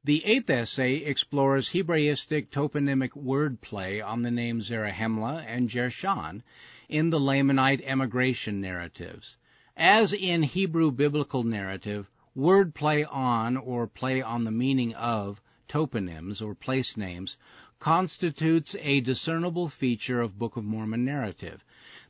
The 0.04 0.24
eighth 0.26 0.50
essay 0.50 0.96
explores 0.96 1.70
Hebraistic 1.70 2.50
toponymic 2.50 3.12
wordplay 3.12 4.04
on 4.04 4.20
the 4.20 4.30
names 4.30 4.68
Zarahemla 4.68 5.44
and 5.46 5.70
Jershon 5.70 6.42
in 6.88 7.08
the 7.08 7.20
Lamanite 7.20 7.80
emigration 7.84 8.60
narratives. 8.60 9.36
As 9.77 10.12
in 10.12 10.45
Hebrew 10.45 10.93
biblical 10.93 11.43
narrative, 11.43 12.09
word 12.33 12.77
play 12.77 13.03
on 13.03 13.57
or 13.57 13.89
play 13.89 14.22
on 14.22 14.45
the 14.45 14.53
meaning 14.53 14.95
of 14.95 15.43
toponyms 15.66 16.41
or 16.41 16.55
place 16.55 16.97
names 16.97 17.37
constitutes 17.81 18.77
a 18.79 19.01
discernible 19.01 19.66
feature 19.66 20.20
of 20.20 20.39
Book 20.39 20.57
of 20.57 20.62
Mormon 20.62 21.05
narrative. 21.05 21.64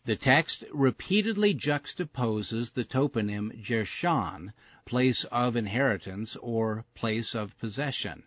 The 0.05 0.15
text 0.15 0.65
repeatedly 0.75 1.55
juxtaposes 1.55 2.75
the 2.75 2.85
toponym 2.85 3.51
Jershon, 3.63 4.53
place 4.85 5.25
of 5.25 5.57
inheritance 5.57 6.37
or 6.37 6.85
place 6.95 7.35
of 7.35 7.59
possession, 7.59 8.25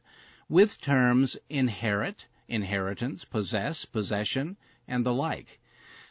with 0.50 0.82
terms 0.82 1.38
inherit, 1.48 2.26
inheritance, 2.48 3.24
possess, 3.24 3.86
possession, 3.86 4.58
and 4.88 5.06
the 5.06 5.14
like. 5.14 5.60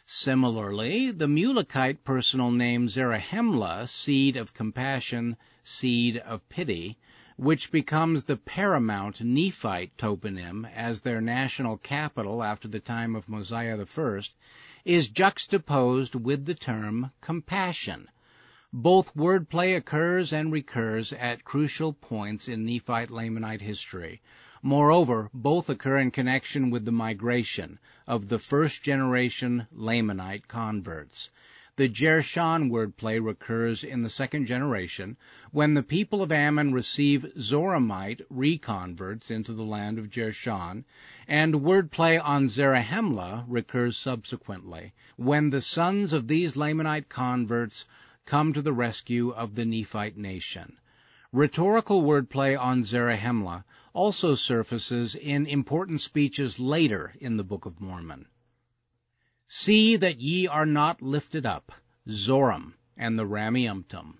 Similarly, 0.09 1.11
the 1.11 1.27
Mulekite 1.27 2.05
personal 2.05 2.49
name 2.49 2.87
Zarahemla, 2.87 3.89
seed 3.89 4.37
of 4.37 4.53
compassion, 4.53 5.35
seed 5.65 6.15
of 6.15 6.47
pity, 6.47 6.97
which 7.35 7.71
becomes 7.73 8.23
the 8.23 8.37
paramount 8.37 9.19
Nephite 9.19 9.97
toponym 9.97 10.65
as 10.73 11.01
their 11.01 11.19
national 11.19 11.75
capital 11.75 12.41
after 12.41 12.69
the 12.69 12.79
time 12.79 13.17
of 13.17 13.27
Mosiah 13.27 13.77
I, 13.77 14.21
is 14.85 15.09
juxtaposed 15.09 16.15
with 16.15 16.45
the 16.45 16.55
term 16.55 17.11
compassion. 17.19 18.07
Both 18.71 19.13
wordplay 19.13 19.75
occurs 19.75 20.31
and 20.31 20.53
recurs 20.53 21.11
at 21.11 21.43
crucial 21.43 21.91
points 21.91 22.47
in 22.47 22.65
Nephite 22.65 23.09
Lamanite 23.09 23.59
history, 23.59 24.21
Moreover, 24.69 25.29
both 25.33 25.69
occur 25.69 25.97
in 25.97 26.11
connection 26.11 26.69
with 26.71 26.83
the 26.83 26.91
migration 26.91 27.79
of 28.05 28.27
the 28.27 28.37
first 28.37 28.83
generation 28.83 29.65
Lamanite 29.73 30.49
converts. 30.49 31.29
The 31.77 31.87
Jershon 31.87 32.69
wordplay 32.69 33.23
recurs 33.23 33.85
in 33.85 34.01
the 34.01 34.09
second 34.09 34.45
generation 34.45 35.15
when 35.51 35.73
the 35.73 35.83
people 35.83 36.21
of 36.21 36.33
Ammon 36.33 36.73
receive 36.73 37.25
Zoramite 37.37 38.23
reconverts 38.29 39.31
into 39.31 39.53
the 39.53 39.63
land 39.63 39.99
of 39.99 40.09
Jershon, 40.09 40.83
and 41.29 41.61
wordplay 41.63 42.21
on 42.21 42.49
Zarahemla 42.49 43.45
recurs 43.47 43.95
subsequently 43.95 44.91
when 45.15 45.49
the 45.49 45.61
sons 45.61 46.11
of 46.11 46.27
these 46.27 46.57
Lamanite 46.57 47.07
converts 47.07 47.85
come 48.25 48.51
to 48.51 48.61
the 48.61 48.73
rescue 48.73 49.29
of 49.29 49.55
the 49.55 49.63
Nephite 49.63 50.17
nation. 50.17 50.77
Rhetorical 51.31 52.01
wordplay 52.03 52.59
on 52.59 52.83
Zarahemla 52.83 53.63
also 53.97 54.35
surfaces 54.35 55.15
in 55.15 55.47
important 55.47 55.99
speeches 55.99 56.59
later 56.59 57.11
in 57.19 57.35
the 57.35 57.43
Book 57.43 57.65
of 57.65 57.81
Mormon. 57.81 58.27
See 59.47 59.95
that 59.95 60.21
ye 60.21 60.45
are 60.47 60.67
not 60.67 61.01
lifted 61.01 61.47
up, 61.47 61.71
Zoram 62.07 62.75
and 62.95 63.17
the 63.17 63.25
Rameumptom. 63.25 64.19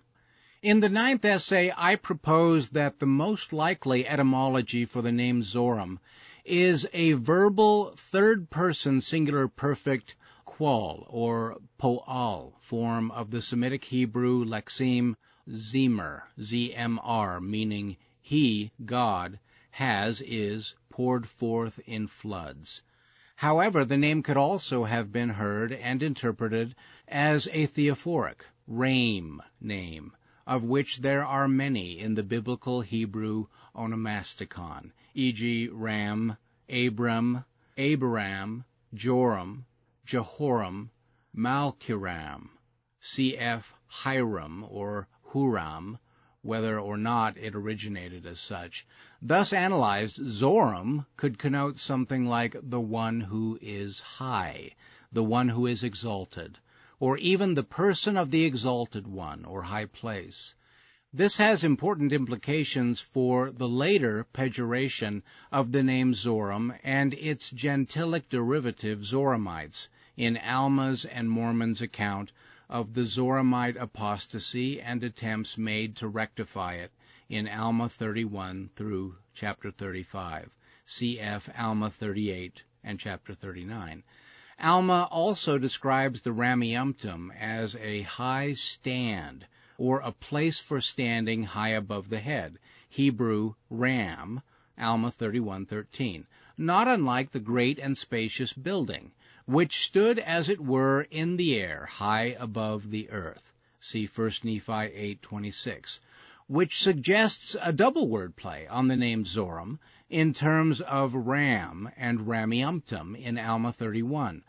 In 0.62 0.80
the 0.80 0.88
ninth 0.88 1.24
essay, 1.24 1.72
I 1.76 1.94
propose 1.94 2.70
that 2.70 2.98
the 2.98 3.06
most 3.06 3.52
likely 3.52 4.04
etymology 4.04 4.84
for 4.84 5.00
the 5.00 5.12
name 5.12 5.42
Zoram 5.44 6.00
is 6.44 6.88
a 6.92 7.12
verbal 7.12 7.92
third 7.96 8.50
person 8.50 9.00
singular 9.00 9.46
perfect 9.46 10.16
qal 10.44 11.06
or 11.06 11.56
pual 11.78 12.54
form 12.58 13.12
of 13.12 13.30
the 13.30 13.40
Semitic 13.40 13.84
Hebrew 13.84 14.44
lexeme 14.44 15.14
Zemer, 15.48 16.22
Z-M-R, 16.42 17.40
meaning 17.40 17.96
He, 18.20 18.72
God, 18.84 19.38
has, 19.72 20.20
is, 20.22 20.74
poured 20.88 21.28
forth 21.28 21.78
in 21.86 22.06
floods. 22.06 22.82
However, 23.36 23.84
the 23.84 23.96
name 23.96 24.22
could 24.22 24.36
also 24.36 24.84
have 24.84 25.12
been 25.12 25.28
heard 25.28 25.72
and 25.72 26.02
interpreted 26.02 26.74
as 27.06 27.48
a 27.52 27.66
theophoric, 27.66 28.44
Rame 28.66 29.42
name, 29.60 30.16
of 30.46 30.64
which 30.64 30.98
there 30.98 31.24
are 31.24 31.46
many 31.46 31.98
in 31.98 32.14
the 32.14 32.22
biblical 32.22 32.80
Hebrew 32.80 33.46
onomasticon, 33.74 34.92
e.g., 35.14 35.68
Ram, 35.68 36.36
Abram, 36.68 37.44
Abiram, 37.76 38.64
Joram, 38.92 39.66
Jehoram, 40.04 40.90
Malkiram, 41.36 42.48
cf. 43.02 43.72
Hiram 43.86 44.64
or 44.68 45.08
Huram, 45.32 45.98
whether 46.42 46.78
or 46.78 46.96
not 46.96 47.36
it 47.36 47.54
originated 47.54 48.24
as 48.24 48.38
such. 48.38 48.86
Thus 49.20 49.52
analyzed, 49.52 50.16
Zoram 50.16 51.04
could 51.16 51.38
connote 51.38 51.78
something 51.78 52.26
like 52.26 52.54
the 52.62 52.80
one 52.80 53.20
who 53.20 53.58
is 53.60 54.00
high, 54.00 54.76
the 55.12 55.24
one 55.24 55.48
who 55.48 55.66
is 55.66 55.82
exalted, 55.82 56.58
or 57.00 57.18
even 57.18 57.54
the 57.54 57.64
person 57.64 58.16
of 58.16 58.30
the 58.30 58.44
exalted 58.44 59.06
one 59.06 59.44
or 59.44 59.62
high 59.62 59.86
place. 59.86 60.54
This 61.12 61.38
has 61.38 61.64
important 61.64 62.12
implications 62.12 63.00
for 63.00 63.50
the 63.50 63.68
later 63.68 64.24
pejoration 64.24 65.22
of 65.50 65.72
the 65.72 65.82
name 65.82 66.12
Zoram 66.12 66.78
and 66.84 67.14
its 67.14 67.50
gentilic 67.50 68.28
derivative 68.28 69.00
Zoramites 69.04 69.88
in 70.16 70.36
Alma's 70.36 71.04
and 71.04 71.30
Mormon's 71.30 71.80
account 71.80 72.30
of 72.70 72.92
the 72.92 73.06
Zoramite 73.06 73.80
apostasy 73.80 74.80
and 74.80 75.02
attempts 75.02 75.56
made 75.56 75.96
to 75.96 76.06
rectify 76.06 76.74
it 76.74 76.92
in 77.28 77.48
Alma 77.48 77.88
31 77.88 78.68
through 78.76 79.16
chapter 79.34 79.70
35, 79.70 80.50
cf. 80.86 81.48
Alma 81.58 81.88
38 81.88 82.62
and 82.84 83.00
chapter 83.00 83.34
39. 83.34 84.02
Alma 84.60 85.08
also 85.10 85.56
describes 85.56 86.22
the 86.22 86.32
Rameumptom 86.32 87.30
as 87.38 87.76
a 87.76 88.02
high 88.02 88.52
stand 88.54 89.46
or 89.78 90.00
a 90.00 90.12
place 90.12 90.58
for 90.58 90.80
standing 90.80 91.44
high 91.44 91.70
above 91.70 92.08
the 92.08 92.18
head. 92.18 92.58
Hebrew 92.88 93.54
ram, 93.70 94.42
Alma 94.78 95.10
31:13. 95.10 96.26
Not 96.56 96.88
unlike 96.88 97.30
the 97.30 97.40
great 97.40 97.78
and 97.78 97.96
spacious 97.96 98.52
building, 98.52 99.12
which 99.48 99.86
stood 99.86 100.18
as 100.18 100.50
it 100.50 100.60
were 100.60 101.06
in 101.10 101.38
the 101.38 101.58
air, 101.58 101.86
high 101.86 102.36
above 102.38 102.90
the 102.90 103.08
earth. 103.08 103.50
See 103.80 104.04
1 104.04 104.30
Nephi 104.44 105.16
8:26 105.22 106.00
which 106.46 106.78
suggests 106.78 107.56
a 107.62 107.72
double 107.72 108.08
word 108.08 108.36
play 108.36 108.66
on 108.66 108.88
the 108.88 108.96
name 108.96 109.24
Zoram 109.24 109.78
in 110.10 110.34
terms 110.34 110.82
of 110.82 111.14
ram 111.14 111.88
and 111.96 112.26
Rameumptom 112.26 113.16
in 113.16 113.38
Alma 113.38 113.72
31. 113.72 114.44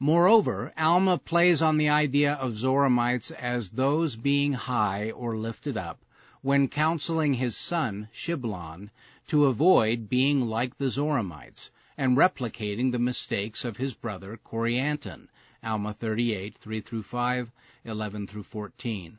Moreover, 0.00 0.72
Alma 0.76 1.18
plays 1.18 1.62
on 1.62 1.76
the 1.76 1.90
idea 1.90 2.34
of 2.34 2.56
Zoramites 2.56 3.30
as 3.30 3.70
those 3.70 4.16
being 4.16 4.54
high 4.54 5.12
or 5.12 5.36
lifted 5.36 5.76
up, 5.76 6.04
when 6.40 6.66
counseling 6.66 7.34
his 7.34 7.56
son, 7.56 8.08
Shiblon, 8.12 8.90
to 9.28 9.46
avoid 9.46 10.08
being 10.08 10.40
like 10.40 10.78
the 10.78 10.90
Zoramites, 10.90 11.70
and 11.98 12.16
replicating 12.16 12.90
the 12.90 12.98
mistakes 12.98 13.64
of 13.64 13.76
his 13.76 13.92
brother 13.92 14.38
Corianton, 14.38 15.28
Alma 15.62 15.92
38, 15.92 16.56
3 16.56 16.80
through 16.80 17.02
5, 17.02 17.52
11 17.84 18.26
through 18.26 18.42
14. 18.42 19.18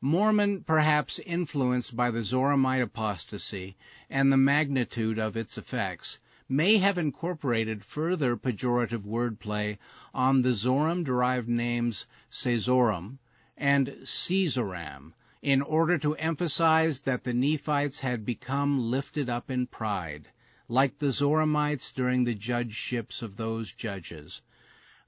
Mormon, 0.00 0.62
perhaps 0.62 1.18
influenced 1.18 1.94
by 1.96 2.10
the 2.10 2.22
Zoramite 2.22 2.82
apostasy 2.82 3.76
and 4.08 4.32
the 4.32 4.36
magnitude 4.36 5.18
of 5.18 5.36
its 5.36 5.58
effects, 5.58 6.18
may 6.48 6.76
have 6.76 6.96
incorporated 6.96 7.84
further 7.84 8.36
pejorative 8.36 9.04
wordplay 9.04 9.76
on 10.14 10.42
the 10.42 10.54
Zoram-derived 10.54 11.48
names 11.48 12.06
Cezoram 12.30 13.18
and 13.56 13.88
Seezoram 14.04 15.12
in 15.42 15.60
order 15.62 15.98
to 15.98 16.16
emphasize 16.16 17.00
that 17.00 17.24
the 17.24 17.34
Nephites 17.34 18.00
had 18.00 18.24
become 18.24 18.90
lifted 18.90 19.28
up 19.28 19.50
in 19.50 19.66
pride, 19.66 20.28
like 20.68 20.98
the 20.98 21.12
Zoramites 21.12 21.92
during 21.92 22.24
the 22.24 22.34
judgeships 22.34 23.22
of 23.22 23.36
those 23.36 23.72
judges. 23.72 24.42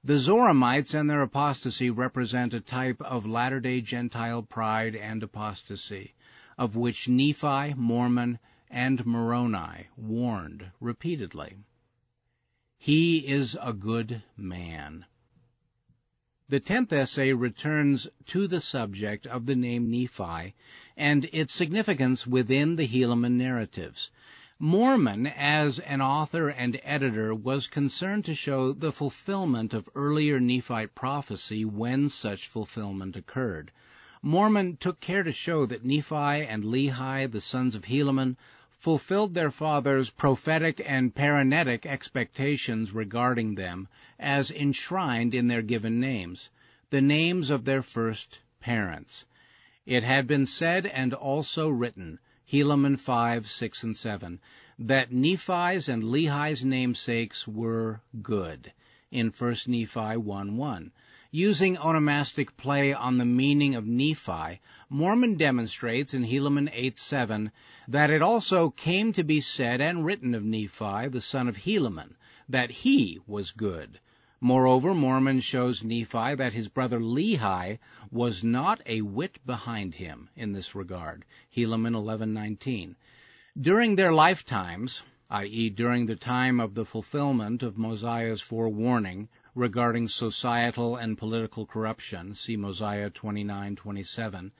The 0.03 0.17
Zoramites 0.17 0.93
and 0.93 1.09
their 1.09 1.21
apostasy 1.21 1.89
represent 1.89 2.53
a 2.53 2.61
type 2.61 3.01
of 3.01 3.25
latter-day 3.25 3.81
Gentile 3.81 4.43
pride 4.43 4.95
and 4.95 5.21
apostasy, 5.21 6.13
of 6.57 6.75
which 6.75 7.09
Nephi, 7.09 7.73
Mormon, 7.75 8.39
and 8.69 9.05
Moroni 9.05 9.87
warned 9.97 10.71
repeatedly. 10.79 11.57
He 12.77 13.27
is 13.27 13.57
a 13.61 13.73
good 13.73 14.23
man. 14.37 15.05
The 16.47 16.59
tenth 16.59 16.93
essay 16.93 17.33
returns 17.33 18.07
to 18.27 18.47
the 18.47 18.61
subject 18.61 19.27
of 19.27 19.45
the 19.45 19.55
name 19.55 19.91
Nephi 19.91 20.55
and 20.95 21.29
its 21.33 21.53
significance 21.53 22.25
within 22.25 22.75
the 22.75 22.87
Helaman 22.87 23.33
narratives. 23.33 24.11
Mormon, 24.61 25.25
as 25.25 25.79
an 25.79 26.01
author 26.01 26.49
and 26.49 26.81
editor, 26.83 27.33
was 27.33 27.67
concerned 27.67 28.25
to 28.25 28.35
show 28.35 28.73
the 28.73 28.91
fulfillment 28.91 29.73
of 29.73 29.87
earlier 29.95 30.37
Nephite 30.37 30.93
prophecy 30.93 31.63
when 31.63 32.09
such 32.09 32.45
fulfillment 32.45 33.15
occurred. 33.15 33.71
Mormon 34.21 34.75
took 34.75 34.99
care 34.99 35.23
to 35.23 35.31
show 35.31 35.65
that 35.65 35.85
Nephi 35.85 36.13
and 36.45 36.65
Lehi, 36.65 37.31
the 37.31 37.39
sons 37.39 37.73
of 37.73 37.85
Helaman, 37.85 38.35
fulfilled 38.69 39.33
their 39.33 39.49
father's 39.49 40.09
prophetic 40.09 40.81
and 40.85 41.15
parenetic 41.15 41.85
expectations 41.85 42.91
regarding 42.91 43.55
them, 43.55 43.87
as 44.19 44.51
enshrined 44.51 45.33
in 45.33 45.47
their 45.47 45.61
given 45.61 46.01
names, 46.01 46.49
the 46.89 46.99
names 47.01 47.49
of 47.49 47.63
their 47.63 47.81
first 47.81 48.39
parents. 48.59 49.23
It 49.85 50.03
had 50.03 50.27
been 50.27 50.45
said 50.45 50.85
and 50.85 51.13
also 51.13 51.69
written, 51.69 52.19
Helaman 52.51 52.99
5, 52.99 53.47
6, 53.47 53.83
and 53.83 53.95
7, 53.95 54.39
that 54.79 55.11
Nephi's 55.11 55.87
and 55.87 56.03
Lehi's 56.03 56.65
namesakes 56.65 57.47
were 57.47 58.01
good, 58.23 58.73
in 59.11 59.27
1 59.27 59.55
Nephi 59.67 60.17
1, 60.17 60.57
1. 60.57 60.91
Using 61.29 61.77
onomastic 61.77 62.57
play 62.57 62.91
on 62.91 63.19
the 63.19 63.25
meaning 63.25 63.75
of 63.75 63.85
Nephi, 63.85 64.59
Mormon 64.89 65.35
demonstrates 65.35 66.15
in 66.15 66.25
Helaman 66.25 66.73
8:7 66.73 67.51
that 67.87 68.09
it 68.09 68.23
also 68.23 68.71
came 68.71 69.13
to 69.13 69.23
be 69.23 69.41
said 69.41 69.79
and 69.79 70.03
written 70.03 70.33
of 70.33 70.43
Nephi, 70.43 71.07
the 71.07 71.21
son 71.21 71.47
of 71.47 71.57
Helaman, 71.57 72.15
that 72.49 72.71
he 72.71 73.19
was 73.27 73.51
good. 73.51 73.99
Moreover, 74.41 74.93
Mormon 74.93 75.41
shows 75.41 75.83
Nephi 75.83 76.33
that 76.35 76.53
his 76.53 76.69
brother 76.69 77.01
Lehi 77.01 77.77
was 78.09 78.41
not 78.41 78.81
a 78.85 79.01
whit 79.01 79.37
behind 79.45 79.95
him 79.95 80.29
in 80.33 80.53
this 80.53 80.73
regard. 80.73 81.25
Helaman 81.53 81.91
11:19. 81.93 82.95
During 83.59 83.95
their 83.97 84.13
lifetimes, 84.13 85.03
i.e., 85.29 85.69
during 85.69 86.05
the 86.05 86.15
time 86.15 86.61
of 86.61 86.73
the 86.73 86.85
fulfillment 86.85 87.63
of 87.63 87.77
Mosiah's 87.77 88.39
forewarning 88.41 89.27
regarding 89.55 90.07
societal 90.07 90.95
and 90.95 91.17
political 91.17 91.65
corruption, 91.65 92.33
see 92.33 92.55
Mosiah 92.55 93.09
29:27, 93.09 94.51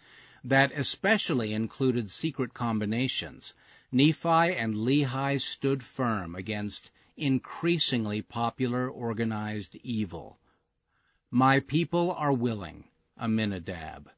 that 0.43 0.73
especially 0.75 1.53
included 1.53 2.11
secret 2.11 2.53
combinations, 2.53 3.53
Nephi 3.93 4.27
and 4.57 4.73
Lehi 4.75 5.39
stood 5.39 5.81
firm 5.83 6.35
against 6.35 6.91
increasingly 7.19 8.21
popular 8.21 8.89
organized 8.89 9.75
evil. 9.83 10.39
My 11.29 11.59
people 11.59 12.11
are 12.13 12.33
willing, 12.33 12.85
Aminadab. 13.17 14.09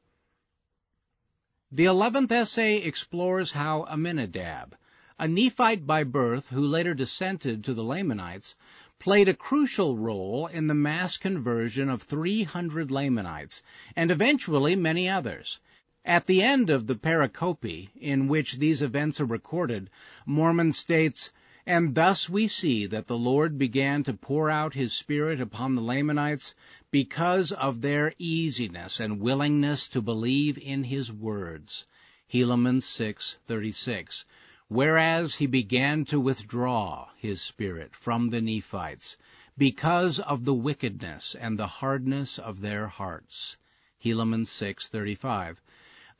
The 1.70 1.86
eleventh 1.86 2.30
essay 2.30 2.82
explores 2.82 3.52
how 3.52 3.84
Aminadab, 3.84 4.76
a 5.18 5.26
Nephite 5.26 5.86
by 5.86 6.04
birth 6.04 6.48
who 6.48 6.66
later 6.66 6.94
dissented 6.94 7.64
to 7.64 7.74
the 7.74 7.84
Lamanites, 7.84 8.54
played 8.98 9.28
a 9.28 9.34
crucial 9.34 9.96
role 9.96 10.46
in 10.46 10.66
the 10.66 10.74
mass 10.74 11.16
conversion 11.16 11.88
of 11.88 12.02
300 12.02 12.90
Lamanites, 12.90 13.62
and 13.96 14.10
eventually 14.10 14.76
many 14.76 15.08
others. 15.08 15.60
At 16.04 16.26
the 16.26 16.42
end 16.42 16.70
of 16.70 16.86
the 16.86 16.94
pericope 16.94 17.88
in 17.96 18.28
which 18.28 18.54
these 18.54 18.82
events 18.82 19.20
are 19.20 19.24
recorded, 19.24 19.90
Mormon 20.26 20.72
states, 20.72 21.32
And 21.64 21.94
thus 21.94 22.28
we 22.28 22.48
see 22.48 22.86
that 22.86 23.06
the 23.06 23.16
Lord 23.16 23.56
began 23.56 24.02
to 24.02 24.14
pour 24.14 24.50
out 24.50 24.74
his 24.74 24.92
Spirit 24.92 25.40
upon 25.40 25.76
the 25.76 25.80
Lamanites 25.80 26.56
because 26.90 27.52
of 27.52 27.82
their 27.82 28.14
easiness 28.18 28.98
and 28.98 29.20
willingness 29.20 29.86
to 29.90 30.02
believe 30.02 30.58
in 30.58 30.82
his 30.82 31.12
words. 31.12 31.86
Helaman 32.32 32.80
6:36 32.82 34.24
whereas 34.66 35.36
he 35.36 35.46
began 35.46 36.04
to 36.06 36.18
withdraw 36.18 37.08
his 37.16 37.40
spirit 37.40 37.94
from 37.94 38.30
the 38.30 38.40
Nephites 38.40 39.16
because 39.56 40.18
of 40.18 40.44
the 40.44 40.54
wickedness 40.54 41.36
and 41.36 41.56
the 41.56 41.68
hardness 41.68 42.40
of 42.40 42.60
their 42.60 42.88
hearts. 42.88 43.56
Helaman 44.04 44.46
6:35. 44.46 45.58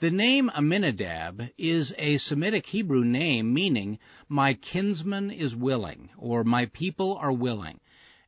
The 0.03 0.11
name 0.11 0.51
Aminadab 0.53 1.51
is 1.57 1.95
a 1.97 2.19
Semitic 2.19 2.67
Hebrew 2.67 3.05
name 3.05 3.55
meaning 3.55 4.01
my 4.29 4.53
kinsman 4.53 5.31
is 5.31 5.55
willing 5.55 6.09
or 6.19 6.43
my 6.43 6.67
people 6.67 7.17
are 7.19 7.31
willing. 7.31 7.79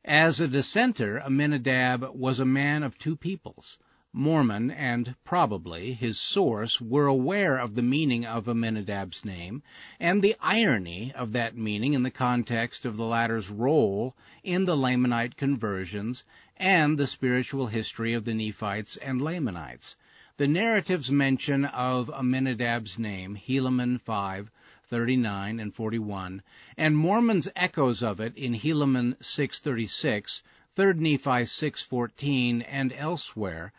As 0.05 0.39
a 0.39 0.47
dissenter, 0.47 1.17
Aminadab 1.17 2.15
was 2.15 2.39
a 2.39 2.45
man 2.45 2.81
of 2.83 2.97
two 2.97 3.17
peoples. 3.17 3.77
Mormon 4.13 4.71
and 4.71 5.15
probably 5.25 5.91
his 5.91 6.17
source 6.17 6.79
were 6.79 7.07
aware 7.07 7.57
of 7.57 7.75
the 7.75 7.81
meaning 7.81 8.25
of 8.25 8.47
Aminadab's 8.47 9.25
name 9.25 9.61
and 9.99 10.21
the 10.21 10.37
irony 10.39 11.11
of 11.13 11.33
that 11.33 11.57
meaning 11.57 11.93
in 11.93 12.03
the 12.03 12.09
context 12.09 12.85
of 12.85 12.95
the 12.95 13.03
latter's 13.03 13.49
role 13.49 14.15
in 14.45 14.63
the 14.63 14.77
Lamanite 14.77 15.35
conversions 15.35 16.23
and 16.55 16.97
the 16.97 17.05
spiritual 17.05 17.67
history 17.67 18.13
of 18.13 18.23
the 18.23 18.33
Nephites 18.33 18.95
and 18.95 19.21
Lamanites. 19.21 19.97
The 20.37 20.47
narrative's 20.49 21.09
mention 21.09 21.63
of 21.63 22.09
Aminadab's 22.09 22.99
name, 22.99 23.37
Helaman 23.37 24.01
5, 24.01 24.51
39 24.83 25.61
and 25.61 25.73
41, 25.73 26.41
and 26.75 26.97
Mormon's 26.97 27.47
echoes 27.55 28.03
of 28.03 28.19
it 28.19 28.35
in 28.35 28.53
Helaman 28.53 29.15
6:36, 29.19 30.41
3 30.75 30.93
Nephi 30.95 31.45
6:14, 31.45 32.65
and 32.67 32.91
elsewhere, 32.91 33.71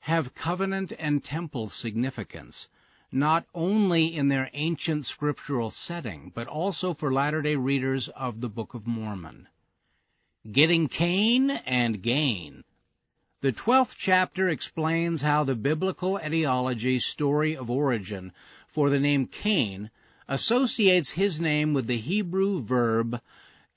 have 0.00 0.34
covenant 0.34 0.92
and 0.98 1.22
temple 1.22 1.68
significance, 1.68 2.66
not 3.12 3.46
only 3.54 4.06
in 4.12 4.26
their 4.26 4.50
ancient 4.52 5.06
scriptural 5.06 5.70
setting, 5.70 6.32
but 6.34 6.48
also 6.48 6.92
for 6.92 7.12
Latter-day 7.12 7.54
readers 7.54 8.08
of 8.08 8.40
the 8.40 8.50
Book 8.50 8.74
of 8.74 8.84
Mormon. 8.84 9.46
Getting 10.50 10.88
Cain 10.88 11.50
and 11.50 12.02
Gain. 12.02 12.64
The 13.42 13.52
twelfth 13.52 13.94
chapter 13.96 14.50
explains 14.50 15.22
how 15.22 15.44
the 15.44 15.54
biblical 15.54 16.18
etiology 16.18 16.98
story 16.98 17.56
of 17.56 17.70
origin 17.70 18.32
for 18.68 18.90
the 18.90 19.00
name 19.00 19.28
Cain 19.28 19.90
associates 20.28 21.08
his 21.12 21.40
name 21.40 21.72
with 21.72 21.86
the 21.86 21.96
Hebrew 21.96 22.60
verb 22.60 23.18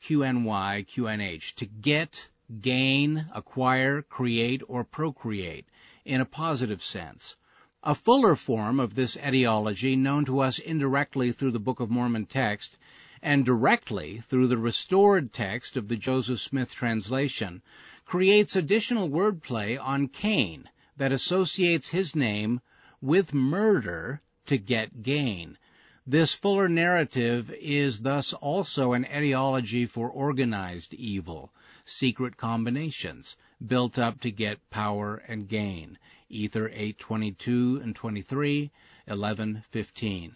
qny, 0.03 0.85
qnh, 0.85 1.55
to 1.55 1.65
get, 1.65 2.27
gain, 2.59 3.27
acquire, 3.33 4.01
create, 4.01 4.63
or 4.67 4.83
procreate, 4.83 5.65
in 6.03 6.19
a 6.19 6.25
positive 6.25 6.83
sense. 6.83 7.37
A 7.83 7.95
fuller 7.95 8.35
form 8.35 8.81
of 8.81 8.95
this 8.95 9.15
etiology, 9.15 9.95
known 9.95 10.25
to 10.25 10.41
us 10.41 10.59
indirectly 10.59 11.31
through 11.31 11.51
the 11.51 11.59
Book 11.61 11.79
of 11.79 11.89
Mormon 11.89 12.25
text 12.25 12.77
and 13.21 13.45
directly 13.45 14.19
through 14.19 14.47
the 14.47 14.57
restored 14.57 15.31
text 15.31 15.77
of 15.77 15.87
the 15.87 15.95
Joseph 15.95 16.41
Smith 16.41 16.75
translation, 16.75 17.61
creates 18.05 18.55
additional 18.55 19.09
wordplay 19.09 19.79
on 19.81 20.07
Cain 20.07 20.69
that 20.97 21.11
associates 21.11 21.89
his 21.89 22.15
name 22.15 22.61
with 23.01 23.33
murder 23.33 24.21
to 24.45 24.57
get 24.57 25.03
gain. 25.03 25.57
This 26.05 26.35
fuller 26.35 26.67
narrative 26.67 27.49
is 27.51 28.01
thus 28.01 28.33
also 28.33 28.91
an 28.91 29.05
etiology 29.05 29.85
for 29.85 30.09
organized 30.09 30.93
evil, 30.93 31.53
secret 31.85 32.35
combinations, 32.35 33.37
built 33.65 33.97
up 33.97 34.19
to 34.21 34.31
get 34.31 34.69
power 34.69 35.15
and 35.27 35.47
gain. 35.47 35.97
Ether 36.29 36.69
8:22 36.69 37.81
and 37.81 37.95
23, 37.95 38.71
11:15. 39.07 40.35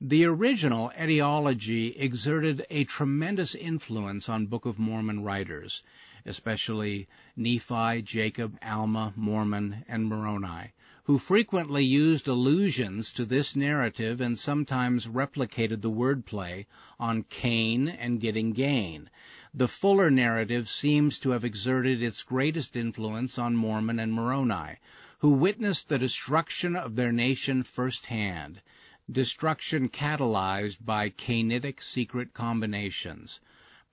The 0.00 0.26
original 0.26 0.92
etiology 0.96 1.88
exerted 1.88 2.66
a 2.70 2.84
tremendous 2.84 3.54
influence 3.54 4.28
on 4.28 4.46
Book 4.46 4.66
of 4.66 4.78
Mormon 4.78 5.22
writers, 5.22 5.82
especially 6.28 7.08
Nephi, 7.36 8.02
Jacob, 8.02 8.58
Alma, 8.62 9.14
Mormon, 9.16 9.82
and 9.88 10.04
Moroni, 10.04 10.72
who 11.04 11.16
frequently 11.16 11.82
used 11.82 12.28
allusions 12.28 13.10
to 13.12 13.24
this 13.24 13.56
narrative 13.56 14.20
and 14.20 14.38
sometimes 14.38 15.06
replicated 15.06 15.80
the 15.80 15.90
wordplay 15.90 16.66
on 17.00 17.22
Cain 17.22 17.88
and 17.88 18.20
getting 18.20 18.52
gain. 18.52 19.08
The 19.54 19.68
fuller 19.68 20.10
narrative 20.10 20.68
seems 20.68 21.18
to 21.20 21.30
have 21.30 21.44
exerted 21.46 22.02
its 22.02 22.22
greatest 22.22 22.76
influence 22.76 23.38
on 23.38 23.56
Mormon 23.56 23.98
and 23.98 24.12
Moroni, 24.12 24.76
who 25.20 25.32
witnessed 25.32 25.88
the 25.88 25.98
destruction 25.98 26.76
of 26.76 26.94
their 26.94 27.10
nation 27.10 27.62
firsthand 27.62 28.60
destruction 29.10 29.88
catalyzed 29.88 30.76
by 30.84 31.08
Cainitic 31.08 31.82
secret 31.82 32.34
combinations. 32.34 33.40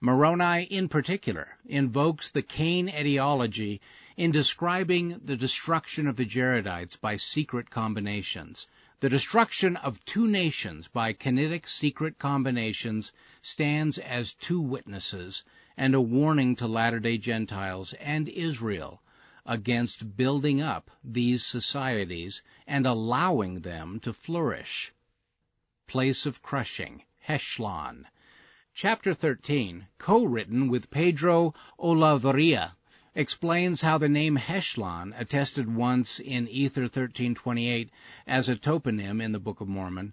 Moroni, 0.01 0.63
in 0.63 0.89
particular, 0.89 1.57
invokes 1.65 2.29
the 2.29 2.41
Cain 2.41 2.89
etiology 2.89 3.79
in 4.17 4.29
describing 4.29 5.17
the 5.23 5.37
destruction 5.37 6.05
of 6.05 6.17
the 6.17 6.25
Jaredites 6.25 6.97
by 6.97 7.15
secret 7.15 7.69
combinations. 7.69 8.67
The 8.99 9.09
destruction 9.09 9.77
of 9.77 10.03
two 10.03 10.27
nations 10.27 10.89
by 10.89 11.13
Cainitic 11.13 11.69
secret 11.69 12.19
combinations 12.19 13.13
stands 13.41 13.97
as 13.97 14.33
two 14.33 14.59
witnesses 14.59 15.45
and 15.77 15.95
a 15.95 16.01
warning 16.01 16.57
to 16.57 16.67
Latter-day 16.67 17.17
Gentiles 17.17 17.93
and 17.93 18.27
Israel 18.27 19.01
against 19.45 20.17
building 20.17 20.61
up 20.61 20.91
these 21.03 21.45
societies 21.45 22.41
and 22.67 22.85
allowing 22.85 23.61
them 23.61 23.99
to 24.01 24.11
flourish 24.11 24.91
place 25.87 26.25
of 26.25 26.41
crushing, 26.41 27.03
Heshlon. 27.27 28.05
Chapter 28.77 29.13
13, 29.13 29.87
co-written 29.99 30.67
with 30.67 30.91
Pedro 30.91 31.53
Olavarria, 31.79 32.73
explains 33.15 33.79
how 33.79 33.97
the 33.97 34.09
name 34.09 34.35
Heshlon, 34.35 35.13
attested 35.17 35.73
once 35.73 36.19
in 36.19 36.49
Ether 36.49 36.81
1328 36.81 37.89
as 38.27 38.49
a 38.49 38.57
toponym 38.57 39.21
in 39.21 39.31
the 39.31 39.39
Book 39.39 39.61
of 39.61 39.69
Mormon, 39.69 40.11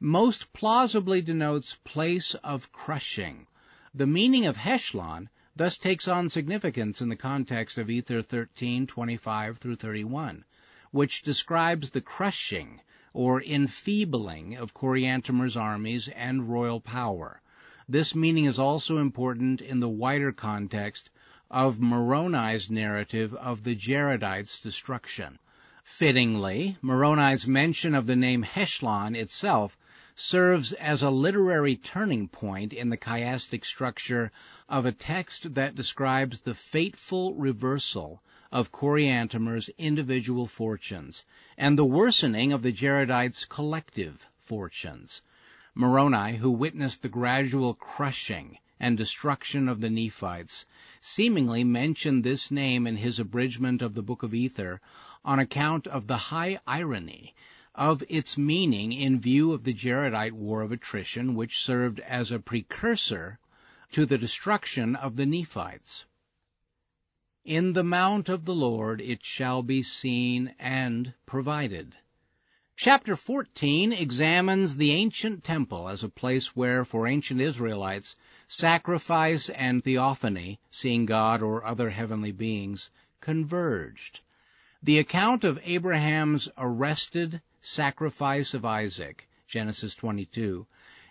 most 0.00 0.54
plausibly 0.54 1.20
denotes 1.20 1.74
place 1.84 2.32
of 2.36 2.72
crushing. 2.72 3.46
The 3.92 4.06
meaning 4.06 4.46
of 4.46 4.56
Heshlon 4.56 5.28
thus 5.54 5.76
takes 5.76 6.08
on 6.08 6.30
significance 6.30 7.02
in 7.02 7.10
the 7.10 7.14
context 7.14 7.76
of 7.76 7.90
Ether 7.90 8.22
1325 8.22 9.58
through 9.58 9.76
31, 9.76 10.46
which 10.92 11.20
describes 11.20 11.90
the 11.90 12.00
crushing 12.00 12.80
or 13.12 13.42
enfeebling 13.42 14.56
of 14.56 14.72
Coriantumr's 14.72 15.58
armies 15.58 16.08
and 16.08 16.48
royal 16.48 16.80
power. 16.80 17.42
This 17.90 18.14
meaning 18.14 18.44
is 18.44 18.58
also 18.58 18.98
important 18.98 19.62
in 19.62 19.80
the 19.80 19.88
wider 19.88 20.30
context 20.30 21.08
of 21.50 21.80
Moroni's 21.80 22.68
narrative 22.68 23.32
of 23.32 23.64
the 23.64 23.74
Jaredites' 23.74 24.60
destruction. 24.60 25.38
Fittingly, 25.84 26.76
Moroni's 26.82 27.46
mention 27.46 27.94
of 27.94 28.06
the 28.06 28.14
name 28.14 28.42
Heshlon 28.42 29.16
itself 29.16 29.74
serves 30.14 30.74
as 30.74 31.02
a 31.02 31.08
literary 31.08 31.76
turning 31.76 32.28
point 32.28 32.74
in 32.74 32.90
the 32.90 32.98
chiastic 32.98 33.64
structure 33.64 34.32
of 34.68 34.84
a 34.84 34.92
text 34.92 35.54
that 35.54 35.74
describes 35.74 36.40
the 36.40 36.54
fateful 36.54 37.32
reversal 37.36 38.22
of 38.52 38.70
Coriantumr's 38.70 39.70
individual 39.78 40.46
fortunes 40.46 41.24
and 41.56 41.78
the 41.78 41.86
worsening 41.86 42.52
of 42.52 42.60
the 42.60 42.72
Jaredites' 42.72 43.48
collective 43.48 44.26
fortunes. 44.36 45.22
Moroni, 45.80 46.38
who 46.38 46.50
witnessed 46.50 47.02
the 47.02 47.08
gradual 47.08 47.72
crushing 47.72 48.58
and 48.80 48.98
destruction 48.98 49.68
of 49.68 49.80
the 49.80 49.88
Nephites, 49.88 50.66
seemingly 51.00 51.62
mentioned 51.62 52.24
this 52.24 52.50
name 52.50 52.84
in 52.84 52.96
his 52.96 53.20
abridgment 53.20 53.80
of 53.80 53.94
the 53.94 54.02
Book 54.02 54.24
of 54.24 54.34
Ether 54.34 54.80
on 55.24 55.38
account 55.38 55.86
of 55.86 56.08
the 56.08 56.16
high 56.16 56.58
irony 56.66 57.32
of 57.76 58.02
its 58.08 58.36
meaning 58.36 58.92
in 58.92 59.20
view 59.20 59.52
of 59.52 59.62
the 59.62 59.72
Jaredite 59.72 60.32
War 60.32 60.62
of 60.62 60.72
Attrition, 60.72 61.36
which 61.36 61.60
served 61.60 62.00
as 62.00 62.32
a 62.32 62.40
precursor 62.40 63.38
to 63.92 64.04
the 64.04 64.18
destruction 64.18 64.96
of 64.96 65.14
the 65.14 65.26
Nephites. 65.26 66.06
In 67.44 67.72
the 67.74 67.84
mount 67.84 68.28
of 68.28 68.46
the 68.46 68.54
Lord 68.54 69.00
it 69.00 69.24
shall 69.24 69.62
be 69.62 69.84
seen 69.84 70.56
and 70.58 71.14
provided. 71.24 71.94
Chapter 72.80 73.16
14 73.16 73.92
examines 73.92 74.76
the 74.76 74.92
ancient 74.92 75.42
temple 75.42 75.88
as 75.88 76.04
a 76.04 76.08
place 76.08 76.54
where, 76.54 76.84
for 76.84 77.08
ancient 77.08 77.40
Israelites, 77.40 78.14
sacrifice 78.46 79.48
and 79.48 79.82
theophany, 79.82 80.60
seeing 80.70 81.04
God 81.04 81.42
or 81.42 81.64
other 81.64 81.90
heavenly 81.90 82.30
beings, 82.30 82.92
converged. 83.20 84.20
The 84.80 85.00
account 85.00 85.42
of 85.42 85.58
Abraham's 85.64 86.48
arrested 86.56 87.42
sacrifice 87.60 88.54
of 88.54 88.64
Isaac, 88.64 89.28
Genesis 89.48 89.96
22, 89.96 90.64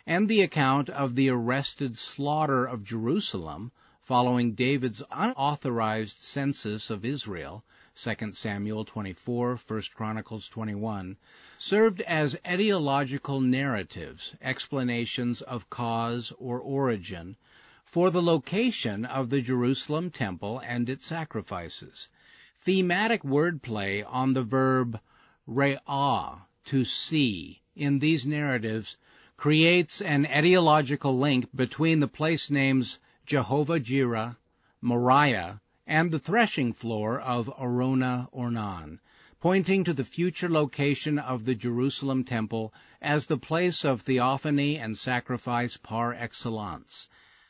and 0.05 0.29
the 0.29 0.43
account 0.43 0.89
of 0.89 1.15
the 1.15 1.27
arrested 1.27 1.97
slaughter 1.97 2.63
of 2.63 2.85
Jerusalem, 2.85 3.73
following 3.99 4.53
David's 4.53 5.03
unauthorized 5.11 6.21
census 6.21 6.89
of 6.89 7.03
Israel, 7.03 7.65
2 7.99 8.31
Samuel 8.33 8.85
24, 8.85 9.55
1 9.67 9.81
Chronicles 9.95 10.47
21, 10.49 11.17
served 11.57 11.99
as 12.01 12.35
etiological 12.45 13.43
narratives, 13.43 14.35
explanations 14.39 15.41
of 15.41 15.67
cause 15.71 16.31
or 16.37 16.59
origin, 16.59 17.35
for 17.85 18.11
the 18.11 18.21
location 18.21 19.03
of 19.03 19.31
the 19.31 19.41
Jerusalem 19.41 20.11
temple 20.11 20.59
and 20.59 20.87
its 20.87 21.07
sacrifices. 21.07 22.07
Thematic 22.59 23.23
wordplay 23.23 24.03
on 24.07 24.33
the 24.33 24.43
verb 24.43 24.99
re'ah, 25.49 26.41
to 26.65 26.85
see, 26.85 27.63
in 27.75 27.97
these 27.97 28.27
narratives 28.27 28.95
creates 29.37 30.01
an 30.01 30.25
etiological 30.25 31.17
link 31.17 31.49
between 31.55 31.99
the 31.99 32.07
place 32.07 32.51
names 32.51 32.99
Jehovah 33.25 33.79
Jireh, 33.79 34.37
Moriah, 34.81 35.59
and 35.89 36.11
the 36.11 36.19
threshing 36.19 36.73
floor 36.73 37.17
of 37.17 37.49
Araunah 37.57 38.27
Ornan, 38.33 38.99
pointing 39.39 39.85
to 39.85 39.93
the 39.93 40.03
future 40.03 40.49
location 40.49 41.17
of 41.17 41.45
the 41.45 41.55
Jerusalem 41.55 42.25
temple 42.25 42.73
as 43.01 43.25
the 43.25 43.37
place 43.37 43.85
of 43.85 44.01
theophany 44.01 44.77
and 44.77 44.97
sacrifice 44.97 45.77
par 45.77 46.13
excellence. 46.13 47.07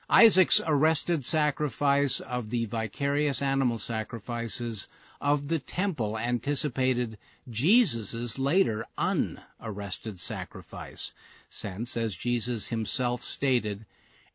Isaac's 0.08 0.62
arrested 0.66 1.26
sacrifice 1.26 2.20
of 2.20 2.52
the 2.52 2.66
vicarious 2.66 3.42
animal 3.42 3.80
sacrifices 3.80 4.88
of 5.20 5.48
the 5.48 5.60
temple 5.60 6.18
anticipated 6.18 7.18
Jesus' 7.50 8.38
later 8.38 8.86
unarrested 8.98 10.20
sacrifice, 10.20 11.12
since, 11.50 11.98
as 11.98 12.16
Jesus 12.16 12.68
himself 12.68 13.24
stated, 13.24 13.86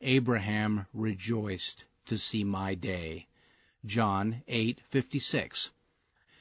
Abraham 0.00 0.86
rejoiced 0.92 1.84
to 2.07 2.18
see 2.18 2.42
my 2.42 2.74
day. 2.74 3.28
John 3.84 4.44
8:56. 4.46 5.70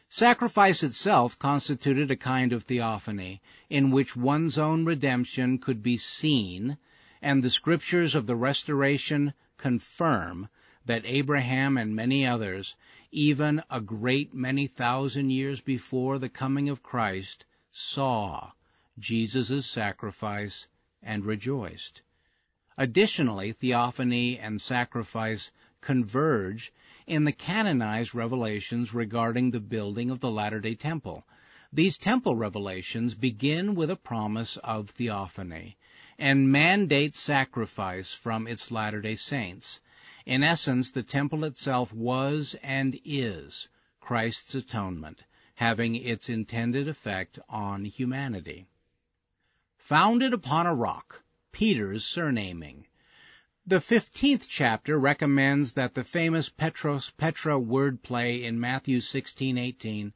Sacrifice 0.10 0.84
itself 0.84 1.40
constituted 1.40 2.12
a 2.12 2.16
kind 2.16 2.54
of 2.54 2.66
theophany 2.66 3.42
in 3.68 3.90
which 3.90 4.16
one's 4.16 4.60
own 4.60 4.86
redemption 4.86 5.58
could 5.58 5.82
be 5.82 5.98
seen, 5.98 6.78
and 7.20 7.42
the 7.42 7.50
scriptures 7.50 8.14
of 8.14 8.28
the 8.28 8.36
restoration 8.36 9.34
confirm 9.58 10.50
that 10.86 11.06
Abraham 11.06 11.78
and 11.78 11.96
many 11.96 12.28
others, 12.28 12.76
even 13.12 13.64
a 13.72 13.82
great 13.82 14.36
many 14.36 14.68
thousand 14.68 15.32
years 15.32 15.62
before 15.62 16.20
the 16.20 16.30
coming 16.30 16.70
of 16.70 16.84
Christ, 16.84 17.46
saw 17.72 18.52
Jesus' 19.00 19.66
sacrifice 19.66 20.68
and 21.02 21.26
rejoiced. 21.26 22.04
Additionally, 22.78 23.52
theophany 23.52 24.38
and 24.38 24.62
sacrifice 24.62 25.52
converge 25.82 26.72
in 27.06 27.24
the 27.24 27.32
canonized 27.32 28.16
revelations 28.16 28.94
regarding 28.94 29.52
the 29.52 29.60
building 29.60 30.12
of 30.12 30.20
the 30.20 30.32
Latter-day 30.32 30.76
Temple. 30.76 31.26
These 31.74 31.98
temple 31.98 32.36
revelations 32.36 33.16
begin 33.16 33.76
with 33.76 33.90
a 33.90 33.96
promise 33.96 34.58
of 34.58 34.90
theophany 34.90 35.78
and 36.20 36.52
mandate 36.52 37.16
sacrifice 37.16 38.14
from 38.14 38.48
its 38.48 38.72
Latter-day 38.72 39.16
Saints. 39.16 39.80
In 40.26 40.44
essence, 40.44 40.92
the 40.92 41.02
temple 41.02 41.46
itself 41.46 41.92
was 41.94 42.56
and 42.62 43.00
is 43.04 43.68
Christ's 44.00 44.54
atonement, 44.56 45.24
having 45.56 45.96
its 45.96 46.30
intended 46.30 46.88
effect 46.88 47.40
on 47.50 47.86
humanity. 47.86 48.68
Founded 49.78 50.34
upon 50.34 50.68
a 50.68 50.76
rock, 50.76 51.24
Peter's 51.52 52.06
surnaming. 52.06 52.86
The 53.68 53.76
15th 53.76 54.48
chapter 54.50 54.98
recommends 54.98 55.74
that 55.74 55.94
the 55.94 56.04
famous 56.04 56.50
Petros 56.50 57.12
Petra 57.12 57.60
wordplay 57.60 58.42
in 58.42 58.60
Matthew 58.60 59.02
16:18 59.02 60.14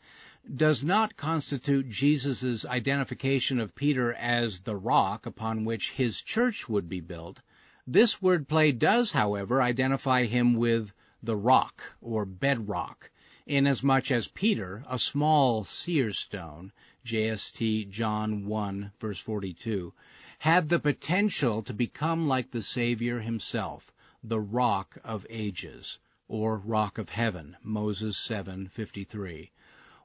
does 0.56 0.84
not 0.84 1.16
constitute 1.16 1.88
Jesus' 1.88 2.66
identification 2.66 3.60
of 3.60 3.76
Peter 3.76 4.12
as 4.14 4.62
the 4.62 4.76
rock 4.76 5.28
upon 5.28 5.64
which 5.64 5.92
his 5.92 6.24
church 6.24 6.68
would 6.68 6.90
be 6.90 7.02
built. 7.02 7.40
This 7.86 8.16
wordplay 8.20 8.72
does, 8.72 9.12
however, 9.12 9.62
identify 9.62 10.26
him 10.26 10.56
with 10.56 10.92
the 11.22 11.36
rock 11.36 11.96
or 12.02 12.26
bedrock, 12.26 13.12
inasmuch 13.46 14.10
as 14.10 14.28
Peter, 14.28 14.84
a 14.90 14.98
small 14.98 15.64
seer 15.64 16.14
stone, 16.14 16.72
JST 17.06 17.92
John 17.92 18.48
1 18.48 18.92
verse 19.00 19.20
42, 19.20 19.94
had 20.40 20.68
the 20.68 20.80
potential 20.80 21.64
to 21.64 21.74
become 21.74 22.28
like 22.28 22.52
the 22.52 22.62
Savior 22.62 23.22
himself, 23.22 23.94
the 24.22 24.40
rock 24.40 24.98
of 25.04 25.26
ages, 25.30 26.00
or 26.28 26.58
rock 26.58 26.98
of 26.98 27.10
heaven, 27.10 27.56
Moses 27.64 28.18
7:53. 28.18 29.52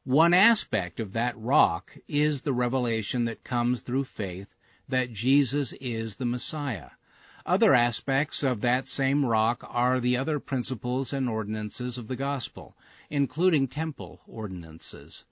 One 0.05 0.33
aspect 0.33 1.01
of 1.01 1.15
that 1.15 1.37
rock 1.37 1.97
is 2.07 2.43
the 2.43 2.53
revelation 2.53 3.25
that 3.25 3.43
comes 3.43 3.81
through 3.81 4.05
faith 4.05 4.55
that 4.89 5.13
Jesus 5.13 5.73
is 5.81 6.17
the 6.17 6.27
Messiah. 6.27 6.91
Other 7.45 7.75
aspects 7.75 8.43
of 8.43 8.61
that 8.61 8.87
same 8.87 9.25
rock 9.25 9.65
are 9.69 9.99
the 9.99 10.17
other 10.17 10.39
principles 10.39 11.13
and 11.13 11.29
ordinances 11.29 11.99
of 11.99 12.07
the 12.07 12.17
gospel, 12.17 12.77
including 13.09 13.67
temple 13.67 14.21
ordinances. 14.27 15.25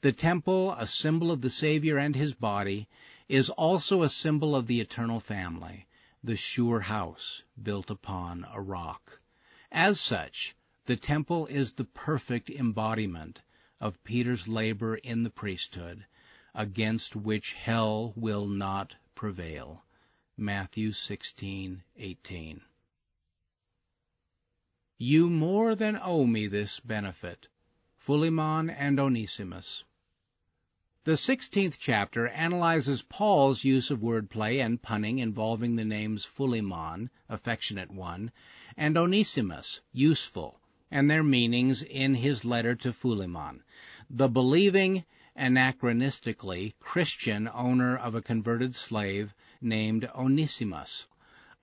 The 0.00 0.12
temple, 0.12 0.72
a 0.72 0.86
symbol 0.86 1.30
of 1.30 1.40
the 1.40 1.50
Savior 1.50 1.96
and 1.96 2.16
his 2.16 2.34
body, 2.34 2.88
is 3.32 3.48
also 3.48 4.02
a 4.02 4.10
symbol 4.10 4.54
of 4.54 4.66
the 4.66 4.78
eternal 4.78 5.18
family, 5.18 5.86
the 6.22 6.36
sure 6.36 6.80
house 6.80 7.42
built 7.62 7.90
upon 7.90 8.46
a 8.52 8.60
rock. 8.60 9.22
As 9.70 9.98
such, 9.98 10.54
the 10.84 10.96
temple 10.96 11.46
is 11.46 11.72
the 11.72 11.86
perfect 11.86 12.50
embodiment 12.50 13.40
of 13.80 14.04
Peter's 14.04 14.46
labor 14.46 14.96
in 14.96 15.22
the 15.22 15.30
priesthood, 15.30 16.04
against 16.54 17.16
which 17.16 17.54
hell 17.54 18.12
will 18.16 18.46
not 18.46 18.96
prevail. 19.14 19.82
Matthew 20.36 20.90
16:18. 20.90 22.60
You 24.98 25.30
more 25.30 25.74
than 25.74 25.96
owe 25.96 26.26
me 26.26 26.48
this 26.48 26.80
benefit. 26.80 27.48
Philemon 27.96 28.68
and 28.68 29.00
Onesimus. 29.00 29.84
The 31.04 31.14
16th 31.14 31.78
chapter 31.80 32.28
analyzes 32.28 33.02
Paul's 33.02 33.64
use 33.64 33.90
of 33.90 33.98
wordplay 33.98 34.64
and 34.64 34.80
punning 34.80 35.18
involving 35.18 35.74
the 35.74 35.84
names 35.84 36.24
Philemon, 36.24 37.10
affectionate 37.28 37.90
one, 37.90 38.30
and 38.76 38.96
Onesimus, 38.96 39.80
useful, 39.92 40.60
and 40.92 41.10
their 41.10 41.24
meanings 41.24 41.82
in 41.82 42.14
his 42.14 42.44
letter 42.44 42.76
to 42.76 42.92
Philemon, 42.92 43.64
the 44.08 44.28
believing, 44.28 45.04
anachronistically 45.36 46.74
Christian 46.78 47.50
owner 47.52 47.96
of 47.96 48.14
a 48.14 48.22
converted 48.22 48.76
slave 48.76 49.34
named 49.60 50.08
Onesimus. 50.14 51.08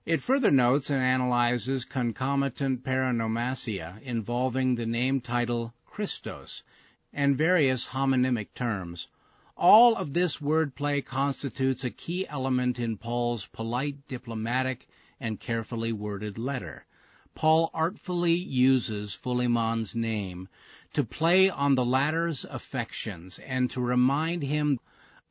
It 0.04 0.20
further 0.20 0.50
notes 0.50 0.90
and 0.90 1.02
analyzes 1.02 1.86
concomitant 1.86 2.84
paronomasia 2.84 4.00
involving 4.02 4.74
the 4.74 4.84
name 4.84 5.22
title 5.22 5.72
Christos 5.86 6.62
and 7.10 7.38
various 7.38 7.86
homonymic 7.86 8.52
terms. 8.54 9.08
All 9.62 9.94
of 9.94 10.14
this 10.14 10.38
wordplay 10.38 11.04
constitutes 11.04 11.84
a 11.84 11.90
key 11.90 12.26
element 12.26 12.78
in 12.78 12.96
Paul's 12.96 13.44
polite, 13.44 14.08
diplomatic, 14.08 14.88
and 15.20 15.38
carefully 15.38 15.92
worded 15.92 16.38
letter. 16.38 16.86
Paul 17.34 17.70
artfully 17.74 18.32
uses 18.32 19.12
Philemon's 19.12 19.94
name 19.94 20.48
to 20.94 21.04
play 21.04 21.50
on 21.50 21.74
the 21.74 21.84
latter's 21.84 22.46
affections 22.46 23.38
and 23.38 23.70
to 23.72 23.82
remind 23.82 24.42
him 24.44 24.80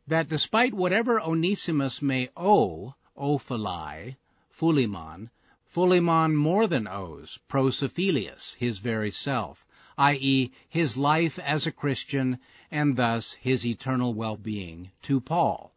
that 0.06 0.30
despite 0.30 0.76
whatever 0.76 1.20
Onesimus 1.20 2.00
may 2.00 2.30
owe 2.38 2.94
opheilei, 3.18 4.16
Philemon, 4.52 5.32
Philemon 5.72 6.36
more 6.36 6.66
than 6.66 6.88
owes 6.88 7.38
prosopheileis 7.48 8.56
his 8.56 8.80
very 8.80 9.12
self, 9.12 9.68
i.e., 10.00 10.50
his 10.68 10.98
life 10.98 11.38
as 11.38 11.68
a 11.68 11.72
Christian 11.72 12.40
and 12.72 12.96
thus 12.96 13.34
his 13.34 13.64
eternal 13.64 14.16
well-being, 14.16 14.90
to 15.04 15.22
Paul. 15.22 15.72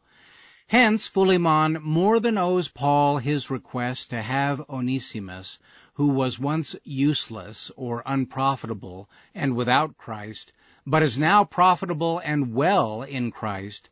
Hence, 0.67 1.09
Philemon 1.09 1.75
more 1.83 2.21
than 2.21 2.39
owes 2.39 2.69
Paul 2.69 3.19
his 3.19 3.51
request 3.51 4.09
to 4.09 4.23
have 4.23 4.63
Onesimus, 4.71 5.59
who 5.93 6.09
was 6.09 6.39
once 6.39 6.75
useless 6.85 7.71
or 7.77 8.03
unprofitable 8.07 9.11
and 9.35 9.55
without 9.55 9.99
Christ, 9.99 10.53
but 10.87 11.03
is 11.03 11.19
now 11.19 11.45
profitable 11.45 12.19
and 12.25 12.55
well 12.55 13.03
in 13.03 13.31
Christ, 13.31 13.91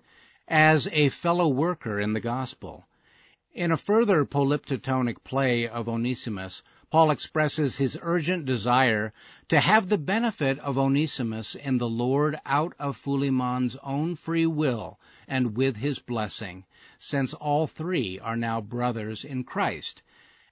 as 0.48 0.88
a 0.92 1.10
fellow 1.10 1.48
worker 1.48 2.00
in 2.00 2.14
the 2.14 2.20
gospel. 2.20 2.86
In 3.52 3.72
a 3.72 3.76
further 3.76 4.24
polyptotonic 4.24 5.24
play 5.24 5.66
of 5.66 5.88
Onesimus, 5.88 6.62
Paul 6.88 7.10
expresses 7.10 7.76
his 7.78 7.98
urgent 8.00 8.44
desire 8.44 9.12
to 9.48 9.58
have 9.58 9.88
the 9.88 9.98
benefit 9.98 10.60
of 10.60 10.78
Onesimus 10.78 11.56
in 11.56 11.78
the 11.78 11.88
Lord 11.88 12.36
out 12.46 12.74
of 12.78 12.96
Philemon's 12.96 13.74
own 13.82 14.14
free 14.14 14.46
will 14.46 15.00
and 15.26 15.56
with 15.56 15.78
his 15.78 15.98
blessing, 15.98 16.64
since 17.00 17.34
all 17.34 17.66
three 17.66 18.20
are 18.20 18.36
now 18.36 18.60
brothers 18.60 19.24
in 19.24 19.42
Christ, 19.42 20.02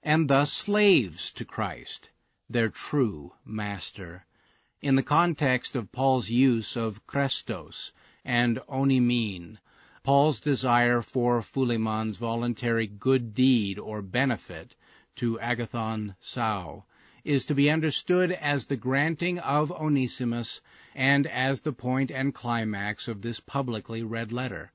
and 0.03 0.27
thus 0.27 0.51
slaves 0.51 1.31
to 1.31 1.45
Christ, 1.45 2.09
their 2.49 2.67
true 2.67 3.31
master. 3.45 4.25
In 4.81 4.95
the 4.95 5.03
context 5.03 5.73
of 5.77 5.93
Paul's 5.93 6.29
use 6.29 6.75
of 6.75 7.07
Chrestos 7.07 7.93
and 8.25 8.59
onaimen, 8.67 9.57
Paul's 10.01 10.39
desire 10.39 11.01
for 11.01 11.41
Philemon's 11.41 12.15
voluntary 12.15 12.87
good 12.87 13.33
deed 13.33 13.77
or 13.77 14.01
benefit 14.01 14.73
to 15.17 15.37
agathon 15.39 16.15
sou 16.21 16.85
is 17.25 17.43
to 17.45 17.53
be 17.53 17.69
understood 17.69 18.31
as 18.31 18.65
the 18.65 18.77
granting 18.77 19.39
of 19.39 19.73
Onesimus 19.73 20.61
and 20.95 21.27
as 21.27 21.59
the 21.59 21.73
point 21.73 22.11
and 22.11 22.33
climax 22.33 23.09
of 23.09 23.21
this 23.21 23.41
publicly 23.41 24.01
read 24.01 24.31
letter. 24.31 24.71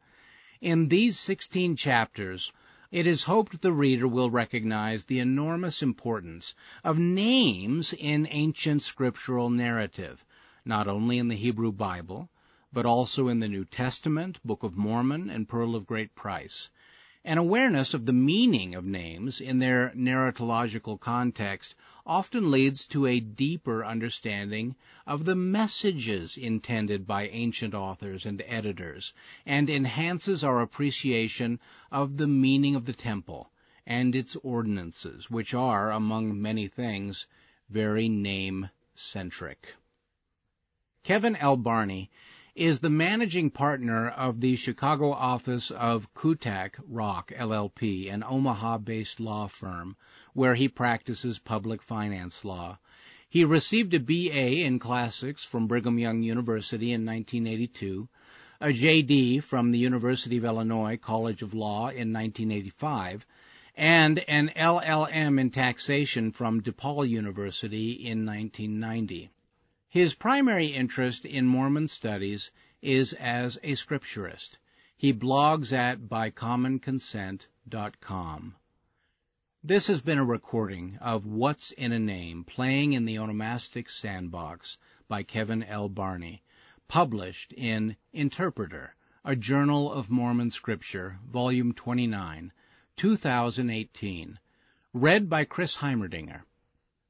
In 0.60 0.88
these 0.88 1.18
sixteen 1.18 1.74
chapters, 1.74 2.52
it 2.92 3.06
is 3.06 3.22
hoped 3.24 3.62
the 3.62 3.72
reader 3.72 4.06
will 4.06 4.30
recognize 4.30 5.04
the 5.04 5.20
enormous 5.20 5.82
importance 5.82 6.54
of 6.84 6.98
names 6.98 7.94
in 7.94 8.28
ancient 8.30 8.82
scriptural 8.82 9.48
narrative, 9.48 10.22
not 10.66 10.86
only 10.86 11.18
in 11.18 11.28
the 11.28 11.34
Hebrew 11.34 11.72
Bible, 11.72 12.28
but 12.74 12.84
also 12.84 13.28
in 13.28 13.38
the 13.38 13.48
New 13.48 13.64
Testament, 13.64 14.40
Book 14.44 14.64
of 14.64 14.76
Mormon, 14.76 15.30
and 15.30 15.48
Pearl 15.48 15.76
of 15.76 15.86
Great 15.86 16.12
Price. 16.16 16.70
An 17.24 17.38
awareness 17.38 17.94
of 17.94 18.04
the 18.04 18.12
meaning 18.12 18.74
of 18.74 18.84
names 18.84 19.40
in 19.40 19.60
their 19.60 19.90
narratological 19.96 20.98
context 20.98 21.76
often 22.04 22.50
leads 22.50 22.84
to 22.86 23.06
a 23.06 23.20
deeper 23.20 23.84
understanding 23.84 24.74
of 25.06 25.24
the 25.24 25.36
messages 25.36 26.36
intended 26.36 27.06
by 27.06 27.28
ancient 27.28 27.74
authors 27.74 28.26
and 28.26 28.42
editors, 28.44 29.14
and 29.46 29.70
enhances 29.70 30.42
our 30.42 30.60
appreciation 30.60 31.60
of 31.92 32.16
the 32.16 32.28
meaning 32.28 32.74
of 32.74 32.86
the 32.86 32.92
temple 32.92 33.52
and 33.86 34.16
its 34.16 34.34
ordinances, 34.42 35.30
which 35.30 35.54
are, 35.54 35.92
among 35.92 36.42
many 36.42 36.66
things, 36.66 37.28
very 37.70 38.08
name-centric. 38.08 39.76
Kevin 41.04 41.36
L. 41.36 41.56
Barney 41.56 42.10
is 42.54 42.78
the 42.78 42.90
managing 42.90 43.50
partner 43.50 44.08
of 44.08 44.40
the 44.40 44.54
Chicago 44.54 45.10
office 45.10 45.72
of 45.72 46.14
Kutak 46.14 46.76
Rock 46.88 47.32
LLP, 47.36 48.12
an 48.12 48.22
Omaha-based 48.22 49.18
law 49.18 49.48
firm 49.48 49.96
where 50.34 50.54
he 50.54 50.68
practices 50.68 51.40
public 51.40 51.82
finance 51.82 52.44
law. 52.44 52.78
He 53.28 53.44
received 53.44 53.92
a 53.94 53.98
BA 53.98 54.64
in 54.64 54.78
classics 54.78 55.44
from 55.44 55.66
Brigham 55.66 55.98
Young 55.98 56.22
University 56.22 56.92
in 56.92 57.04
1982, 57.04 58.08
a 58.60 58.68
JD 58.68 59.42
from 59.42 59.72
the 59.72 59.78
University 59.78 60.36
of 60.36 60.44
Illinois 60.44 60.96
College 60.96 61.42
of 61.42 61.54
Law 61.54 61.88
in 61.88 62.12
1985, 62.12 63.26
and 63.76 64.20
an 64.28 64.52
LLM 64.54 65.40
in 65.40 65.50
taxation 65.50 66.30
from 66.30 66.62
DePaul 66.62 67.08
University 67.08 67.90
in 67.90 68.24
1990. 68.24 69.30
His 69.94 70.14
primary 70.16 70.66
interest 70.66 71.24
in 71.24 71.46
Mormon 71.46 71.86
studies 71.86 72.50
is 72.82 73.12
as 73.12 73.60
a 73.62 73.76
scripturist. 73.76 74.58
He 74.96 75.12
blogs 75.12 75.72
at 75.72 76.08
bycommonconsent.com. 76.08 78.56
This 79.62 79.86
has 79.86 80.00
been 80.00 80.18
a 80.18 80.24
recording 80.24 80.98
of 81.00 81.26
What's 81.26 81.70
in 81.70 81.92
a 81.92 82.00
Name 82.00 82.42
playing 82.42 82.94
in 82.94 83.04
the 83.04 83.20
Onomastic 83.20 83.88
Sandbox 83.88 84.78
by 85.06 85.22
Kevin 85.22 85.62
L. 85.62 85.88
Barney, 85.88 86.42
published 86.88 87.52
in 87.52 87.94
Interpreter, 88.12 88.96
a 89.24 89.36
Journal 89.36 89.92
of 89.92 90.10
Mormon 90.10 90.50
Scripture, 90.50 91.20
Volume 91.24 91.72
29, 91.72 92.52
2018, 92.96 94.40
read 94.92 95.30
by 95.30 95.44
Chris 95.44 95.76
Heimerdinger. 95.76 96.42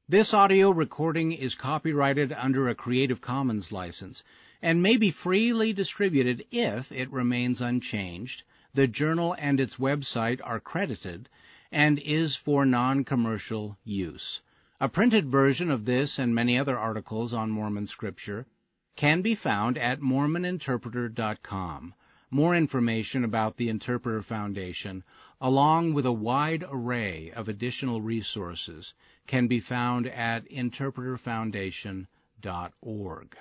This 0.07 0.35
audio 0.35 0.69
recording 0.69 1.31
is 1.31 1.55
copyrighted 1.55 2.31
under 2.31 2.69
a 2.69 2.75
Creative 2.75 3.19
Commons 3.19 3.71
license 3.71 4.23
and 4.61 4.83
may 4.83 4.97
be 4.97 5.09
freely 5.09 5.73
distributed 5.73 6.45
if 6.51 6.91
it 6.91 7.11
remains 7.11 7.59
unchanged, 7.59 8.43
the 8.75 8.85
journal 8.85 9.35
and 9.39 9.59
its 9.59 9.77
website 9.77 10.41
are 10.43 10.59
credited, 10.59 11.27
and 11.71 11.97
is 11.97 12.35
for 12.35 12.67
non-commercial 12.67 13.79
use. 13.83 14.43
A 14.79 14.89
printed 14.89 15.25
version 15.25 15.71
of 15.71 15.85
this 15.85 16.19
and 16.19 16.35
many 16.35 16.55
other 16.59 16.77
articles 16.77 17.33
on 17.33 17.49
Mormon 17.49 17.87
scripture 17.87 18.45
can 18.95 19.23
be 19.23 19.33
found 19.33 19.75
at 19.75 20.01
mormoninterpreter.com. 20.01 21.95
More 22.29 22.55
information 22.55 23.23
about 23.23 23.57
the 23.57 23.69
Interpreter 23.69 24.21
Foundation, 24.21 25.03
along 25.45 25.93
with 25.93 26.07
a 26.07 26.11
wide 26.11 26.63
array 26.71 27.29
of 27.35 27.47
additional 27.47 28.01
resources, 28.01 28.95
can 29.27 29.45
be 29.45 29.59
found 29.59 30.07
at 30.07 30.43
interpreterfoundation.org. 30.49 33.37